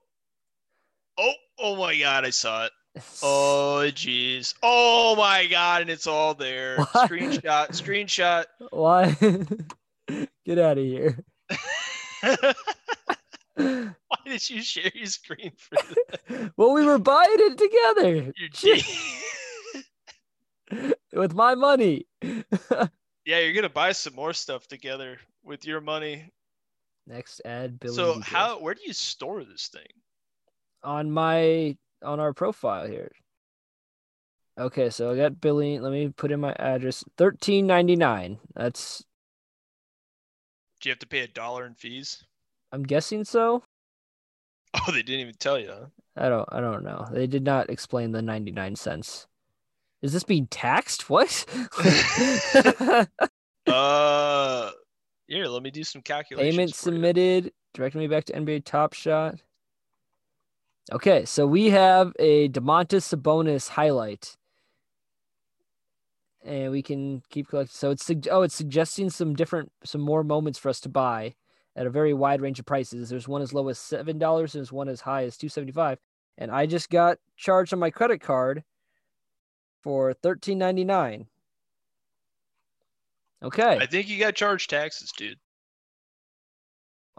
oh, 1.17 1.33
oh 1.57 1.75
my 1.77 1.97
God! 1.97 2.25
I 2.25 2.31
saw 2.31 2.65
it. 2.65 2.71
Oh, 3.23 3.83
jeez. 3.85 4.55
Oh 4.61 5.15
my 5.15 5.45
God! 5.45 5.83
And 5.83 5.89
it's 5.89 6.05
all 6.05 6.33
there. 6.33 6.75
What? 6.91 7.09
Screenshot. 7.09 7.69
Screenshot. 7.69 8.43
Why? 8.71 9.15
Get 10.45 10.59
out 10.59 10.77
of 10.77 10.83
here. 10.83 11.23
Why 14.27 14.33
did 14.33 14.49
you 14.49 14.61
share 14.61 14.91
your 14.93 15.05
screen 15.05 15.51
for 15.57 15.75
that? 16.29 16.51
well, 16.57 16.73
we 16.73 16.85
were 16.85 16.97
buying 16.99 17.29
it 17.31 17.57
together 17.57 18.33
You're 18.61 18.77
Shit, 18.77 19.85
with 21.13 21.33
my 21.33 21.55
money. 21.55 22.05
yeah, 22.21 23.39
you're 23.39 23.53
gonna 23.53 23.69
buy 23.69 23.93
some 23.93 24.15
more 24.15 24.33
stuff 24.33 24.67
together 24.67 25.17
with 25.43 25.65
your 25.65 25.79
money. 25.81 26.29
Next, 27.07 27.41
ad, 27.45 27.79
billing. 27.79 27.95
so 27.95 28.19
how? 28.19 28.59
Where 28.59 28.73
do 28.73 28.81
you 28.85 28.93
store 28.93 29.43
this 29.45 29.67
thing? 29.69 29.87
on 30.83 31.09
my 31.11 31.75
on 32.03 32.19
our 32.19 32.33
profile 32.33 32.85
here. 32.87 33.11
Okay, 34.59 34.89
so 34.89 35.11
I 35.11 35.15
got 35.17 35.39
Billy. 35.41 35.79
Let 35.79 35.91
me 35.91 36.09
put 36.09 36.31
in 36.31 36.39
my 36.39 36.53
address. 36.59 37.03
Thirteen 37.17 37.65
ninety 37.65 37.95
nine. 37.95 38.39
That's 38.55 39.03
Do 40.81 40.89
you 40.89 40.91
have 40.91 40.99
to 40.99 41.07
pay 41.07 41.21
a 41.21 41.27
dollar 41.27 41.65
in 41.65 41.73
fees? 41.75 42.23
I'm 42.73 42.83
guessing 42.83 43.23
so. 43.23 43.63
Oh, 44.87 44.91
they 44.91 45.01
didn't 45.01 45.21
even 45.21 45.35
tell 45.39 45.57
you. 45.59 45.69
Huh? 45.69 45.85
I 46.15 46.29
don't 46.29 46.47
I 46.51 46.59
don't 46.59 46.83
know. 46.83 47.05
They 47.11 47.27
did 47.27 47.43
not 47.43 47.69
explain 47.69 48.11
the 48.11 48.21
99 48.21 48.75
cents. 48.75 49.27
Is 50.01 50.13
this 50.13 50.23
being 50.23 50.47
taxed? 50.47 51.09
What? 51.09 51.45
Uh, 53.67 54.71
here, 55.27 55.45
let 55.45 55.61
me 55.61 55.71
do 55.71 55.83
some 55.83 56.01
calculations. 56.01 56.55
Payment 56.55 56.73
submitted. 56.75 57.51
Directing 57.73 57.99
me 57.99 58.07
back 58.07 58.25
to 58.25 58.33
NBA 58.33 58.63
Top 58.63 58.93
Shot. 58.93 59.41
Okay, 60.91 61.25
so 61.25 61.45
we 61.45 61.69
have 61.69 62.13
a 62.17 62.47
Domantas 62.49 63.13
Sabonis 63.13 63.67
highlight. 63.67 64.37
And 66.45 66.71
we 66.71 66.81
can 66.81 67.21
keep 67.29 67.49
collecting. 67.49 67.73
So 67.73 67.91
it's 67.91 68.09
oh, 68.31 68.43
it's 68.43 68.55
suggesting 68.55 69.09
some 69.09 69.35
different, 69.35 69.69
some 69.83 69.99
more 69.99 70.23
moments 70.23 70.57
for 70.57 70.69
us 70.69 70.79
to 70.81 70.89
buy 70.89 71.35
at 71.77 71.85
a 71.85 71.91
very 71.91 72.13
wide 72.13 72.41
range 72.41 72.59
of 72.59 72.65
prices. 72.65 73.09
There's 73.09 73.27
one 73.27 73.41
as 73.41 73.53
low 73.53 73.69
as 73.69 73.77
seven 73.77 74.17
dollars, 74.17 74.55
and 74.55 74.59
there's 74.59 74.71
one 74.71 74.89
as 74.89 75.01
high 75.01 75.23
as 75.23 75.37
two 75.37 75.47
seventy 75.47 75.71
five. 75.71 75.99
And 76.37 76.51
I 76.51 76.65
just 76.65 76.89
got 76.89 77.19
charged 77.37 77.71
on 77.71 77.79
my 77.79 77.91
credit 77.91 78.19
card 78.19 78.63
for 79.83 80.13
thirteen 80.13 80.57
ninety 80.57 80.83
nine. 80.83 81.27
Okay. 83.43 83.77
I 83.79 83.85
think 83.85 84.09
you 84.09 84.17
got 84.17 84.35
charged 84.35 84.71
taxes, 84.71 85.11
dude. 85.15 85.37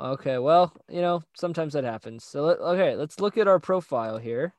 Okay, 0.01 0.39
well, 0.39 0.73
you 0.89 1.01
know, 1.01 1.23
sometimes 1.35 1.73
that 1.73 1.85
happens. 1.85 2.25
So, 2.25 2.43
let, 2.43 2.59
okay, 2.59 2.95
let's 2.95 3.21
look 3.21 3.37
at 3.37 3.49
our 3.49 3.59
profile 3.59 4.19
here. 4.19 4.55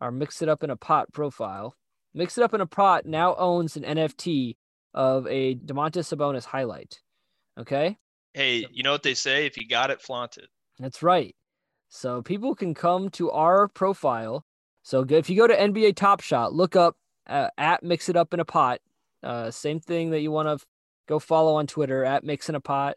Our 0.00 0.10
mix 0.10 0.42
it 0.42 0.48
up 0.48 0.62
in 0.62 0.70
a 0.70 0.76
pot 0.76 1.12
profile. 1.12 1.76
Mix 2.12 2.36
it 2.36 2.44
up 2.44 2.52
in 2.54 2.60
a 2.60 2.66
pot 2.66 3.06
now 3.06 3.34
owns 3.36 3.76
an 3.76 3.84
NFT 3.84 4.56
of 4.92 5.26
a 5.26 5.54
Domantas 5.54 6.14
Sabonis 6.14 6.46
highlight. 6.46 7.00
Okay, 7.58 7.98
Hey, 8.34 8.66
you 8.72 8.82
know 8.82 8.92
what 8.92 9.02
they 9.02 9.14
say? 9.14 9.46
If 9.46 9.56
you 9.56 9.66
got 9.66 9.90
it, 9.90 10.00
flaunt 10.00 10.36
it. 10.36 10.48
that's 10.78 11.02
right. 11.02 11.34
So 11.88 12.22
people 12.22 12.54
can 12.54 12.72
come 12.74 13.10
to 13.10 13.30
our 13.32 13.66
profile 13.66 14.44
So 14.82 15.04
if 15.08 15.28
you 15.28 15.36
go 15.36 15.46
to 15.48 15.56
NBA 15.56 15.96
Top 15.96 16.20
Shot, 16.20 16.54
look 16.54 16.76
up 16.76 16.96
uh, 17.26 17.48
at 17.58 17.82
Mix 17.82 18.08
It 18.08 18.16
Up 18.16 18.32
in 18.32 18.40
a 18.40 18.44
Pot. 18.44 18.80
Uh, 19.22 19.50
same 19.50 19.80
thing 19.80 20.10
that 20.10 20.20
you 20.20 20.30
want 20.30 20.48
to 20.48 20.64
go 21.08 21.18
follow 21.18 21.56
on 21.56 21.66
Twitter 21.66 22.04
at 22.04 22.24
Mix 22.24 22.48
in 22.48 22.54
a 22.54 22.60
Pot 22.60 22.94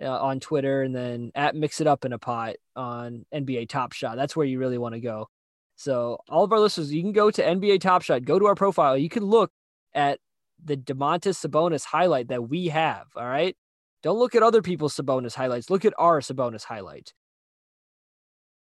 uh, 0.00 0.20
on 0.20 0.40
Twitter, 0.40 0.82
and 0.82 0.94
then 0.94 1.32
at 1.34 1.56
Mix 1.56 1.80
It 1.80 1.86
Up 1.86 2.04
in 2.04 2.12
a 2.12 2.18
Pot 2.18 2.56
on 2.76 3.24
NBA 3.34 3.68
Top 3.68 3.92
Shot. 3.92 4.16
That's 4.16 4.36
where 4.36 4.46
you 4.46 4.58
really 4.58 4.78
want 4.78 4.94
to 4.94 5.00
go. 5.00 5.28
So 5.76 6.18
all 6.28 6.44
of 6.44 6.52
our 6.52 6.60
listeners, 6.60 6.92
you 6.92 7.02
can 7.02 7.12
go 7.12 7.30
to 7.30 7.42
NBA 7.42 7.80
Top 7.80 8.02
Shot, 8.02 8.24
go 8.24 8.38
to 8.38 8.46
our 8.46 8.54
profile. 8.54 8.96
You 8.96 9.08
can 9.08 9.24
look 9.24 9.50
at 9.94 10.20
the 10.62 10.76
Domantas 10.76 11.46
Sabonis 11.46 11.84
highlight 11.84 12.28
that 12.28 12.48
we 12.48 12.68
have. 12.68 13.06
All 13.16 13.26
right. 13.26 13.56
Don't 14.02 14.18
look 14.18 14.34
at 14.34 14.42
other 14.42 14.62
people's 14.62 14.96
Sabonis 14.96 15.34
highlights. 15.34 15.70
Look 15.70 15.84
at 15.84 15.94
our 15.98 16.20
Sabonis 16.20 16.64
highlight. 16.64 17.12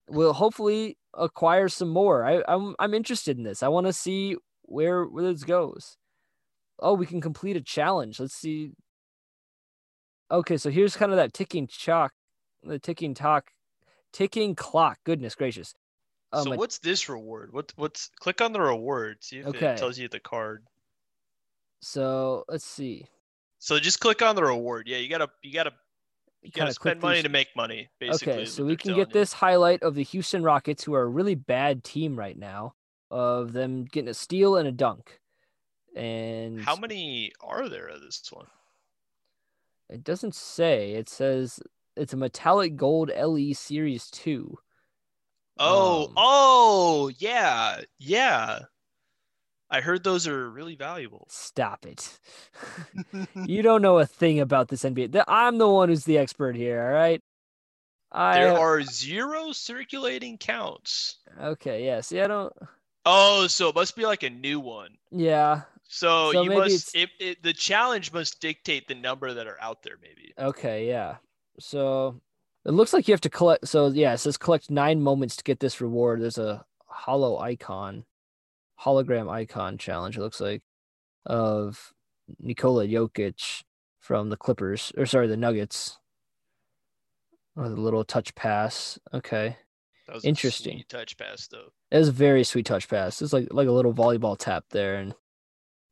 We'll 0.08 0.34
hopefully 0.34 0.98
acquire 1.14 1.70
some 1.70 1.90
more. 1.90 2.26
I, 2.26 2.44
I'm 2.48 2.76
I'm 2.80 2.94
interested 2.94 3.38
in 3.38 3.44
this. 3.44 3.64
I 3.64 3.70
want 3.70 3.88
to 3.88 3.94
see 3.94 4.38
where 4.64 5.06
where 5.06 5.32
this 5.32 5.44
goes. 5.44 5.98
Oh, 6.80 6.94
we 6.94 7.06
can 7.06 7.22
complete 7.22 7.56
a 7.56 7.62
challenge. 7.62 8.20
Let's 8.20 8.34
see. 8.34 8.72
Okay, 10.32 10.58
so 10.58 10.70
here's 10.70 10.96
kind 10.96 11.12
of 11.12 11.18
that 11.18 11.34
ticking 11.34 11.68
chalk, 11.68 12.12
the 12.64 12.80
ticking 12.80 13.14
talk, 13.14 13.52
ticking 14.12 14.56
clock. 14.56 14.98
Goodness 15.06 15.36
gracious. 15.36 15.74
Um, 16.32 16.44
so 16.44 16.56
what's 16.56 16.80
this 16.80 17.08
reward? 17.08 17.54
What 17.54 17.72
what's 17.76 18.10
click 18.20 18.42
on 18.42 18.52
the 18.52 18.62
reward. 18.62 19.24
See 19.24 19.38
if 19.38 19.48
okay. 19.48 19.68
it 19.68 19.78
tells 19.78 19.98
you 19.98 20.08
the 20.08 20.20
card. 20.20 20.64
So 21.82 22.44
let's 22.50 22.66
see. 22.66 23.06
So 23.64 23.80
just 23.80 24.02
click 24.02 24.22
on 24.22 24.36
the 24.36 24.44
reward. 24.44 24.90
Yeah, 24.90 24.98
you 24.98 25.08
gotta 25.08 25.30
you 25.42 25.54
gotta 25.54 25.72
you 26.42 26.52
gotta 26.52 26.74
spend 26.74 27.02
money 27.02 27.20
these... 27.20 27.24
to 27.24 27.30
make 27.30 27.48
money. 27.56 27.88
Basically, 27.98 28.34
okay, 28.34 28.46
so 28.46 28.66
we 28.66 28.76
can 28.76 28.94
get 28.94 29.08
you. 29.08 29.14
this 29.14 29.32
highlight 29.32 29.84
of 29.84 29.96
the 29.96 30.04
Houston 30.04 30.44
Rockets, 30.44 30.84
who 30.84 30.94
are 30.96 31.04
a 31.04 31.08
really 31.08 31.36
bad 31.36 31.82
team 31.82 32.20
right 32.20 32.38
now, 32.38 32.74
of 33.10 33.54
them 33.54 33.86
getting 33.86 34.10
a 34.10 34.14
steal 34.14 34.58
and 34.58 34.68
a 34.68 34.72
dunk. 34.74 35.18
And 35.96 36.62
how 36.62 36.76
many 36.76 37.32
are 37.40 37.70
there 37.70 37.88
of 37.88 38.02
this 38.02 38.22
one? 38.34 38.48
It 39.90 40.04
doesn't 40.04 40.36
say. 40.36 40.96
It 40.96 41.08
says 41.08 41.62
it's 41.96 42.12
a 42.12 42.18
metallic 42.18 42.76
gold 42.76 43.12
LE 43.18 43.54
Series 43.54 44.10
Two. 44.10 44.58
Oh, 45.58 46.08
um, 46.08 46.14
oh, 46.18 47.12
yeah, 47.18 47.80
yeah. 47.98 48.60
I 49.74 49.82
heard 49.82 50.04
those 50.04 50.28
are 50.28 50.52
really 50.52 50.76
valuable. 50.76 51.26
Stop 51.32 51.88
it. 51.88 52.20
you 53.48 53.64
don't 53.64 53.82
know 53.82 53.98
a 53.98 54.06
thing 54.06 54.40
about 54.40 54.68
this 54.68 54.84
NBA. 54.84 55.24
I'm 55.28 55.58
the 55.58 55.68
one 55.68 55.90
who's 55.90 56.06
the 56.06 56.20
expert 56.20 56.56
here, 56.56 56.80
all 56.80 56.94
right? 56.94 57.20
I, 58.12 58.36
there 58.36 58.54
uh, 58.54 58.60
are 58.60 58.84
zero 58.84 59.52
circulating 59.52 60.38
counts. 60.38 61.18
Okay, 61.42 61.84
yeah. 61.88 62.02
See, 62.02 62.22
I 62.22 62.28
don't. 62.28 62.54
Oh, 63.08 63.48
so 63.48 63.70
it 63.70 63.74
must 63.74 63.96
be 63.96 64.06
like 64.06 64.22
a 64.22 64.30
new 64.30 64.60
one. 64.60 64.92
Yeah. 65.10 65.62
So, 65.86 66.32
so 66.32 66.44
you 66.44 66.52
must. 66.52 66.96
It, 66.96 67.10
it, 67.20 67.42
the 67.42 67.54
challenge 67.54 68.14
must 68.14 68.40
dictate 68.40 68.88
the 68.88 68.94
number 68.94 69.34
that 69.34 69.48
are 69.48 69.58
out 69.60 69.82
there, 69.82 69.96
maybe. 70.00 70.34
Okay, 70.38 70.88
yeah. 70.88 71.16
So 71.60 72.22
it 72.64 72.72
looks 72.72 72.94
like 72.94 73.08
you 73.08 73.14
have 73.16 73.22
to 73.22 73.30
collect. 73.32 73.68
So 73.68 73.88
yeah, 73.88 74.14
it 74.14 74.20
says 74.20 74.38
collect 74.38 74.70
nine 74.70 75.02
moments 75.02 75.36
to 75.38 75.44
get 75.44 75.60
this 75.60 75.82
reward. 75.82 76.22
There's 76.22 76.38
a 76.38 76.64
hollow 76.86 77.40
icon, 77.40 78.06
hologram 78.82 79.30
icon 79.30 79.78
challenge. 79.78 80.18
It 80.18 80.22
looks 80.22 80.42
like 80.42 80.62
of 81.26 81.94
Nikola 82.40 82.88
Jokic 82.88 83.64
from 84.00 84.30
the 84.30 84.38
Clippers, 84.38 84.92
or 84.98 85.06
sorry, 85.06 85.28
the 85.28 85.38
Nuggets. 85.38 85.98
Or 87.56 87.70
the 87.70 87.76
little 87.76 88.04
touch 88.04 88.34
pass. 88.34 88.98
Okay. 89.14 89.58
That 90.08 90.16
was 90.16 90.26
interesting. 90.26 90.84
touch 90.90 91.18
pass 91.18 91.48
though. 91.48 91.72
It 91.92 91.98
was 91.98 92.10
a 92.10 92.14
very 92.14 92.44
sweet 92.44 92.66
touch 92.66 92.90
pass. 92.90 93.22
It's 93.22 93.32
like 93.32 93.48
like 93.52 93.68
a 93.68 93.72
little 93.72 93.94
volleyball 93.94 94.38
tap 94.38 94.66
there, 94.72 94.96
and 94.96 95.14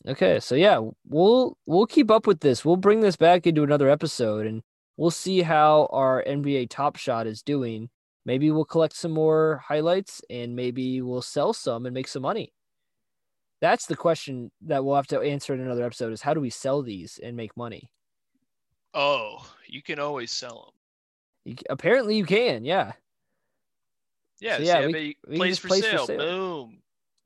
okay, 0.07 0.39
so 0.39 0.55
yeah, 0.55 0.81
we'll 1.07 1.57
we'll 1.65 1.85
keep 1.85 2.11
up 2.11 2.27
with 2.27 2.41
this. 2.41 2.65
We'll 2.65 2.75
bring 2.75 2.99
this 2.99 3.15
back 3.15 3.47
into 3.47 3.63
another 3.63 3.89
episode, 3.89 4.47
and 4.47 4.63
we'll 4.97 5.11
see 5.11 5.43
how 5.43 5.87
our 5.91 6.23
NBA 6.27 6.69
Top 6.69 6.95
Shot 6.97 7.27
is 7.27 7.41
doing. 7.41 7.89
Maybe 8.25 8.51
we'll 8.51 8.65
collect 8.65 8.95
some 8.95 9.11
more 9.11 9.63
highlights 9.67 10.21
and 10.29 10.55
maybe 10.55 11.01
we'll 11.01 11.23
sell 11.23 11.53
some 11.53 11.85
and 11.85 11.93
make 11.93 12.07
some 12.07 12.21
money. 12.21 12.53
That's 13.61 13.85
the 13.85 13.95
question 13.95 14.51
that 14.61 14.83
we'll 14.83 14.95
have 14.95 15.07
to 15.07 15.21
answer 15.21 15.53
in 15.53 15.61
another 15.61 15.85
episode 15.85 16.11
is 16.11 16.21
how 16.21 16.33
do 16.33 16.41
we 16.41 16.49
sell 16.49 16.81
these 16.81 17.19
and 17.21 17.37
make 17.37 17.55
money? 17.55 17.91
Oh, 18.93 19.47
you 19.67 19.81
can 19.81 19.99
always 19.99 20.31
sell 20.31 20.73
them. 21.45 21.53
You, 21.53 21.55
apparently 21.69 22.17
you 22.17 22.25
can, 22.25 22.65
yeah. 22.65 22.93
Yeah, 24.39 24.57
so 24.57 24.63
yeah, 24.63 24.87
we, 24.87 25.17
we 25.27 25.37
place, 25.37 25.59
for, 25.59 25.67
place 25.67 25.83
sale. 25.83 25.99
for 25.99 26.05
sale. 26.05 26.17
Boom. 26.17 26.77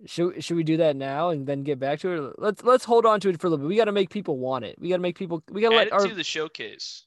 Should 0.06 0.44
should 0.44 0.58
we 0.58 0.64
do 0.64 0.78
that 0.78 0.98
now 0.98 1.30
and 1.30 1.48
then 1.48 1.64
get 1.64 1.80
back 1.80 2.02
to 2.02 2.12
it? 2.12 2.34
Let's 2.38 2.62
let's 2.64 2.84
hold 2.84 3.06
on 3.06 3.22
to 3.22 3.30
it 3.30 3.40
for 3.40 3.48
a 3.48 3.50
little 3.50 3.64
bit. 3.64 3.70
We 3.70 3.78
got 3.78 3.86
to 3.86 3.94
make 3.94 4.10
people 4.10 4.38
want 4.38 4.66
it. 4.66 4.76
We 4.78 4.90
got 4.90 4.98
to 4.98 5.02
make 5.02 5.18
people. 5.18 5.42
We 5.50 5.62
got 5.62 5.70
to 5.70 5.76
let 5.78 5.94
our, 5.94 6.06
to 6.06 6.14
the 6.14 6.24
showcase. 6.24 7.06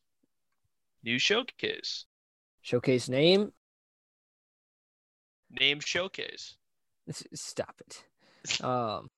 New 1.05 1.19
showcase. 1.19 2.07
Showcase 2.63 3.11
name. 3.11 3.53
Name 5.51 5.81
showcase. 5.81 6.57
Stop 7.35 7.81
it. 7.87 8.65
um, 8.65 9.11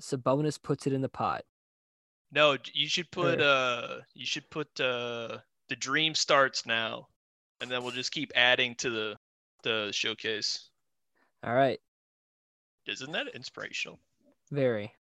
Sabonis 0.00 0.60
puts 0.60 0.86
it 0.86 0.92
in 0.92 1.02
the 1.02 1.08
pot. 1.08 1.44
No, 2.32 2.56
you 2.72 2.88
should 2.88 3.10
put 3.10 3.40
uh, 3.40 3.98
you 4.14 4.26
should 4.26 4.48
put 4.50 4.68
uh, 4.80 5.38
the 5.68 5.76
dream 5.76 6.14
starts 6.14 6.66
now, 6.66 7.08
and 7.60 7.70
then 7.70 7.82
we'll 7.82 7.92
just 7.92 8.12
keep 8.12 8.32
adding 8.34 8.74
to 8.76 8.90
the 8.90 9.16
the 9.62 9.90
showcase. 9.92 10.68
All 11.44 11.54
right. 11.54 11.78
Isn't 12.86 13.12
that 13.12 13.28
inspirational? 13.34 14.00
Very. 14.50 14.92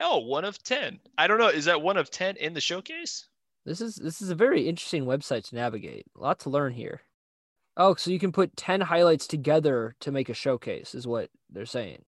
Oh, 0.00 0.18
one 0.18 0.44
of 0.44 0.62
ten. 0.62 1.00
I 1.16 1.26
don't 1.26 1.38
know. 1.38 1.48
Is 1.48 1.64
that 1.64 1.82
one 1.82 1.96
of 1.96 2.10
ten 2.10 2.36
in 2.36 2.54
the 2.54 2.60
showcase? 2.60 3.26
This 3.64 3.80
is 3.80 3.96
this 3.96 4.22
is 4.22 4.30
a 4.30 4.34
very 4.34 4.68
interesting 4.68 5.04
website 5.04 5.48
to 5.48 5.56
navigate. 5.56 6.06
A 6.16 6.20
lot 6.20 6.38
to 6.40 6.50
learn 6.50 6.72
here. 6.72 7.02
Oh, 7.76 7.94
so 7.94 8.10
you 8.10 8.18
can 8.18 8.32
put 8.32 8.56
10 8.56 8.80
highlights 8.80 9.28
together 9.28 9.94
to 10.00 10.10
make 10.10 10.28
a 10.28 10.34
showcase 10.34 10.96
is 10.96 11.06
what 11.06 11.30
they're 11.48 11.64
saying. 11.64 12.04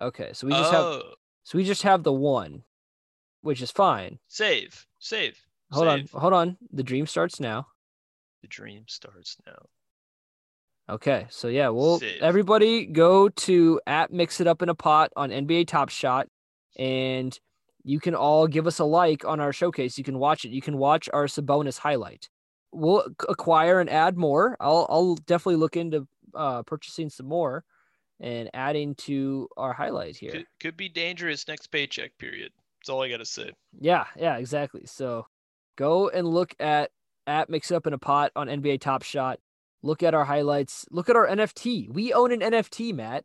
Okay, 0.00 0.30
so 0.32 0.46
we 0.46 0.52
just 0.52 0.72
oh. 0.72 0.92
have 0.92 1.02
so 1.44 1.58
we 1.58 1.64
just 1.64 1.82
have 1.82 2.02
the 2.02 2.12
one, 2.12 2.62
which 3.40 3.62
is 3.62 3.70
fine. 3.70 4.18
Save. 4.28 4.86
Save. 4.98 5.40
Hold 5.72 5.88
Save. 5.88 6.14
on. 6.14 6.20
Hold 6.20 6.32
on. 6.32 6.56
The 6.72 6.82
dream 6.82 7.06
starts 7.06 7.40
now. 7.40 7.66
The 8.42 8.48
dream 8.48 8.84
starts 8.86 9.36
now. 9.46 9.66
Okay, 10.90 11.26
so 11.28 11.48
yeah, 11.48 11.68
well, 11.68 11.98
Save. 11.98 12.22
everybody 12.22 12.86
go 12.86 13.28
to 13.28 13.80
at 13.86 14.12
Mix 14.12 14.40
It 14.40 14.46
Up 14.46 14.62
in 14.62 14.68
a 14.68 14.74
Pot 14.74 15.12
on 15.16 15.30
NBA 15.30 15.66
Top 15.66 15.90
Shot, 15.90 16.28
and 16.78 17.38
you 17.82 18.00
can 18.00 18.14
all 18.14 18.46
give 18.46 18.66
us 18.66 18.78
a 18.78 18.84
like 18.84 19.24
on 19.24 19.40
our 19.40 19.52
showcase. 19.52 19.98
You 19.98 20.04
can 20.04 20.18
watch 20.18 20.44
it. 20.44 20.50
You 20.50 20.62
can 20.62 20.78
watch 20.78 21.08
our 21.12 21.26
Sabonis 21.26 21.78
highlight. 21.78 22.28
We'll 22.72 23.06
acquire 23.28 23.80
and 23.80 23.90
add 23.90 24.16
more. 24.16 24.56
I'll 24.60 24.86
I'll 24.88 25.14
definitely 25.14 25.56
look 25.56 25.76
into 25.76 26.06
uh, 26.34 26.62
purchasing 26.62 27.10
some 27.10 27.26
more 27.26 27.64
and 28.20 28.50
adding 28.54 28.94
to 28.96 29.48
our 29.56 29.72
highlight 29.72 30.16
here. 30.16 30.32
Could, 30.32 30.46
could 30.60 30.76
be 30.76 30.88
dangerous 30.88 31.46
next 31.46 31.68
paycheck 31.68 32.16
period. 32.18 32.52
That's 32.80 32.88
all 32.88 33.02
I 33.02 33.08
gotta 33.08 33.24
say. 33.24 33.52
Yeah, 33.78 34.04
yeah, 34.16 34.36
exactly. 34.36 34.82
So 34.86 35.26
go 35.76 36.08
and 36.08 36.26
look 36.26 36.54
at 36.60 36.90
at 37.26 37.50
Mix 37.50 37.70
Up 37.70 37.86
in 37.86 37.92
a 37.92 37.98
Pot 37.98 38.32
on 38.34 38.48
NBA 38.48 38.80
Top 38.80 39.02
Shot. 39.02 39.38
Look 39.82 40.02
at 40.02 40.14
our 40.14 40.24
highlights. 40.24 40.86
Look 40.90 41.08
at 41.08 41.16
our 41.16 41.26
NFT. 41.26 41.88
We 41.88 42.12
own 42.12 42.32
an 42.32 42.40
NFT, 42.40 42.94
Matt. 42.94 43.24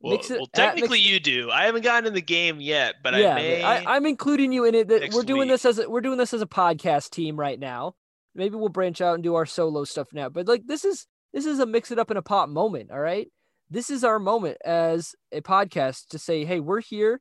Well, 0.00 0.14
it, 0.14 0.28
well 0.28 0.46
technically 0.54 0.98
you 0.98 1.18
do. 1.18 1.50
I 1.50 1.64
haven't 1.64 1.82
gotten 1.82 2.06
in 2.06 2.14
the 2.14 2.20
game 2.20 2.60
yet, 2.60 2.96
but 3.02 3.14
yeah, 3.14 3.32
I 3.32 3.34
may. 3.36 3.62
I, 3.62 3.96
am 3.96 4.04
including 4.04 4.52
you 4.52 4.64
in 4.64 4.74
it. 4.74 4.88
That 4.88 5.12
we're 5.14 5.22
doing 5.22 5.48
week. 5.48 5.50
this 5.50 5.64
as 5.64 5.78
a, 5.78 5.88
we're 5.88 6.02
doing 6.02 6.18
this 6.18 6.34
as 6.34 6.42
a 6.42 6.46
podcast 6.46 7.10
team 7.10 7.38
right 7.38 7.58
now. 7.58 7.94
Maybe 8.34 8.56
we'll 8.56 8.68
branch 8.68 9.00
out 9.00 9.14
and 9.14 9.22
do 9.22 9.36
our 9.36 9.46
solo 9.46 9.84
stuff 9.84 10.08
now. 10.12 10.28
But 10.28 10.46
like 10.46 10.66
this 10.66 10.84
is 10.84 11.06
this 11.32 11.46
is 11.46 11.58
a 11.58 11.66
mix 11.66 11.90
it 11.90 11.98
up 11.98 12.10
in 12.10 12.16
a 12.16 12.22
pot 12.22 12.50
moment. 12.50 12.90
All 12.90 13.00
right, 13.00 13.28
this 13.74 13.90
is 13.90 14.04
our 14.04 14.20
moment 14.20 14.56
as 14.64 15.16
a 15.32 15.40
podcast 15.40 16.06
to 16.10 16.18
say, 16.18 16.44
hey, 16.44 16.60
we're 16.60 16.80
here. 16.80 17.20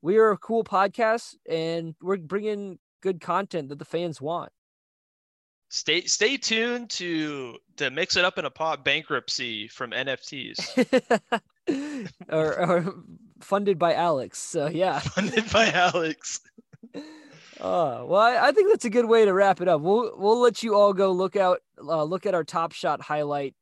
We 0.00 0.16
are 0.16 0.30
a 0.30 0.38
cool 0.38 0.64
podcast, 0.64 1.34
and 1.48 1.94
we're 2.00 2.16
bringing 2.16 2.78
good 3.02 3.20
content 3.20 3.68
that 3.68 3.78
the 3.78 3.84
fans 3.84 4.18
want. 4.20 4.50
Stay 5.68 6.00
stay 6.06 6.38
tuned 6.38 6.88
to 6.90 7.58
to 7.76 7.90
mix 7.90 8.16
it 8.16 8.24
up 8.24 8.38
in 8.38 8.46
a 8.46 8.50
pot 8.50 8.82
bankruptcy 8.82 9.68
from 9.68 9.90
NFTs. 9.90 11.30
or, 12.30 12.58
or, 12.58 12.94
funded 13.40 13.78
by 13.78 13.94
Alex. 13.94 14.38
So 14.38 14.68
yeah. 14.68 14.98
Funded 15.00 15.52
by 15.52 15.70
Alex. 15.70 16.40
Uh, 17.60 18.06
well, 18.06 18.22
I, 18.22 18.48
I, 18.48 18.52
think 18.52 18.70
that's 18.70 18.86
a 18.86 18.90
good 18.90 19.04
way 19.04 19.26
to 19.26 19.34
wrap 19.34 19.60
it 19.60 19.68
up. 19.68 19.82
We'll 19.82 20.16
we'll 20.16 20.40
let 20.40 20.62
you 20.62 20.74
all 20.74 20.94
go 20.94 21.12
look 21.12 21.36
out, 21.36 21.58
uh, 21.78 22.04
look 22.04 22.24
at 22.24 22.34
our 22.34 22.42
Top 22.42 22.72
Shot 22.72 23.02
highlight, 23.02 23.54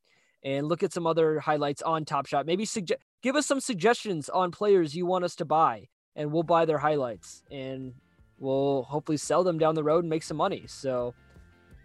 and 0.49 0.67
look 0.67 0.83
at 0.83 0.93
some 0.93 1.07
other 1.07 1.41
highlights 1.41 1.83
on 1.83 2.07
Top 2.07 2.27
Shot. 2.27 2.47
Maybe 2.47 2.65
suggest 2.65 3.01
give 3.23 3.37
us 3.37 3.47
some 3.47 3.61
suggestions 3.61 4.29
on 4.31 4.51
players 4.51 4.95
you 4.95 5.05
want 5.05 5.25
us 5.25 5.37
to 5.37 5.45
buy, 5.45 5.89
and 6.17 6.33
we'll 6.33 6.43
buy 6.43 6.65
their 6.65 6.79
highlights, 6.79 7.43
and 7.51 7.93
we'll 8.39 8.85
hopefully 8.85 9.19
sell 9.19 9.45
them 9.45 9.59
down 9.59 9.75
the 9.75 9.85
road 9.85 10.05
and 10.05 10.09
make 10.09 10.23
some 10.23 10.39
money. 10.39 10.65
So 10.67 11.15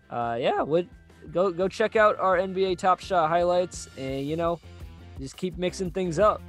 uh, 0.09 0.37
yeah, 0.39 0.61
would 0.61 0.87
go 1.33 1.51
go 1.51 1.67
check 1.67 1.97
out 1.97 2.17
our 2.19 2.37
NBA 2.37 2.77
Top 2.77 3.01
Shot 3.01 3.29
highlights, 3.29 3.89
and 3.97 4.25
you 4.25 4.37
know, 4.37 4.61
just 5.19 5.35
keep 5.35 5.57
mixing 5.57 5.91
things 5.91 6.17
up. 6.17 6.41